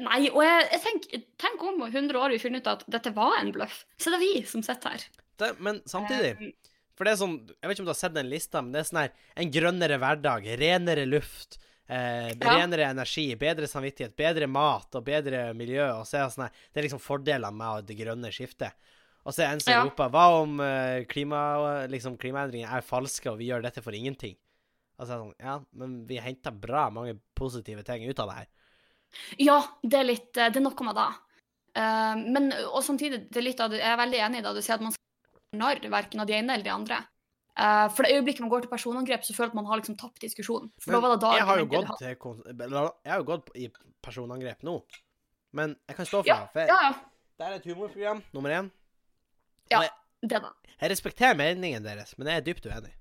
Nei, 0.00 0.22
og 0.32 0.40
jeg, 0.42 0.68
jeg 0.72 0.80
tenker 0.84 1.24
tenk 1.44 1.64
om 1.68 1.82
100 1.84 2.16
år 2.16 2.32
vi 2.32 2.40
finner 2.40 2.64
ut 2.64 2.70
at 2.72 2.86
dette 2.88 3.12
var 3.16 3.36
en 3.40 3.52
bløff. 3.52 3.82
Så 4.00 4.12
det 4.12 4.18
er 4.18 4.24
vi 4.24 4.44
som 4.48 4.64
sitter 4.64 4.96
her. 4.96 5.08
Det, 5.38 5.52
men 5.62 5.82
samtidig 5.86 6.34
Um, 6.38 6.52
For 6.98 7.06
det 7.06 7.14
er 7.14 7.20
sånn 7.22 7.38
Jeg 7.46 7.62
vet 7.62 7.76
ikke 7.76 7.84
om 7.84 7.88
du 7.88 7.94
har 7.94 8.02
sett 8.02 8.16
den 8.16 8.30
lista, 8.30 8.60
men 8.64 8.74
det 8.74 8.82
er 8.82 8.88
sånn 8.90 9.00
her 9.04 9.12
En 9.38 9.52
grønnere 9.54 9.98
hverdag, 10.02 10.48
renere 10.58 11.06
luft, 11.06 11.58
eh, 11.88 12.32
Ja. 12.34 12.52
renere 12.58 12.90
energi, 12.90 13.28
bedre 13.38 13.70
samvittighet, 13.70 14.16
bedre 14.18 14.48
mat 14.50 14.94
og 14.98 15.04
bedre 15.06 15.54
miljø. 15.54 15.86
Og 16.00 16.04
så 16.06 16.18
er 16.18 16.26
det 16.26 16.34
sånn 16.34 16.46
her 16.48 16.52
Det 16.72 16.82
er 16.82 16.88
liksom 16.88 17.04
fordelene 17.04 17.54
med 17.54 17.86
det 17.86 17.98
grønne 17.98 18.32
skiftet. 18.34 18.72
Og 19.24 19.32
så 19.34 19.44
er 19.44 19.52
en 19.52 19.60
som 19.60 19.72
Ja. 19.72 19.84
roper 19.84 20.10
Hva 20.10 20.42
om 20.42 20.60
eh, 20.60 21.04
klima, 21.04 21.86
liksom, 21.88 22.18
klimaendringer 22.18 22.68
er 22.70 22.82
falske, 22.82 23.30
og 23.30 23.38
vi 23.38 23.48
gjør 23.48 23.62
dette 23.62 23.82
for 23.82 23.92
ingenting? 23.92 24.36
Og 24.98 25.06
så 25.06 25.12
er 25.12 25.18
det 25.18 25.24
sånn 25.24 25.34
Ja, 25.40 25.60
men 25.72 26.06
vi 26.06 26.18
henter 26.18 26.50
bra 26.50 26.90
mange 26.90 27.18
positive 27.36 27.84
ting 27.84 28.08
ut 28.08 28.18
av 28.18 28.28
det 28.28 28.36
her. 28.36 28.46
Ja, 29.38 29.62
det 29.82 29.94
er 30.00 30.04
litt 30.04 30.36
eh, 30.36 30.50
Det 30.50 30.56
er 30.56 30.66
noe 30.66 30.84
med 30.84 30.96
det. 30.96 31.08
Uh, 31.78 32.16
men 32.32 32.52
og 32.72 32.82
samtidig, 32.82 33.28
det 33.30 33.36
er 33.38 33.44
litt 33.44 33.60
jeg 33.60 33.80
er 33.86 33.96
veldig 34.00 34.18
enig 34.18 34.38
i 34.40 34.42
det 34.42 34.54
du 34.56 34.60
sier, 34.64 34.74
at 34.74 34.82
man 34.82 34.90
skal 34.90 35.04
narr 35.56 35.80
verken 35.90 36.20
av 36.20 36.26
de 36.28 36.36
ene 36.36 36.54
eller 36.54 36.64
de 36.64 36.70
andre. 36.74 36.98
Uh, 37.58 37.88
for 37.90 38.06
det 38.06 38.14
øyeblikket 38.14 38.44
man 38.44 38.50
går 38.52 38.62
til 38.66 38.70
personangrep, 38.70 39.24
så 39.26 39.34
føler 39.34 39.50
man 39.54 39.64
at 39.64 39.66
man 39.66 39.72
har 39.72 39.80
liksom 39.80 39.96
tapt 39.98 40.20
diskusjonen. 40.22 40.70
For 40.78 40.94
da 40.94 41.00
var 41.02 41.14
det 41.16 41.20
da 41.24 41.30
jeg 41.34 41.46
har 41.48 41.58
jo 41.58 41.66
gått, 41.72 41.94
til, 41.98 42.08
jeg 42.08 43.12
har 43.12 43.22
jo 43.22 43.26
gått 43.26 43.48
i 43.58 43.68
personangrep 44.04 44.62
nå. 44.68 44.76
Men 45.58 45.74
jeg 45.88 45.96
kan 45.98 46.06
stå 46.06 46.20
for 46.22 46.28
Ja, 46.30 46.36
det. 46.44 46.52
For 46.52 46.70
Ja, 46.70 46.78
ja. 46.84 46.92
det 47.38 47.46
er 47.48 47.56
et 47.56 47.66
humorprogram, 47.66 48.22
nummer 48.36 48.50
én. 48.54 48.70
Ja. 49.72 49.82
Jeg, 49.82 49.90
Det 50.22 50.40
da. 50.42 50.52
jeg 50.80 50.90
respekterer 50.90 51.34
meningen 51.38 51.82
deres, 51.82 52.14
men 52.18 52.26
jeg 52.30 52.36
er 52.36 52.46
dypt 52.46 52.66
uenig. 52.66 52.92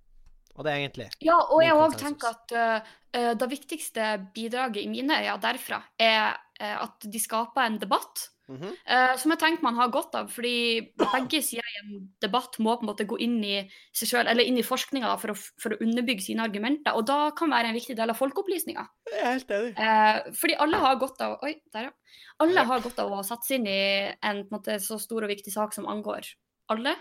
Og 0.58 0.66
det 0.66 0.74
er 0.74 0.82
egentlig 0.82 1.10
Ja, 1.22 1.38
og 1.38 1.62
jeg 1.64 1.78
òg 1.78 1.98
tenker 2.00 2.34
at 2.34 2.56
eh, 2.58 2.96
det 3.38 3.50
viktigste 3.50 4.10
bidraget 4.34 4.84
i 4.84 4.90
mine 4.92 5.22
øyne 5.22 5.38
derfra 5.42 5.82
er 6.00 6.36
uh, 6.62 6.84
at 6.84 7.06
de 7.14 7.20
skaper 7.22 7.66
en 7.66 7.80
debatt. 7.82 8.30
Mm 8.48 8.58
-hmm. 8.62 8.74
uh, 8.94 9.18
som 9.18 9.32
jeg 9.32 9.40
tenker 9.40 9.64
man 9.64 9.76
har 9.76 9.90
godt 9.92 10.16
av, 10.16 10.28
fordi 10.32 10.80
begge 10.96 11.42
sider 11.42 11.64
i 11.68 11.80
en 11.84 12.14
debatt 12.22 12.60
må 12.60 12.76
på 12.76 12.82
en 12.82 12.88
måte 12.88 13.06
gå 13.06 13.18
inn 13.20 13.44
i 13.44 13.70
seg 13.92 14.08
selv, 14.08 14.30
eller 14.30 14.44
inn 14.44 14.58
i 14.58 14.64
forskninga 14.64 15.18
for, 15.20 15.34
for 15.34 15.70
å 15.74 15.82
underbygge 15.82 16.22
sine 16.22 16.44
argumenter. 16.44 16.94
Og 16.94 17.08
da 17.08 17.32
kan 17.32 17.52
være 17.52 17.68
en 17.68 17.74
viktig 17.74 17.98
del 17.98 18.10
av 18.10 18.16
folkeopplysninga. 18.16 18.88
Jeg 19.12 19.22
er 19.22 19.32
helt 19.32 19.52
enig. 19.52 19.74
Eh, 19.80 20.34
fordi 20.34 20.56
alle 20.60 20.78
har 20.78 20.96
godt 20.96 21.22
av 21.22 21.44
Oi, 21.44 21.56
der, 21.74 21.82
ja. 21.82 21.92
Alle 22.40 22.64
har 22.64 22.80
godt 22.80 23.00
av 23.00 23.12
å 23.12 23.24
satse 23.24 23.56
inn 23.56 23.68
i 23.68 24.14
en, 24.22 24.48
på 24.48 24.56
en 24.56 24.58
måte, 24.60 24.80
så 24.80 24.98
stor 25.00 25.24
og 25.24 25.30
viktig 25.30 25.54
sak 25.54 25.74
som 25.74 25.86
angår 25.86 26.22
alle. 26.70 26.96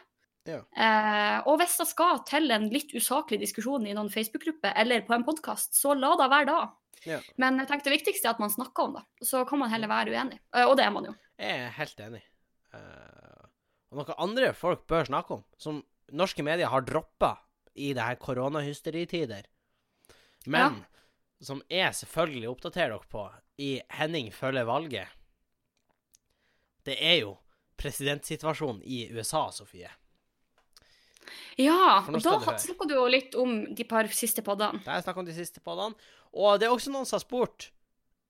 Ja. 0.46 0.62
Eh, 0.62 1.38
og 1.50 1.58
hvis 1.60 1.76
det 1.80 1.88
skal 1.90 2.20
til 2.28 2.50
en 2.54 2.68
litt 2.72 2.94
usaklig 2.94 3.40
diskusjon 3.42 3.86
i 3.86 3.94
noen 3.96 4.10
Facebook-gruppe 4.12 4.72
eller 4.78 5.04
på 5.06 5.16
en 5.16 5.26
podkast, 5.26 5.74
så 5.78 5.94
la 5.98 6.12
det 6.20 6.28
være 6.32 6.48
da. 6.50 6.60
Ja. 7.06 7.20
Men 7.40 7.60
jeg 7.60 7.70
tenkte 7.70 7.90
det 7.90 7.98
viktigste 7.98 8.30
er 8.30 8.36
at 8.36 8.42
man 8.42 8.52
snakker 8.52 8.88
om 8.88 8.96
det. 8.98 9.04
Så 9.26 9.44
kan 9.48 9.60
man 9.62 9.72
heller 9.72 9.90
være 9.90 10.14
uenig. 10.14 10.40
Eh, 10.54 10.64
og 10.64 10.76
det 10.78 10.86
er 10.86 10.94
man 10.94 11.10
jo. 11.10 11.16
Jeg 11.42 11.66
er 11.66 11.74
helt 11.76 12.02
enig. 12.06 12.22
Eh, 12.74 13.50
og 13.90 14.00
noe 14.00 14.18
andre 14.22 14.52
folk 14.56 14.86
bør 14.90 15.08
snakke 15.10 15.38
om, 15.38 15.44
som 15.60 15.82
norske 16.16 16.44
medier 16.46 16.70
har 16.70 16.86
droppa 16.86 17.36
i 17.76 17.92
det 17.96 18.02
her 18.02 18.16
koronahysteritider, 18.20 19.46
men 20.46 20.84
som 21.42 21.60
jeg 21.68 21.94
selvfølgelig 21.98 22.48
oppdaterer 22.48 22.94
dere 22.94 23.10
på 23.10 23.24
i 23.60 23.70
Henning 23.98 24.30
følger 24.34 24.64
valget, 24.68 25.10
det 26.86 26.96
er 27.02 27.18
jo 27.20 27.34
presidentsituasjonen 27.76 28.82
i 28.84 29.06
USA, 29.12 29.48
Sofie. 29.52 29.90
Ja, 31.60 32.04
og 32.06 32.20
da 32.22 32.36
snakka 32.40 32.88
du 32.88 32.94
jo 32.96 33.06
litt 33.10 33.34
om 33.38 33.74
de 33.76 33.84
par 33.88 34.08
siste 34.14 34.44
poddene. 34.46 34.82
Jeg 34.84 35.04
snakket 35.04 35.22
om 35.22 35.28
de 35.28 35.36
siste 35.36 35.62
poddene. 35.64 35.94
Og 36.36 36.60
det 36.60 36.68
er 36.68 36.74
også 36.74 36.92
noen 36.92 37.06
som 37.08 37.16
har 37.16 37.24
spurt 37.24 37.70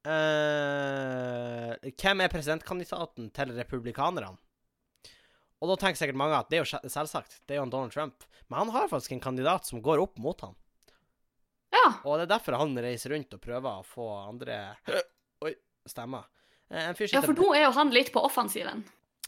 uh, 0.07 1.73
Hvem 1.91 2.23
er 2.23 2.31
presidentkandidaten 2.31 3.31
til 3.35 3.55
republikanerne? 3.57 4.37
Og 5.57 5.73
da 5.73 5.79
tenker 5.81 5.99
sikkert 5.99 6.21
mange 6.21 6.37
at 6.39 6.51
det 6.53 6.59
er 6.59 6.65
jo 6.67 6.81
selvsagt, 6.93 7.41
det 7.49 7.57
er 7.57 7.63
jo 7.63 7.69
Donald 7.73 7.95
Trump. 7.95 8.27
Men 8.47 8.59
han 8.65 8.73
har 8.75 8.91
faktisk 8.93 9.17
en 9.17 9.25
kandidat 9.25 9.67
som 9.67 9.83
går 9.83 10.03
opp 10.05 10.19
mot 10.23 10.41
han. 10.45 10.55
Ja. 11.75 11.87
Og 12.05 12.19
det 12.19 12.27
er 12.27 12.35
derfor 12.37 12.59
han 12.61 12.77
reiser 12.79 13.15
rundt 13.15 13.35
og 13.35 13.43
prøver 13.43 13.81
å 13.81 13.87
få 13.87 14.07
andre 14.27 14.59
Oi, 15.47 15.53
stemmer. 15.89 16.29
Eh, 16.71 16.93
ja, 17.13 17.23
for 17.23 17.35
nå 17.37 17.53
er 17.55 17.67
jo 17.67 17.73
han 17.77 17.93
litt 17.95 18.13
på 18.15 18.23
offensiven. 18.27 18.85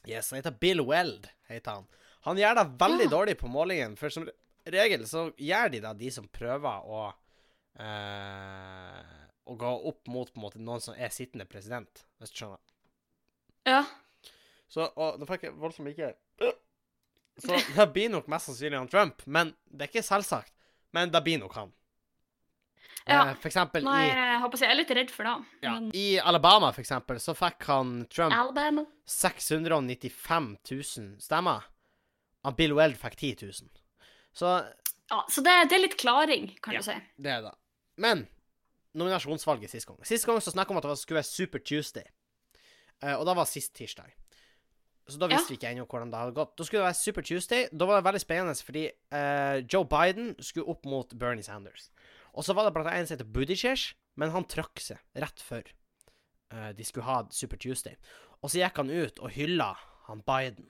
Yes, 0.09 0.31
han 0.31 0.41
heter 0.41 0.55
Bill 0.59 0.83
Weld, 0.87 1.29
heter 1.51 1.81
han. 1.81 1.89
Han 2.29 2.39
gjør 2.41 2.59
det 2.61 2.67
veldig 2.81 3.07
Ja. 3.09 3.13
dårlig 3.17 3.35
på 3.41 3.49
målingen, 3.51 3.97
for 3.99 4.13
som 4.13 4.29
regel 4.69 5.07
så 5.09 5.29
gjør 5.41 5.71
de 5.73 5.81
da 5.81 5.93
de 5.97 6.11
som 6.13 6.27
prøver 6.29 6.85
å 6.89 7.07
eh, 7.79 9.15
Å 9.49 9.55
gå 9.57 9.71
opp 9.89 10.09
mot 10.13 10.29
på 10.29 10.37
en 10.37 10.45
måte 10.45 10.61
noen 10.61 10.83
som 10.85 10.95
er 10.99 11.09
sittende 11.15 11.47
president, 11.49 12.03
hvis 12.21 12.35
du 12.35 12.43
skjønner. 12.43 12.61
Ja. 13.69 13.83
Så 14.69 14.85
og, 14.95 15.17
Nå 15.21 15.25
fikk 15.31 15.47
jeg 15.49 15.55
voldsomt 15.57 15.89
ikke 15.95 16.11
Så 17.41 17.57
det 17.77 17.87
blir 17.95 18.11
nok 18.13 18.27
mest 18.29 18.51
sannsynlig 18.51 18.77
han 18.81 18.91
Trump, 18.93 19.23
men 19.27 19.55
det 19.71 19.87
er 19.87 19.93
ikke 19.93 20.03
selvsagt. 20.05 20.53
Men 20.93 21.13
det 21.15 21.21
blir 21.25 21.39
nok 21.41 21.55
han. 21.55 21.73
Ja. 23.07 23.31
Eh, 23.31 23.35
for 23.41 23.49
eksempel 23.49 23.85
Nei, 23.87 24.03
i, 24.09 24.13
jeg 24.13 24.41
håper 24.43 24.61
jeg 24.65 24.71
er 24.75 24.79
litt 24.83 24.91
redd 24.99 25.11
for 25.15 25.25
det. 25.29 25.35
ja, 25.65 25.73
Men 25.79 25.91
i 25.97 26.19
Alabama, 26.21 26.73
for 26.75 26.83
eksempel, 26.83 27.21
så 27.23 27.33
fikk 27.39 27.65
han 27.71 27.93
Trump 28.13 28.35
Alabama. 28.37 28.85
695 29.07 30.57
000 30.67 31.15
stemmer. 31.25 31.65
Og 32.49 32.57
Bill 32.57 32.73
Weld 32.79 32.97
fikk 33.01 33.17
10 33.21 33.35
000. 33.45 33.71
Så 34.39 34.53
Ja, 35.09 35.23
så 35.33 35.41
det, 35.45 35.55
det 35.71 35.77
er 35.79 35.85
litt 35.87 35.97
klaring, 36.01 36.51
kan 36.65 36.75
Ja. 36.77 36.81
du 36.81 36.89
si. 36.89 36.97
det 37.21 37.31
er 37.33 37.43
det. 37.47 37.55
Men 37.97 38.27
nominasjonsvalget 38.99 39.71
sist 39.73 39.87
gang 39.89 39.99
Sist 40.07 40.27
gang 40.29 40.41
så 40.45 40.53
snakka 40.53 40.73
om 40.75 40.81
at 40.81 40.87
det 40.89 40.99
skulle 41.01 41.21
være 41.21 41.29
Super 41.29 41.59
Tuesday. 41.65 42.05
Eh, 43.03 43.15
og 43.15 43.25
da 43.29 43.35
var 43.39 43.47
sist 43.49 43.73
tirsdag. 43.79 44.11
Så 45.09 45.17
da 45.19 45.27
visste 45.31 45.49
Ja. 45.49 45.55
vi 45.55 45.57
ikke 45.57 45.71
ennå 45.73 45.87
hvordan 45.89 46.11
det 46.13 46.19
hadde 46.21 46.35
gått. 46.37 46.57
Da 46.57 46.65
skulle 46.65 46.83
det 46.83 46.89
være 46.91 47.01
Super 47.01 47.23
Tuesday. 47.23 47.69
Da 47.73 47.87
var 47.89 48.01
det 48.01 48.05
veldig 48.09 48.21
spennende 48.21 48.55
fordi 48.61 48.83
uh, 49.13 49.57
Joe 49.65 49.85
Biden 49.89 50.35
skulle 50.45 50.69
opp 50.69 50.85
mot 50.85 51.15
Bernie 51.15 51.43
Sanders. 51.43 51.91
Og 52.35 52.45
så 52.45 52.55
var 52.55 52.65
det 52.69 52.75
blant 52.75 52.89
annet 52.91 53.01
en 53.01 53.07
som 53.09 53.17
heter 53.17 53.33
Buttigieg, 53.33 53.95
men 54.21 54.31
han 54.35 54.45
trakk 54.45 54.79
seg 54.85 54.99
rett 55.17 55.41
før 55.41 55.65
uh, 56.53 56.73
de 56.77 56.85
skulle 56.85 57.07
ha 57.09 57.23
Super 57.31 57.57
Tuesday. 57.57 57.97
Og 58.43 58.51
så 58.53 58.61
gikk 58.61 58.77
han 58.77 58.91
ut 58.93 59.19
og 59.25 59.31
hylla 59.33 59.71
han 60.11 60.21
Biden. 60.27 60.69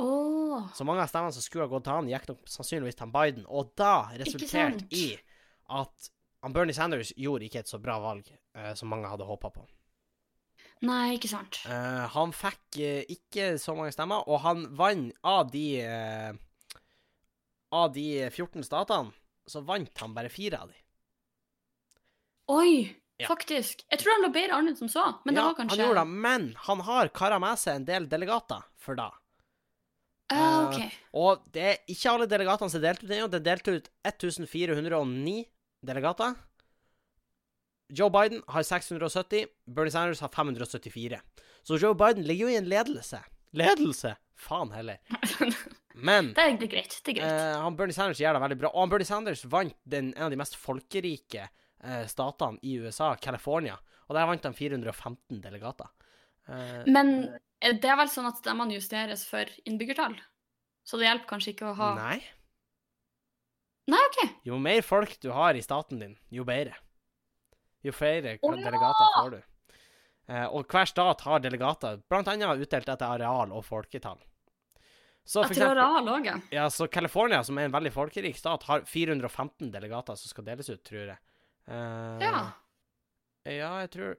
Åh. 0.00 0.70
Så 0.74 0.84
mange 0.88 1.02
av 1.04 1.10
stemmene 1.10 1.34
som 1.36 1.44
skulle 1.44 1.66
ha 1.66 1.72
gått 1.72 1.84
til 1.88 1.96
han, 1.98 2.08
gikk 2.10 2.28
nok 2.30 2.46
sannsynligvis 2.48 2.96
til 2.98 3.06
han 3.06 3.12
Biden. 3.14 3.44
Og 3.48 3.74
da 3.78 3.92
resulterte 4.20 4.86
i 4.96 5.10
at 5.70 6.10
han 6.40 6.54
Bernie 6.56 6.74
Sanders 6.76 7.12
gjorde 7.20 7.44
ikke 7.46 7.60
et 7.62 7.68
så 7.70 7.78
bra 7.82 7.98
valg 8.00 8.30
eh, 8.32 8.72
som 8.78 8.88
mange 8.88 9.10
hadde 9.12 9.26
håpa 9.28 9.50
på. 9.52 9.66
Nei, 10.88 11.18
ikke 11.18 11.28
sant. 11.28 11.58
Eh, 11.68 12.04
han 12.14 12.32
fikk 12.32 12.78
eh, 12.80 13.02
ikke 13.12 13.50
så 13.60 13.74
mange 13.76 13.92
stemmer, 13.92 14.24
og 14.24 14.40
han 14.46 14.64
vant 14.78 15.12
av 15.28 15.50
de 15.52 15.66
eh, 15.84 16.30
Av 17.76 17.92
de 17.94 18.06
14 18.32 18.64
statene, 18.66 19.12
så 19.46 19.60
vant 19.62 20.00
han 20.02 20.14
bare 20.16 20.32
fire 20.32 20.58
av 20.64 20.72
de. 20.72 20.80
Oi, 22.50 22.96
Ja. 23.20 23.28
faktisk. 23.28 23.84
Jeg 23.92 24.00
tror 24.00 24.16
han 24.16 24.24
lå 24.24 24.32
bedre 24.34 24.56
an 24.56 24.68
enn 24.72 24.76
som 24.78 24.88
så, 24.88 25.04
men 25.26 25.36
det 25.36 25.42
ja, 25.42 25.46
var 25.50 25.54
kanskje 25.58 25.76
Han 25.76 25.84
gjorde 25.84 26.00
det, 26.00 26.20
men 26.24 26.46
han 26.66 26.80
har 26.88 27.10
kara 27.14 27.38
med 27.38 27.60
seg 27.60 27.76
en 27.76 27.84
del 27.84 28.08
delegater 28.08 28.64
for 28.80 28.96
det. 28.98 29.10
Ah, 30.30 30.68
OK. 30.68 30.84
Og 31.20 31.42
det 31.54 31.62
er 31.66 31.78
ikke 31.90 32.12
alle 32.12 32.28
delegatene 32.30 32.70
som 32.70 32.78
er 32.80 32.86
delt 32.90 33.02
ut 33.04 33.10
ennå. 33.16 33.28
Det 33.32 33.40
er 33.40 33.48
delt 33.50 33.68
ut 33.68 33.90
1409 34.06 35.34
delegater. 35.86 36.36
Joe 37.90 38.10
Biden 38.14 38.42
har 38.46 38.62
670, 38.62 39.46
Bernie 39.66 39.90
Sanders 39.90 40.20
har 40.22 40.30
574. 40.30 41.18
Så 41.66 41.78
Joe 41.82 41.94
Biden 41.98 42.22
ligger 42.28 42.46
jo 42.46 42.52
i 42.54 42.58
en 42.60 42.68
ledelse. 42.70 43.18
Ledelse! 43.52 44.14
Faen 44.40 44.70
heller. 44.72 45.00
Men 46.06 46.30
det 46.36 46.44
er 46.46 46.54
greit. 46.70 46.94
Det 47.04 47.12
er 47.12 47.16
greit. 47.18 47.26
eh, 47.34 47.56
han 47.60 47.74
Bernie 47.76 47.92
Sanders 47.96 48.20
gjør 48.22 48.38
det 48.38 48.44
veldig 48.44 48.58
bra. 48.62 48.70
Og 48.70 48.84
han 48.86 48.92
Bernie 48.94 49.08
Sanders 49.08 49.42
vant 49.52 49.74
den, 49.90 50.12
en 50.14 50.28
av 50.28 50.30
de 50.32 50.38
mest 50.40 50.54
folkerike 50.56 51.48
eh, 51.50 52.04
statene 52.08 52.62
i 52.62 52.76
USA, 52.80 53.10
California. 53.20 53.74
Og 54.06 54.14
der 54.16 54.30
vant 54.30 54.46
han 54.46 54.54
415 54.56 55.42
delegater. 55.42 55.90
Eh, 56.48 56.86
Men 56.86 57.12
det 57.60 57.88
er 57.92 57.98
vel 58.00 58.08
sånn 58.08 58.28
at 58.30 58.40
stemmene 58.40 58.76
justeres 58.76 59.26
for 59.28 59.48
innbyggertall? 59.68 60.16
Så 60.86 60.96
det 60.96 61.08
hjelper 61.10 61.28
kanskje 61.34 61.52
ikke 61.54 61.68
å 61.70 61.76
ha 61.76 61.90
nei. 61.98 62.20
Nei, 63.90 64.00
OK. 64.06 64.20
Jo 64.46 64.58
mer 64.62 64.82
folk 64.86 65.16
du 65.20 65.30
har 65.34 65.56
i 65.58 65.62
staten 65.64 66.00
din, 66.00 66.16
jo 66.30 66.44
bedre. 66.46 66.76
Jo 67.84 67.92
flere 67.96 68.36
oh, 68.40 68.54
ja! 68.54 68.64
delegater 68.64 69.14
får 69.16 69.30
du. 69.34 69.40
Eh, 70.30 70.46
og 70.46 70.66
hver 70.70 70.88
stat 70.88 71.24
har 71.26 71.42
delegater, 71.42 72.00
annet 72.20 72.64
utdelt 72.64 72.88
etter 72.92 73.06
areal 73.06 73.54
og 73.56 73.64
folketall. 73.66 74.20
Så 75.26 75.42
for 75.42 75.52
eksempel, 75.52 75.78
areal 75.78 76.06
òg, 76.08 76.26
A-laget. 76.26 76.52
ja, 76.54 76.68
så 76.70 76.86
California, 76.88 77.42
som 77.44 77.58
er 77.58 77.68
en 77.68 77.74
veldig 77.74 77.92
folkerik 77.94 78.38
stat, 78.38 78.64
har 78.68 78.86
415 78.88 79.70
delegater 79.72 80.18
som 80.18 80.32
skal 80.32 80.46
deles 80.46 80.70
ut, 80.70 80.82
tror 80.86 81.12
jeg. 81.12 81.18
Eh, 81.66 82.24
Ja. 82.24 82.50
Ja, 83.48 83.70
jeg 83.80 83.90
tror 83.94 84.16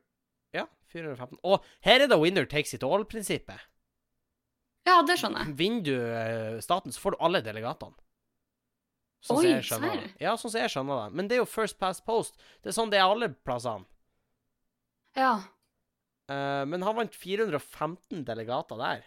Ja, 0.56 0.66
415. 0.91 1.39
Og 1.47 1.66
her 1.86 2.04
er 2.04 2.12
det 2.12 2.20
winner 2.20 2.47
takes 2.49 2.74
it 2.76 2.84
all-prinsippet. 2.84 3.68
ja, 4.88 5.02
det 5.08 5.18
skjønner 5.22 5.45
jeg. 5.45 5.58
Vinner 5.60 5.86
du 5.86 5.95
eh, 5.95 6.62
staten, 6.64 6.93
så 6.93 7.04
får 7.04 7.16
du 7.16 7.22
alle 7.28 7.43
delegatene. 7.45 7.97
Sånn 9.22 9.38
som 9.38 9.45
Oi, 9.45 9.54
jeg 9.54 9.82
det. 10.02 10.12
Ja, 10.24 10.34
sånn 10.39 10.49
som 10.49 10.64
jeg 10.64 10.74
skjønner 10.74 11.04
det. 11.04 11.18
Men 11.18 11.30
det 11.30 11.38
er 11.38 11.43
jo 11.43 11.49
first 11.49 11.78
past 11.82 12.02
post. 12.08 12.39
Det 12.64 12.72
er 12.72 12.78
sånn 12.78 12.89
det 12.89 12.97
er 12.97 13.06
alle 13.06 13.30
plassene. 13.45 13.86
Ja. 15.18 15.36
Uh, 16.32 16.64
men 16.66 16.82
han 16.82 16.97
vant 16.97 17.16
415 17.20 18.24
delegater 18.26 18.80
der, 18.80 19.06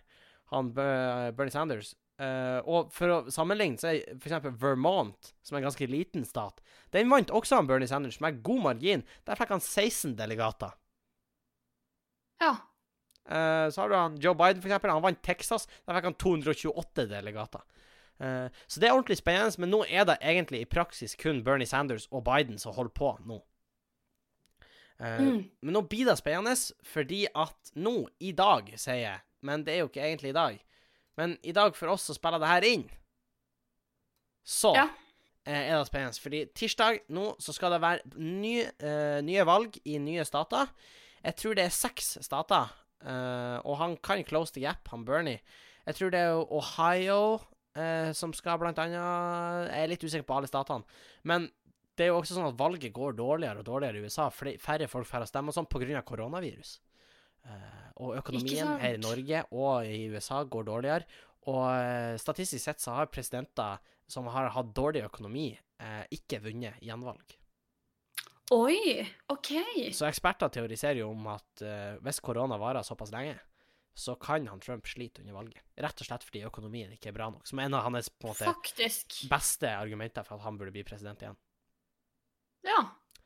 han 0.53 0.71
Bernie 0.77 1.51
Sanders. 1.51 1.95
Uh, 2.21 2.61
og 2.71 2.93
for 2.95 3.11
å 3.11 3.17
sammenligne, 3.33 3.81
så 3.81 3.91
er 3.91 4.13
eksempel 4.15 4.55
Vermont, 4.61 5.33
som 5.43 5.57
er 5.57 5.65
en 5.65 5.67
ganske 5.67 5.89
liten 5.91 6.23
stat, 6.29 6.61
den 6.95 7.11
vant 7.11 7.33
også 7.35 7.59
han 7.59 7.67
Bernie 7.67 7.91
Sanders 7.91 8.21
med 8.23 8.39
god 8.47 8.63
margin. 8.69 9.03
Der 9.27 9.41
fikk 9.41 9.57
han 9.57 9.65
16 9.65 10.15
delegater. 10.21 10.77
Ja. 12.43 12.57
Uh, 13.25 13.71
så 13.73 13.81
har 13.81 13.89
du 13.89 13.95
han 13.97 14.17
Joe 14.21 14.35
Biden, 14.37 14.61
for 14.61 14.69
eksempel. 14.69 14.91
Han 14.93 15.03
vant 15.05 15.23
Texas. 15.25 15.67
Der 15.87 15.97
fikk 15.97 16.05
han 16.11 16.15
228 16.21 17.07
delegater. 17.09 17.63
Uh, 18.21 18.49
så 18.67 18.81
det 18.81 18.89
er 18.89 18.95
ordentlig 18.95 19.17
spennende, 19.19 19.57
men 19.63 19.73
nå 19.73 19.81
er 19.89 20.05
det 20.07 20.19
egentlig 20.23 20.61
i 20.63 20.69
praksis 20.71 21.17
kun 21.19 21.41
Bernie 21.47 21.67
Sanders 21.67 22.07
og 22.13 22.25
Biden 22.29 22.59
som 22.63 22.75
holder 22.77 22.95
på 22.95 23.15
nå. 23.27 23.41
Uh, 25.01 25.19
Mm. 25.19 25.41
Men 25.61 25.75
nå 25.75 25.81
blir 25.91 26.07
det 26.07 26.19
spennende, 26.21 26.55
fordi 26.87 27.25
at 27.35 27.73
nå, 27.75 28.05
i 28.21 28.31
dag, 28.33 28.69
sier 28.79 29.01
jeg 29.01 29.21
Men 29.43 29.65
det 29.65 29.75
er 29.75 29.79
jo 29.83 29.89
ikke 29.89 30.05
egentlig 30.05 30.31
i 30.31 30.37
dag. 30.37 30.61
Men 31.19 31.35
i 31.43 31.53
dag, 31.53 31.75
for 31.77 31.91
oss 31.93 32.07
som 32.07 32.15
spiller 32.17 32.39
det 32.41 32.49
her 32.49 32.65
inn, 32.65 32.85
så 34.45 34.75
Ja. 34.77 34.87
er 35.45 35.77
det 35.79 35.87
spennende. 35.87 36.21
Fordi 36.21 36.45
tirsdag 36.55 37.01
nå 37.11 37.35
så 37.39 37.53
skal 37.53 37.73
det 37.73 37.81
være 37.81 38.01
ny, 38.17 38.65
nye 39.23 39.45
valg 39.45 39.77
i 39.85 39.99
nye 39.99 40.25
stater. 40.25 40.71
Jeg 41.25 41.39
tror 41.41 41.57
det 41.57 41.65
er 41.65 41.73
seks 41.73 42.15
stater, 42.25 42.71
uh, 43.07 43.59
og 43.65 43.79
han 43.81 43.97
kan 44.05 44.25
close 44.29 44.53
the 44.53 44.65
gap, 44.65 44.89
han 44.93 45.05
Bernie. 45.09 45.41
Jeg 45.87 45.99
tror 45.99 46.13
det 46.13 46.21
er 46.21 46.41
Ohio 46.53 47.21
uh, 47.41 48.11
som 48.17 48.33
skal 48.37 48.59
blant 48.61 48.81
annet 48.81 48.97
Jeg 48.97 49.83
er 49.83 49.93
litt 49.93 50.05
usikker 50.05 50.27
på 50.29 50.39
alle 50.39 50.51
statene. 50.51 50.85
Men 51.25 51.49
det 51.97 52.07
er 52.07 52.13
jo 52.13 52.19
også 52.19 52.37
sånn 52.37 52.51
at 52.51 52.59
valget 52.59 52.93
går 52.93 53.17
dårligere 53.17 53.63
og 53.63 53.69
dårligere 53.69 54.01
i 54.01 54.09
USA. 54.09 54.29
Færre 54.33 54.89
folk 54.91 55.09
får 55.09 55.29
stemme 55.31 55.53
og 55.53 55.57
sånn 55.57 55.71
pga. 55.71 56.03
koronavirus. 56.03 56.81
Uh, 57.45 57.89
og 58.05 58.17
økonomien 58.19 58.81
her 58.81 58.97
i 58.97 59.01
Norge 59.01 59.45
og 59.53 59.87
i 59.87 60.09
USA 60.13 60.43
går 60.45 60.69
dårligere. 60.69 61.23
Og 61.53 62.19
statistisk 62.21 62.65
sett 62.65 62.81
så 62.81 62.97
har 62.97 63.13
presidenter 63.13 63.81
som 64.09 64.27
har 64.33 64.49
hatt 64.53 64.73
dårlig 64.77 65.03
økonomi, 65.05 65.51
ikke 66.17 66.39
vunnet 66.41 66.81
gjenvalg. 66.81 67.35
Oi, 68.53 69.01
OK. 69.33 69.51
Så 69.97 70.05
eksperter 70.05 70.51
teoriserer 70.53 71.01
jo 71.01 71.09
om 71.15 71.29
at 71.33 71.65
uh, 71.65 71.97
hvis 72.05 72.21
korona 72.25 72.59
varer 72.61 72.85
såpass 72.85 73.13
lenge, 73.15 73.39
så 73.95 74.17
kan 74.21 74.47
han 74.51 74.61
Trump 74.61 74.89
slite 74.91 75.23
under 75.23 75.37
valget. 75.39 75.63
Rett 75.81 76.03
og 76.03 76.09
slett 76.09 76.27
fordi 76.27 76.43
økonomien 76.45 76.93
ikke 76.93 77.13
er 77.13 77.17
bra 77.17 77.31
nok. 77.31 77.47
Som 77.49 77.63
er 77.63 77.71
en 77.71 77.79
av 77.79 77.87
hans 77.87 78.11
på 78.11 78.29
en 78.29 78.35
måte 78.35 78.49
Faktisk. 78.51 79.23
beste 79.31 79.71
argumenter 79.71 80.27
for 80.27 80.37
at 80.37 80.45
han 80.45 80.59
burde 80.59 80.75
bli 80.75 80.85
president 80.85 81.23
igjen. 81.23 81.39
Ja. 82.67 82.81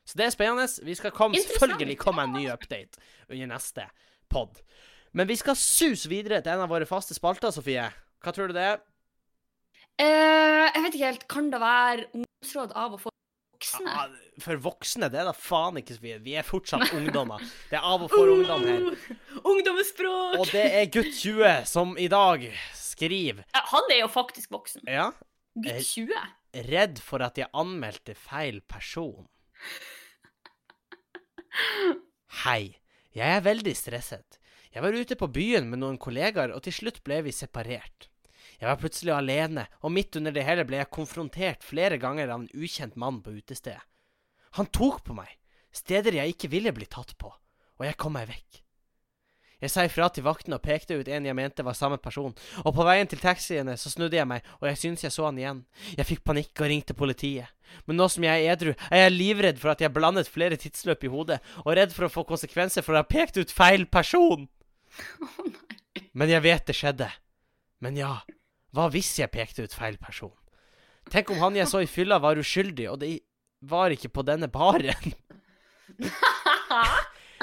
Så 0.05 0.17
det 0.19 0.29
er 0.29 0.35
spennende. 0.35 0.69
Vi 0.85 0.95
skal 0.97 1.13
komme, 1.15 1.41
selvfølgelig 1.41 1.97
komme 1.99 2.27
en 2.27 2.37
ny 2.37 2.45
update 2.53 3.01
under 3.27 3.51
neste 3.51 3.89
pod. 4.29 4.61
Men 5.11 5.27
vi 5.27 5.35
skal 5.41 5.57
suse 5.57 6.09
videre 6.09 6.39
til 6.45 6.53
en 6.53 6.63
av 6.67 6.71
våre 6.71 6.87
faste 6.89 7.17
spalter, 7.17 7.51
Sofie. 7.53 7.89
Hva 8.21 8.33
tror 8.35 8.49
du 8.49 8.57
det 8.57 8.65
er? 8.75 8.81
Uh, 9.99 10.69
jeg 10.69 10.83
vet 10.85 10.95
ikke 10.95 11.05
helt. 11.11 11.29
Kan 11.33 11.49
det 11.53 11.61
være 11.63 12.09
ungdomsråd 12.13 12.77
av 12.77 12.93
og 12.95 13.01
for 13.03 13.08
voksne? 13.69 13.93
Ja, 13.93 14.41
For 14.43 14.61
voksne, 14.63 15.09
det 15.11 15.19
er 15.21 15.27
da 15.29 15.33
faen 15.35 15.79
ikke, 15.81 15.95
Sofie. 15.97 16.17
Vi 16.23 16.35
er 16.39 16.47
fortsatt 16.47 16.93
ungdommer. 16.95 17.43
Det 17.69 17.77
er 17.79 17.85
av 17.85 18.05
og 18.05 18.11
for 18.13 18.31
ungdom 18.33 18.65
her. 18.67 18.89
Uh, 18.89 19.39
Ungdomsspråk! 19.53 20.37
Og 20.39 20.51
det 20.51 20.65
er 20.81 20.89
gutt 20.93 21.13
20 21.15 21.65
som 21.69 21.95
i 21.99 22.07
dag 22.11 22.45
skriver 22.75 23.45
Han 23.71 23.93
er 23.93 24.01
jo 24.03 24.09
faktisk 24.11 24.51
voksen. 24.51 24.83
Ja, 24.89 25.11
Gutt 25.59 25.85
20. 25.85 26.13
redd 26.69 26.99
for 27.03 27.23
at 27.25 27.37
jeg 27.39 27.49
anmeldte 27.57 28.15
feil 28.17 28.61
person. 28.67 29.27
Hei, 32.43 32.75
jeg 33.15 33.37
er 33.37 33.45
veldig 33.45 33.73
stresset. 33.77 34.37
Jeg 34.69 34.85
var 34.85 34.93
ute 34.93 35.17
på 35.17 35.27
byen 35.33 35.65
med 35.71 35.81
noen 35.81 35.97
kollegaer, 35.97 36.53
og 36.53 36.61
til 36.67 36.75
slutt 36.75 37.01
ble 37.05 37.23
vi 37.25 37.33
separert. 37.33 38.08
Jeg 38.59 38.67
var 38.67 38.79
plutselig 38.81 39.13
alene, 39.15 39.67
og 39.79 39.93
midt 39.95 40.17
under 40.19 40.35
det 40.35 40.43
hele 40.43 40.65
ble 40.67 40.81
jeg 40.81 40.91
konfrontert 40.91 41.63
flere 41.63 41.99
ganger 42.01 42.27
av 42.27 42.41
en 42.41 42.49
ukjent 42.51 42.97
mann 42.99 43.21
på 43.23 43.37
utestedet. 43.39 43.85
Han 44.57 44.67
tok 44.73 45.03
på 45.05 45.15
meg, 45.15 45.29
steder 45.71 46.17
jeg 46.17 46.33
ikke 46.33 46.49
ville 46.51 46.73
bli 46.75 46.87
tatt 46.89 47.13
på, 47.21 47.29
og 47.31 47.85
jeg 47.85 47.97
kom 48.01 48.17
meg 48.17 48.27
vekk. 48.31 48.63
Jeg 49.59 49.71
sa 49.73 49.83
ifra 49.83 50.07
til 50.07 50.23
vakten 50.23 50.55
og 50.55 50.63
pekte 50.63 50.95
ut 50.95 51.09
en 51.11 51.25
jeg 51.27 51.35
mente 51.35 51.63
var 51.67 51.75
samme 51.75 51.97
person, 51.99 52.31
og 52.63 52.75
på 52.75 52.85
veien 52.87 53.07
til 53.11 53.19
taxiene 53.19 53.75
så 53.79 53.91
snudde 53.91 54.15
jeg 54.15 54.27
meg, 54.27 54.45
og 54.61 54.69
jeg 54.69 54.79
syntes 54.79 55.03
jeg 55.03 55.15
så 55.15 55.27
han 55.27 55.39
igjen. 55.39 55.59
Jeg 55.99 56.07
fikk 56.07 56.23
panikk 56.27 56.63
og 56.63 56.71
ringte 56.71 56.95
politiet. 56.95 57.51
Men 57.85 57.99
nå 57.99 58.07
som 58.09 58.23
jeg 58.23 58.45
er 58.45 58.55
edru, 58.55 58.71
er 58.87 59.03
jeg 59.03 59.15
livredd 59.17 59.59
for 59.59 59.73
at 59.73 59.83
jeg 59.83 59.91
blandet 59.93 60.31
flere 60.31 60.57
tidsløp 60.59 61.03
i 61.03 61.11
hodet, 61.11 61.41
og 61.65 61.75
redd 61.75 61.91
for 61.95 62.07
å 62.07 62.11
få 62.13 62.23
konsekvenser 62.27 62.87
for 62.87 62.95
å 62.95 63.03
ha 63.03 63.07
pekt 63.07 63.39
ut 63.39 63.51
feil 63.51 63.83
person. 63.91 64.47
Men 66.15 66.31
jeg 66.31 66.45
vet 66.47 66.65
det 66.71 66.79
skjedde. 66.79 67.11
Men 67.83 67.99
ja, 67.99 68.15
hva 68.75 68.89
hvis 68.93 69.15
jeg 69.19 69.31
pekte 69.33 69.65
ut 69.65 69.73
feil 69.73 69.97
person? 70.01 70.33
Tenk 71.09 71.31
om 71.33 71.39
han 71.41 71.57
jeg 71.57 71.69
så 71.69 71.81
i 71.81 71.89
fylla 71.89 72.19
var 72.21 72.37
uskyldig, 72.37 72.85
og 72.91 72.99
det 73.01 73.15
var 73.65 73.93
ikke 73.93 74.11
på 74.13 74.21
denne 74.27 74.49
baren. 74.51 75.13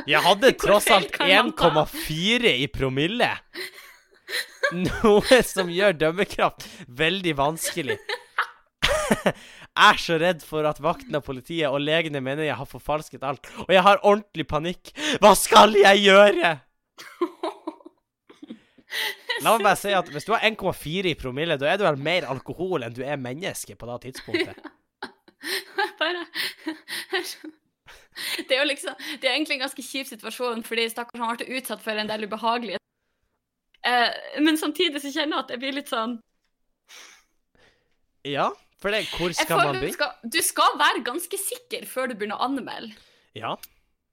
Jeg 0.06 0.20
hadde 0.22 0.52
tross 0.60 0.86
alt 0.92 1.08
kan 1.14 1.26
man 1.26 1.48
ta? 1.56 1.70
1,4 1.72 2.52
i 2.62 2.66
promille. 2.70 3.30
Noe 4.76 5.38
som 5.46 5.70
gjør 5.72 5.96
dømmekraft 5.96 6.66
veldig 7.00 7.34
vanskelig. 7.38 7.96
Jeg 8.86 9.34
er 9.88 9.96
så 10.00 10.18
redd 10.20 10.44
for 10.46 10.66
at 10.68 10.80
vakten 10.84 11.16
og 11.18 11.24
politiet 11.26 11.70
og 11.70 11.80
legene 11.82 12.20
mener 12.24 12.44
jeg 12.46 12.58
har 12.58 12.68
forfalsket 12.70 13.24
alt, 13.26 13.44
og 13.66 13.72
jeg 13.72 13.82
har 13.86 14.02
ordentlig 14.02 14.46
panikk. 14.50 14.92
Hva 15.22 15.32
skal 15.38 15.70
jeg 15.80 15.96
gjøre? 16.06 16.48
La 19.44 19.52
meg 19.56 19.66
bare 19.66 19.78
si 19.78 19.92
at 19.92 20.08
hvis 20.12 20.24
du 20.26 20.32
har 20.32 20.44
1,4 20.48 21.10
i 21.12 21.14
promille, 21.18 21.58
da 21.60 21.68
er 21.68 21.80
du 21.80 21.84
vel 21.86 22.00
mer 22.00 22.26
alkohol 22.32 22.86
enn 22.86 22.94
du 22.96 23.02
er 23.04 23.20
menneske 23.20 23.76
på 23.76 23.88
det 23.90 23.98
tidspunktet. 24.06 24.60
Bare 26.00 26.22
Det 28.40 28.52
er 28.52 28.60
jo 28.62 28.66
liksom 28.68 28.96
Det 29.20 29.28
er 29.28 29.34
egentlig 29.34 29.56
en 29.58 29.64
ganske 29.66 29.84
kjip 29.84 30.08
situasjon, 30.08 30.62
fordi 30.64 30.86
stakkars 30.92 31.20
han 31.22 31.36
ble 31.36 31.58
utsatt 31.58 31.82
for 31.84 32.00
en 32.00 32.08
del 32.10 32.26
ubehagelige 32.26 32.80
eh, 33.84 34.40
Men 34.44 34.58
samtidig 34.60 35.02
så 35.04 35.12
kjenner 35.12 35.38
jeg 35.38 35.44
at 35.44 35.52
jeg 35.54 35.62
blir 35.62 35.76
litt 35.78 35.92
sånn 35.92 36.16
Ja, 38.26 38.50
for 38.82 38.92
det, 38.92 39.06
hvor 39.14 39.32
skal 39.36 39.62
man 39.62 39.78
bli? 39.78 39.92
du 39.92 39.96
skal, 39.96 40.16
du 40.24 40.40
skal 40.44 40.76
være 40.80 41.04
ganske 41.06 41.38
sikker 41.40 41.86
før 41.88 42.10
du 42.10 42.16
begynner 42.16 42.40
å 42.40 42.48
anmelde. 42.48 42.96
Ja, 43.38 43.54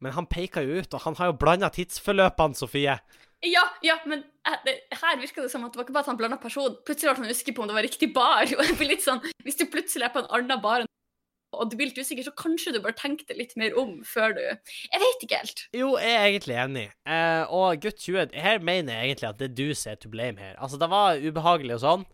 men 0.03 0.13
han 0.15 0.27
peker 0.29 0.63
jo 0.67 0.83
ut, 0.83 0.93
og 0.93 1.03
han 1.07 1.17
har 1.17 1.31
jo 1.31 1.39
blanda 1.41 1.71
tidsforløpene, 1.73 2.55
Sofie. 2.59 2.95
Ja, 3.43 3.63
ja, 3.83 3.97
men 4.07 4.23
eh, 4.47 4.59
det, 4.63 4.77
her 5.01 5.19
virker 5.19 5.43
det 5.43 5.51
som 5.51 5.65
at 5.67 5.73
det 5.73 5.79
var 5.79 5.87
ikke 5.87 5.95
bare 5.97 6.05
at 6.07 6.11
han 6.13 6.19
blanda 6.19 6.39
person. 6.39 6.77
Plutselig 6.87 7.11
ble 7.11 7.25
han 7.25 7.35
usikker 7.35 7.55
på 7.57 7.65
om 7.65 7.69
det 7.71 7.75
var 7.75 7.85
riktig 7.85 8.13
bar. 8.15 8.47
og 8.57 8.63
jeg 8.63 8.79
blir 8.79 8.93
litt 8.95 9.05
sånn, 9.05 9.23
Hvis 9.43 9.59
du 9.59 9.65
plutselig 9.71 10.07
er 10.07 10.13
på 10.15 10.23
en 10.23 10.31
annen 10.39 10.63
bar 10.63 10.87
og 11.53 11.69
du 11.69 11.75
blir 11.77 11.91
litt 11.91 11.99
usikker, 12.01 12.25
så 12.25 12.33
kanskje 12.37 12.73
du 12.73 12.79
bør 12.83 12.95
tenke 12.97 13.27
deg 13.29 13.37
litt 13.37 13.51
mer 13.59 13.75
om 13.77 13.99
før 14.07 14.33
du 14.33 14.41
Jeg 14.41 15.01
vet 15.03 15.25
ikke 15.25 15.41
helt. 15.41 15.63
Jo, 15.75 15.91
jeg 16.01 16.15
er 16.17 16.25
egentlig 16.31 16.57
enig. 16.57 16.85
Eh, 17.05 17.53
og 17.53 17.81
gutt 17.83 18.01
20, 18.01 18.33
her 18.45 18.63
mener 18.65 18.97
jeg 18.97 19.11
egentlig 19.11 19.29
at 19.29 19.39
det 19.41 19.49
er 19.51 19.55
du 19.59 19.77
som 19.77 19.93
er 19.93 20.01
to 20.01 20.11
blame 20.13 20.41
her. 20.41 20.57
Altså, 20.57 20.79
det 20.81 20.89
var 20.89 21.21
ubehagelig 21.21 21.77
og 21.77 21.83
sånn, 21.83 22.05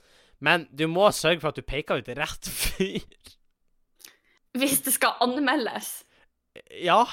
men 0.43 0.67
du 0.75 0.88
må 0.91 1.09
sørge 1.15 1.43
for 1.43 1.53
at 1.53 1.59
du 1.59 1.65
peker 1.65 2.01
ut 2.01 2.13
rett 2.19 2.51
fyr. 2.61 3.03
Hvis 4.59 4.82
det 4.86 4.95
skal 4.95 5.19
anmeldes. 5.23 6.01
Ja, 6.84 7.03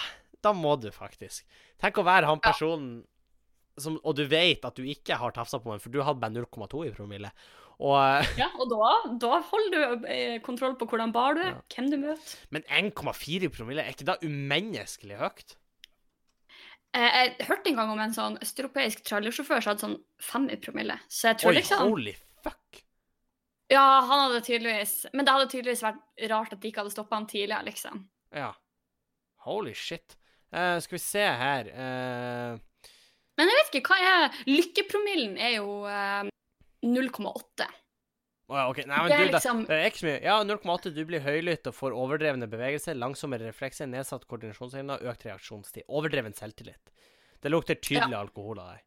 da 0.42 0.54
må 0.56 0.74
du 0.80 0.88
faktisk. 0.94 1.44
Tenk 1.82 2.00
å 2.00 2.06
være 2.06 2.30
han 2.30 2.42
personen 2.42 3.04
som 3.78 3.98
Og 4.02 4.16
du 4.16 4.24
vet 4.30 4.64
at 4.64 4.76
du 4.78 4.82
ikke 4.88 5.18
har 5.20 5.34
tafsa 5.36 5.60
på 5.60 5.70
meg, 5.72 5.82
for 5.84 5.92
du 5.94 6.00
hadde 6.02 6.20
bare 6.22 6.32
0,2 6.34 6.86
i 6.88 6.94
promille. 6.96 7.30
Og 7.76 7.96
eh, 8.00 8.30
Ja, 8.40 8.48
og 8.56 8.70
da, 8.72 8.90
da 9.20 9.40
holder 9.50 9.74
du 9.76 10.06
eh, 10.08 10.38
kontroll 10.44 10.78
på 10.80 10.88
hvordan 10.88 11.12
bar 11.12 11.36
du 11.36 11.42
er, 11.44 11.52
Ja. 11.54 11.60
hvem 11.74 11.90
du 11.92 11.98
møter. 12.00 12.34
Men 12.50 12.64
1,4 12.72 13.44
i 13.44 13.52
promille, 13.52 13.84
er 13.84 13.92
ikke 13.92 14.08
det 14.08 14.18
umenneskelig 14.24 15.18
høyt? 15.20 15.56
Eh, 16.96 17.10
jeg 17.20 17.46
hørte 17.50 17.68
en 17.68 17.76
gang 17.76 17.90
om 17.92 18.00
en 18.00 18.14
sånn 18.16 18.38
østeuropeisk 18.40 19.02
trailersjåfør 19.04 19.60
som 19.60 19.72
hadde 19.74 19.84
sånn 19.84 19.96
5 20.24 20.46
i 20.54 20.60
promille. 20.62 20.96
Så 21.12 21.32
jeg 21.32 21.42
tror 21.42 21.52
Oi, 21.52 21.58
liksom 21.60 21.82
holy 21.84 22.14
fuck. 22.46 22.82
Ja, 23.68 23.82
han 24.06 24.28
hadde 24.28 24.44
tydeligvis 24.46 25.08
Men 25.10 25.26
det 25.26 25.32
hadde 25.34 25.48
tydeligvis 25.50 25.82
vært 25.82 26.28
rart 26.30 26.52
at 26.54 26.60
de 26.62 26.70
ikke 26.70 26.84
hadde 26.84 26.94
stoppa 26.94 27.18
han 27.18 27.26
tidligere, 27.26 27.66
liksom. 27.66 28.04
Ja. 28.32 28.52
Holy 29.46 29.74
shit. 29.74 30.16
Uh, 30.54 30.78
skal 30.80 30.94
vi 30.96 31.02
se 31.02 31.22
her 31.26 31.68
eh, 31.74 32.58
Men 33.36 33.50
jeg 33.52 33.58
vet 33.60 33.74
ikke, 33.80 33.90
hva 33.92 33.98
er 34.10 34.38
Lykkepromillen 34.48 35.34
er 35.38 35.56
jo 35.58 35.72
eh, 35.90 36.30
0,8. 36.86 37.66
Å 38.46 38.54
ja, 38.54 38.64
OK. 38.70 38.80
Nei, 38.86 38.98
men 39.02 39.10
Det 39.10 39.16
er 39.16 39.18
du, 39.18 39.26
det, 39.26 39.34
liksom- 39.34 39.62
det 39.66 39.76
er 39.76 39.88
ikke 39.90 40.00
så 40.02 40.06
mye. 40.06 40.18
Ja, 40.22 40.36
0,8. 40.46 40.92
Du 40.94 41.00
blir 41.08 41.24
høylytt 41.24 41.66
og 41.66 41.74
får 41.74 41.96
overdrevne 41.98 42.46
bevegelser, 42.50 42.94
langsommere 42.98 43.48
reflekser, 43.50 43.88
nedsatt 43.90 44.26
koordinasjonsevne 44.30 44.96
og 45.00 45.08
økt 45.12 45.26
reaksjonstid. 45.26 45.88
Overdreven 45.90 46.36
selvtillit. 46.38 46.92
Det 47.42 47.50
lukter 47.52 47.74
tydelig 47.82 48.14
alkohol 48.16 48.60
av 48.62 48.70
deg. 48.76 48.82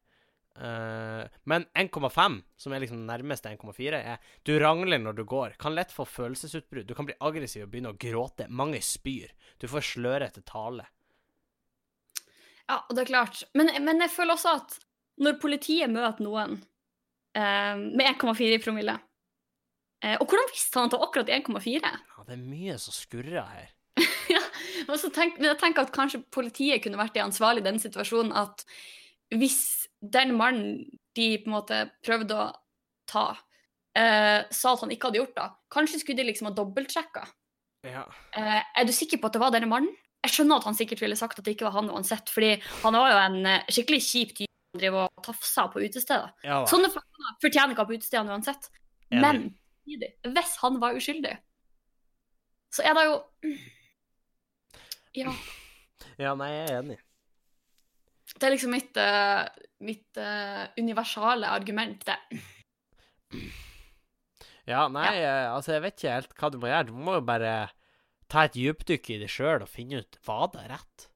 Eh, 0.60 1.28
men 1.48 1.64
1,5, 1.78 2.40
som 2.58 2.72
er 2.74 2.82
liksom 2.82 3.04
nærmeste 3.06 3.52
1,4, 3.52 4.00
er 4.00 4.18
du 4.48 4.54
rangler 4.58 4.98
når 4.98 5.20
du 5.20 5.24
går. 5.28 5.54
Kan 5.60 5.76
lett 5.76 5.92
få 5.94 6.04
følelsesutbrudd. 6.08 6.88
Du 6.88 6.94
kan 6.96 7.06
bli 7.08 7.14
aggressiv 7.20 7.68
og 7.68 7.70
begynne 7.74 7.92
å 7.92 7.98
gråte. 8.00 8.48
Mange 8.48 8.80
spyr. 8.84 9.30
Du 9.60 9.68
får 9.70 9.84
slørete 9.92 10.42
tale. 10.48 10.88
Ja, 12.70 12.78
det 12.94 13.02
er 13.02 13.10
klart. 13.10 13.42
Men, 13.58 13.72
men 13.82 14.02
jeg 14.04 14.12
føler 14.14 14.36
også 14.36 14.54
at 14.60 14.76
når 15.20 15.40
politiet 15.42 15.90
møter 15.90 16.22
noen 16.24 16.60
eh, 17.36 17.74
med 17.76 18.06
1,4 18.12 18.54
i 18.54 18.60
promille 18.62 18.94
eh, 20.04 20.14
Og 20.16 20.24
hvordan 20.30 20.48
visste 20.52 20.78
han 20.78 20.88
at 20.88 20.94
det 20.94 21.00
var 21.00 21.10
akkurat 21.10 21.34
1,4? 21.34 21.82
Ja, 21.82 22.24
det 22.28 22.36
er 22.36 22.44
mye 22.44 22.78
som 22.80 22.96
skurrer 22.96 23.42
her. 23.42 23.74
ja, 24.36 24.40
men, 24.86 24.96
så 25.02 25.10
tenk, 25.12 25.40
men 25.40 25.50
jeg 25.50 25.60
tenker 25.60 25.84
at 25.84 25.94
kanskje 25.94 26.22
politiet 26.32 26.84
kunne 26.84 27.00
vært 27.00 27.18
ansvarlig 27.20 27.64
i 27.64 27.68
den 27.68 27.82
situasjonen 27.82 28.32
at 28.38 28.64
hvis 29.34 29.60
den 30.00 30.34
mannen 30.38 30.86
de 31.18 31.26
på 31.42 31.50
en 31.50 31.56
måte 31.56 31.80
prøvde 32.06 32.38
å 32.38 32.48
ta, 33.10 33.26
eh, 33.98 34.46
sa 34.54 34.72
at 34.72 34.84
han 34.84 34.94
ikke 34.94 35.10
hadde 35.10 35.20
gjort 35.20 35.36
det, 35.36 35.48
kanskje 35.74 36.00
skulle 36.02 36.22
de 36.22 36.30
liksom 36.30 36.48
ha 36.48 36.54
dobbeltsjekka. 36.54 37.26
Ja. 37.90 38.04
Eh, 38.36 38.60
er 38.62 38.86
du 38.86 38.92
sikker 38.94 39.20
på 39.20 39.28
at 39.28 39.36
det 39.36 39.42
var 39.42 39.54
denne 39.54 39.70
mannen? 39.70 39.92
Jeg 40.20 40.34
skjønner 40.34 40.60
at 40.60 40.68
han 40.68 40.76
sikkert 40.76 41.00
ville 41.00 41.16
sagt 41.16 41.38
at 41.40 41.46
det 41.46 41.54
ikke 41.54 41.66
var 41.68 41.78
han 41.78 41.90
uansett, 41.92 42.28
fordi 42.32 42.52
han 42.82 42.96
var 42.98 43.12
jo 43.12 43.20
en 43.22 43.38
eh, 43.48 43.68
skikkelig 43.72 44.00
kjip 44.04 44.34
type 44.36 44.52
som 44.70 44.82
driver 44.82 45.06
og 45.08 45.22
tafser 45.24 45.70
på 45.72 45.82
utesteder. 45.82 46.32
ja. 46.46 46.60
Sånne 46.70 46.90
folk 46.92 47.22
fortjener 47.42 47.72
ikke 47.72 47.82
å 47.82 47.86
ha 47.86 47.90
på 47.90 47.96
utestedene 47.98 48.36
uansett. 48.36 48.68
Men 49.10 49.48
hvis 49.88 50.56
han 50.62 50.76
var 50.82 50.98
uskyldig, 50.98 51.32
så 52.70 52.84
er 52.86 52.98
det 52.98 53.06
jo 53.08 53.16
Ja. 55.18 55.32
Ja, 56.20 56.34
nei, 56.38 56.50
jeg 56.52 56.68
er 56.68 56.76
enig. 56.78 56.98
Det 58.30 58.46
er 58.46 58.52
liksom 58.54 58.70
mitt, 58.70 58.96
uh, 59.00 59.48
mitt 59.82 60.20
uh, 60.20 60.68
universale 60.78 61.48
argument, 61.50 62.04
det. 62.06 62.18
Ja, 64.68 64.84
nei, 64.92 65.08
ja. 65.18 65.50
altså, 65.56 65.74
jeg 65.74 65.82
vet 65.82 65.98
ikke 65.98 66.14
helt 66.14 66.36
hva 66.38 66.50
du 66.52 66.58
må 66.62 66.70
gjøre. 66.70 66.86
Du 66.90 66.94
må 66.94 67.16
jo 67.18 67.24
bare 67.26 67.54
ta 68.30 68.46
et 68.46 68.56
dypdykk 68.56 69.12
i 69.14 69.20
det 69.22 69.30
sjøl 69.32 69.64
og 69.64 69.70
finne 69.70 70.02
ut 70.02 70.18
var 70.26 70.50
det 70.54 70.66
rett 70.70 71.06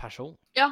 person. 0.00 0.34
Ja. 0.56 0.70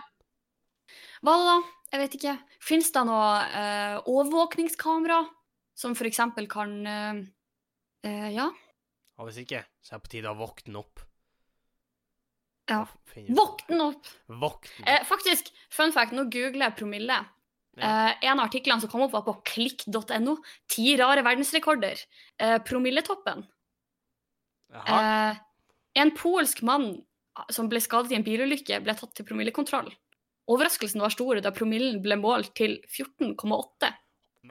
Hva 1.23 1.35
da? 1.45 1.57
Jeg 1.93 2.03
vet 2.03 2.17
ikke. 2.19 2.37
Fins 2.65 2.91
det 2.93 3.03
noe 3.09 3.29
eh, 3.57 3.97
overvåkningskamera 4.09 5.23
som 5.79 5.95
eksempel 5.95 6.49
kan 6.51 6.79
eh, 6.87 7.21
eh, 8.09 8.31
Ja. 8.37 8.51
Og 9.19 9.27
hvis 9.27 9.41
ikke, 9.43 9.65
så 9.83 9.97
er 9.97 9.99
det 9.99 10.05
på 10.05 10.13
tide 10.13 10.31
å 10.31 10.39
våkne 10.39 10.79
opp. 10.79 11.01
Ja. 12.69 12.85
Våkne 13.35 13.89
opp! 13.89 14.11
Våkne. 14.31 14.85
Eh, 14.87 15.03
faktisk, 15.09 15.49
fun 15.75 15.95
fact, 15.95 16.15
nå 16.15 16.29
googler 16.31 16.69
jeg 16.69 16.77
promille. 16.79 17.17
Eh, 17.79 18.13
en 18.29 18.39
av 18.39 18.45
artiklene 18.45 18.83
som 18.83 18.91
kom 18.93 19.03
opp, 19.07 19.17
var 19.17 19.25
på 19.27 19.35
klikk.no. 19.55 20.37
Ti 20.71 20.95
rare 21.01 21.25
verdensrekorder. 21.27 22.05
Eh, 22.39 22.59
promilletoppen. 22.69 23.43
Eh, 24.75 25.39
en 25.99 26.11
polsk 26.17 26.63
mann 26.63 26.91
som 27.55 27.69
ble 27.71 27.81
skadet 27.81 28.13
i 28.13 28.19
en 28.19 28.27
bilulykke, 28.27 28.81
ble 28.85 28.95
tatt 28.99 29.15
til 29.17 29.27
promillekontroll. 29.29 29.91
Overraskelsen 30.49 31.03
var 31.05 31.13
stor 31.13 31.41
da 31.45 31.53
promillen 31.55 32.01
ble 32.05 32.17
målt 32.21 32.55
til 32.57 32.79
14,8, 32.89 33.91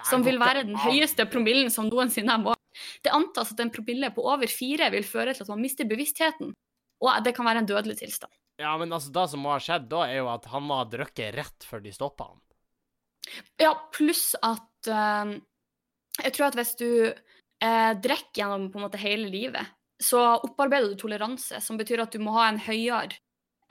som 0.07 0.23
vil 0.25 0.37
være 0.41 0.67
den 0.67 0.77
høyeste 0.77 1.25
promillen 1.29 1.71
som 1.73 1.89
noensinne 1.89 2.35
er 2.35 2.43
målt. 2.43 2.61
Det 3.01 3.13
antas 3.13 3.51
at 3.53 3.61
en 3.63 3.73
promille 3.73 4.11
på 4.13 4.25
over 4.29 4.49
fire 4.51 4.91
vil 4.93 5.05
føre 5.07 5.33
til 5.33 5.45
at 5.45 5.53
man 5.53 5.63
mister 5.63 5.89
bevisstheten, 5.89 6.53
og 7.01 7.23
det 7.25 7.33
kan 7.37 7.47
være 7.47 7.63
en 7.63 7.69
dødelig 7.69 7.97
tilstand. 8.03 8.33
Ja, 8.61 8.73
men 8.77 8.93
altså, 8.93 9.11
det 9.13 9.25
som 9.29 9.43
må 9.45 9.53
ha 9.53 9.61
skjedd 9.61 9.85
da, 9.89 10.03
er 10.09 10.21
jo 10.21 10.29
at 10.33 10.45
han 10.49 10.65
må 10.65 10.79
ha 10.79 10.85
drukket 10.89 11.35
rett 11.37 11.65
før 11.65 11.81
de 11.83 11.93
stoppa 11.93 12.31
han. 12.31 12.39
Ja, 13.59 13.73
pluss 13.93 14.31
at 14.39 14.87
uh, 14.87 15.33
Jeg 16.23 16.33
tror 16.33 16.47
at 16.47 16.55
hvis 16.57 16.71
du 16.79 16.87
eh, 16.87 17.91
drikker 18.01 18.39
gjennom 18.39 18.69
på 18.71 18.79
en 18.79 18.85
måte 18.87 19.01
hele 19.01 19.27
livet, 19.29 19.67
så 20.01 20.19
opparbeider 20.45 20.89
du 20.93 20.95
toleranse, 21.01 21.61
som 21.63 21.77
betyr 21.79 22.03
at 22.03 22.11
du 22.13 22.19
må 22.19 22.33
ha 22.37 22.47
en 22.51 22.59
høyere 22.61 23.15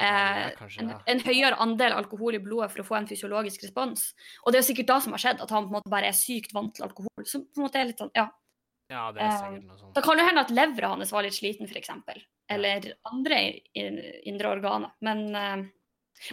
eh, 0.01 0.49
en, 0.83 0.91
en 1.07 1.21
høyere 1.25 1.57
andel 1.63 1.93
alkohol 1.97 2.35
i 2.35 2.43
blodet 2.43 2.71
for 2.73 2.83
å 2.83 2.87
få 2.89 2.97
en 2.99 3.07
fysiologisk 3.09 3.63
respons. 3.65 4.09
Og 4.45 4.53
det 4.53 4.61
er 4.61 4.67
sikkert 4.67 4.91
da 4.91 4.99
som 5.01 5.15
har 5.17 5.23
skjedd, 5.23 5.41
at 5.45 5.55
han 5.55 5.69
på 5.69 5.73
en 5.73 5.79
måte 5.79 5.93
bare 5.93 6.11
er 6.11 6.17
sykt 6.19 6.53
vant 6.57 6.75
til 6.77 6.85
alkohol. 6.89 7.25
Som 7.25 7.47
på 7.47 7.61
en 7.63 7.67
måte 7.69 7.81
er 7.81 7.89
litt 7.93 8.03
sånn, 8.03 8.13
ja. 8.17 8.27
Ja, 8.91 9.09
det 9.13 9.23
er 9.23 9.31
Eh, 9.31 9.39
sikkert 9.41 9.65
noe 9.67 9.79
sånt. 9.81 9.95
Da 9.97 10.03
kan 10.05 10.17
det 10.21 10.27
hende 10.29 10.45
at 10.47 10.53
levra 10.55 10.93
hans 10.93 11.11
var 11.15 11.25
litt 11.27 11.35
sliten, 11.35 11.67
f.eks. 11.67 11.91
Eller 12.55 12.93
andre 13.11 13.41
indre 13.75 14.53
organer. 14.53 14.93
Men, 15.03 15.25
eh, 15.35 15.65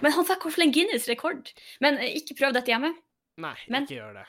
men 0.03 0.11
han 0.13 0.25
fikk 0.27 0.45
fall 0.51 0.67
en 0.67 0.73
Guinness-rekord. 0.75 1.49
Men 1.81 1.97
eh, 1.97 2.17
ikke 2.19 2.37
prøv 2.37 2.53
dette 2.53 2.69
hjemme. 2.69 2.93
Nei, 3.41 3.55
men- 3.69 3.87
ikke 3.89 3.97
gjør 4.01 4.13
det. 4.21 4.27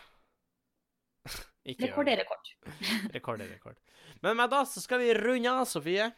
Ikke 1.65 1.89
Rekord 1.89 2.11
er 2.13 2.21
rekord. 2.21 2.53
Rekord 3.17 3.41
er 3.41 3.49
rekord. 3.55 3.79
Men 4.25 4.37
med 4.39 4.53
da 4.53 4.65
så 4.69 4.83
skal 4.85 5.01
vi 5.03 5.15
runde 5.17 5.51
av, 5.51 5.65
Sofie. 5.69 6.11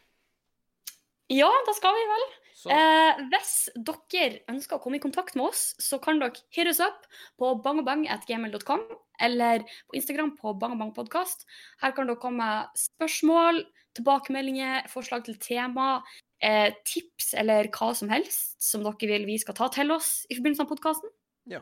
Ja, 1.31 1.49
da 1.67 1.73
skal 1.75 1.95
vi 1.95 2.03
vel. 2.07 2.27
Eh, 2.73 3.19
hvis 3.29 3.53
dere 3.75 4.41
ønsker 4.49 4.77
å 4.77 4.81
komme 4.81 4.97
i 4.97 5.03
kontakt 5.03 5.35
med 5.37 5.51
oss, 5.51 5.69
så 5.83 5.99
kan 6.01 6.21
dere 6.21 6.39
hit 6.55 6.69
us 6.71 6.79
opp 6.83 7.05
på 7.39 7.51
bangobang.gmil.com 7.63 8.85
eller 9.27 9.65
på 9.67 9.97
Instagram 9.99 10.33
på 10.39 10.55
bangobangpodkast. 10.61 11.45
Her 11.83 11.93
kan 11.95 12.09
dere 12.09 12.21
komme 12.21 12.41
med 12.41 12.79
spørsmål, 12.79 13.61
tilbakemeldinger, 13.99 14.87
forslag 14.91 15.25
til 15.27 15.37
tema, 15.43 16.01
eh, 16.41 16.73
tips 16.85 17.33
eller 17.37 17.69
hva 17.75 17.93
som 17.95 18.09
helst 18.13 18.57
som 18.61 18.83
dere 18.85 19.11
vil 19.13 19.27
vi 19.29 19.37
skal 19.41 19.57
ta 19.57 19.69
til 19.73 19.91
oss 19.91 20.25
i 20.29 20.37
forbindelse 20.39 20.65
med 20.65 20.73
podkasten. 20.73 21.13
Ja. 21.45 21.61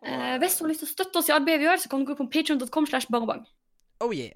Eh, 0.00 0.36
hvis 0.40 0.56
du 0.56 0.64
har 0.64 0.72
lyst 0.72 0.84
til 0.84 0.88
å 0.88 0.92
støtte 0.92 1.20
oss 1.20 1.28
i 1.28 1.34
arbeidet 1.34 1.62
vi 1.62 1.68
gjør, 1.68 1.82
så 1.84 1.90
kan 1.92 2.02
du 2.02 2.08
gå 2.08 2.16
på 2.18 2.28
patreon.com 2.32 2.88
slash. 2.88 3.10
Oh 4.02 4.14
yeah. 4.14 4.32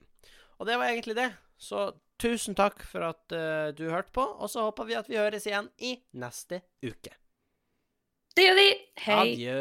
Og 0.60 0.68
det 0.68 0.76
var 0.78 0.90
egentlig 0.90 1.16
det. 1.16 1.30
Så 1.56 1.88
tusen 2.20 2.56
takk 2.56 2.82
for 2.84 3.04
at 3.08 3.32
uh, 3.32 3.72
du 3.76 3.88
hørte 3.90 4.12
på, 4.14 4.24
og 4.24 4.50
så 4.52 4.68
håper 4.68 4.88
vi 4.88 4.98
at 4.98 5.08
vi 5.08 5.18
høres 5.20 5.48
igjen 5.48 5.68
i 5.84 5.96
neste 6.20 6.62
uke. 6.84 7.12
Det 8.36 8.44
gjør 8.44 8.58
vi. 8.58 8.68
Hei. 9.00 9.20
Adjø. 9.22 9.60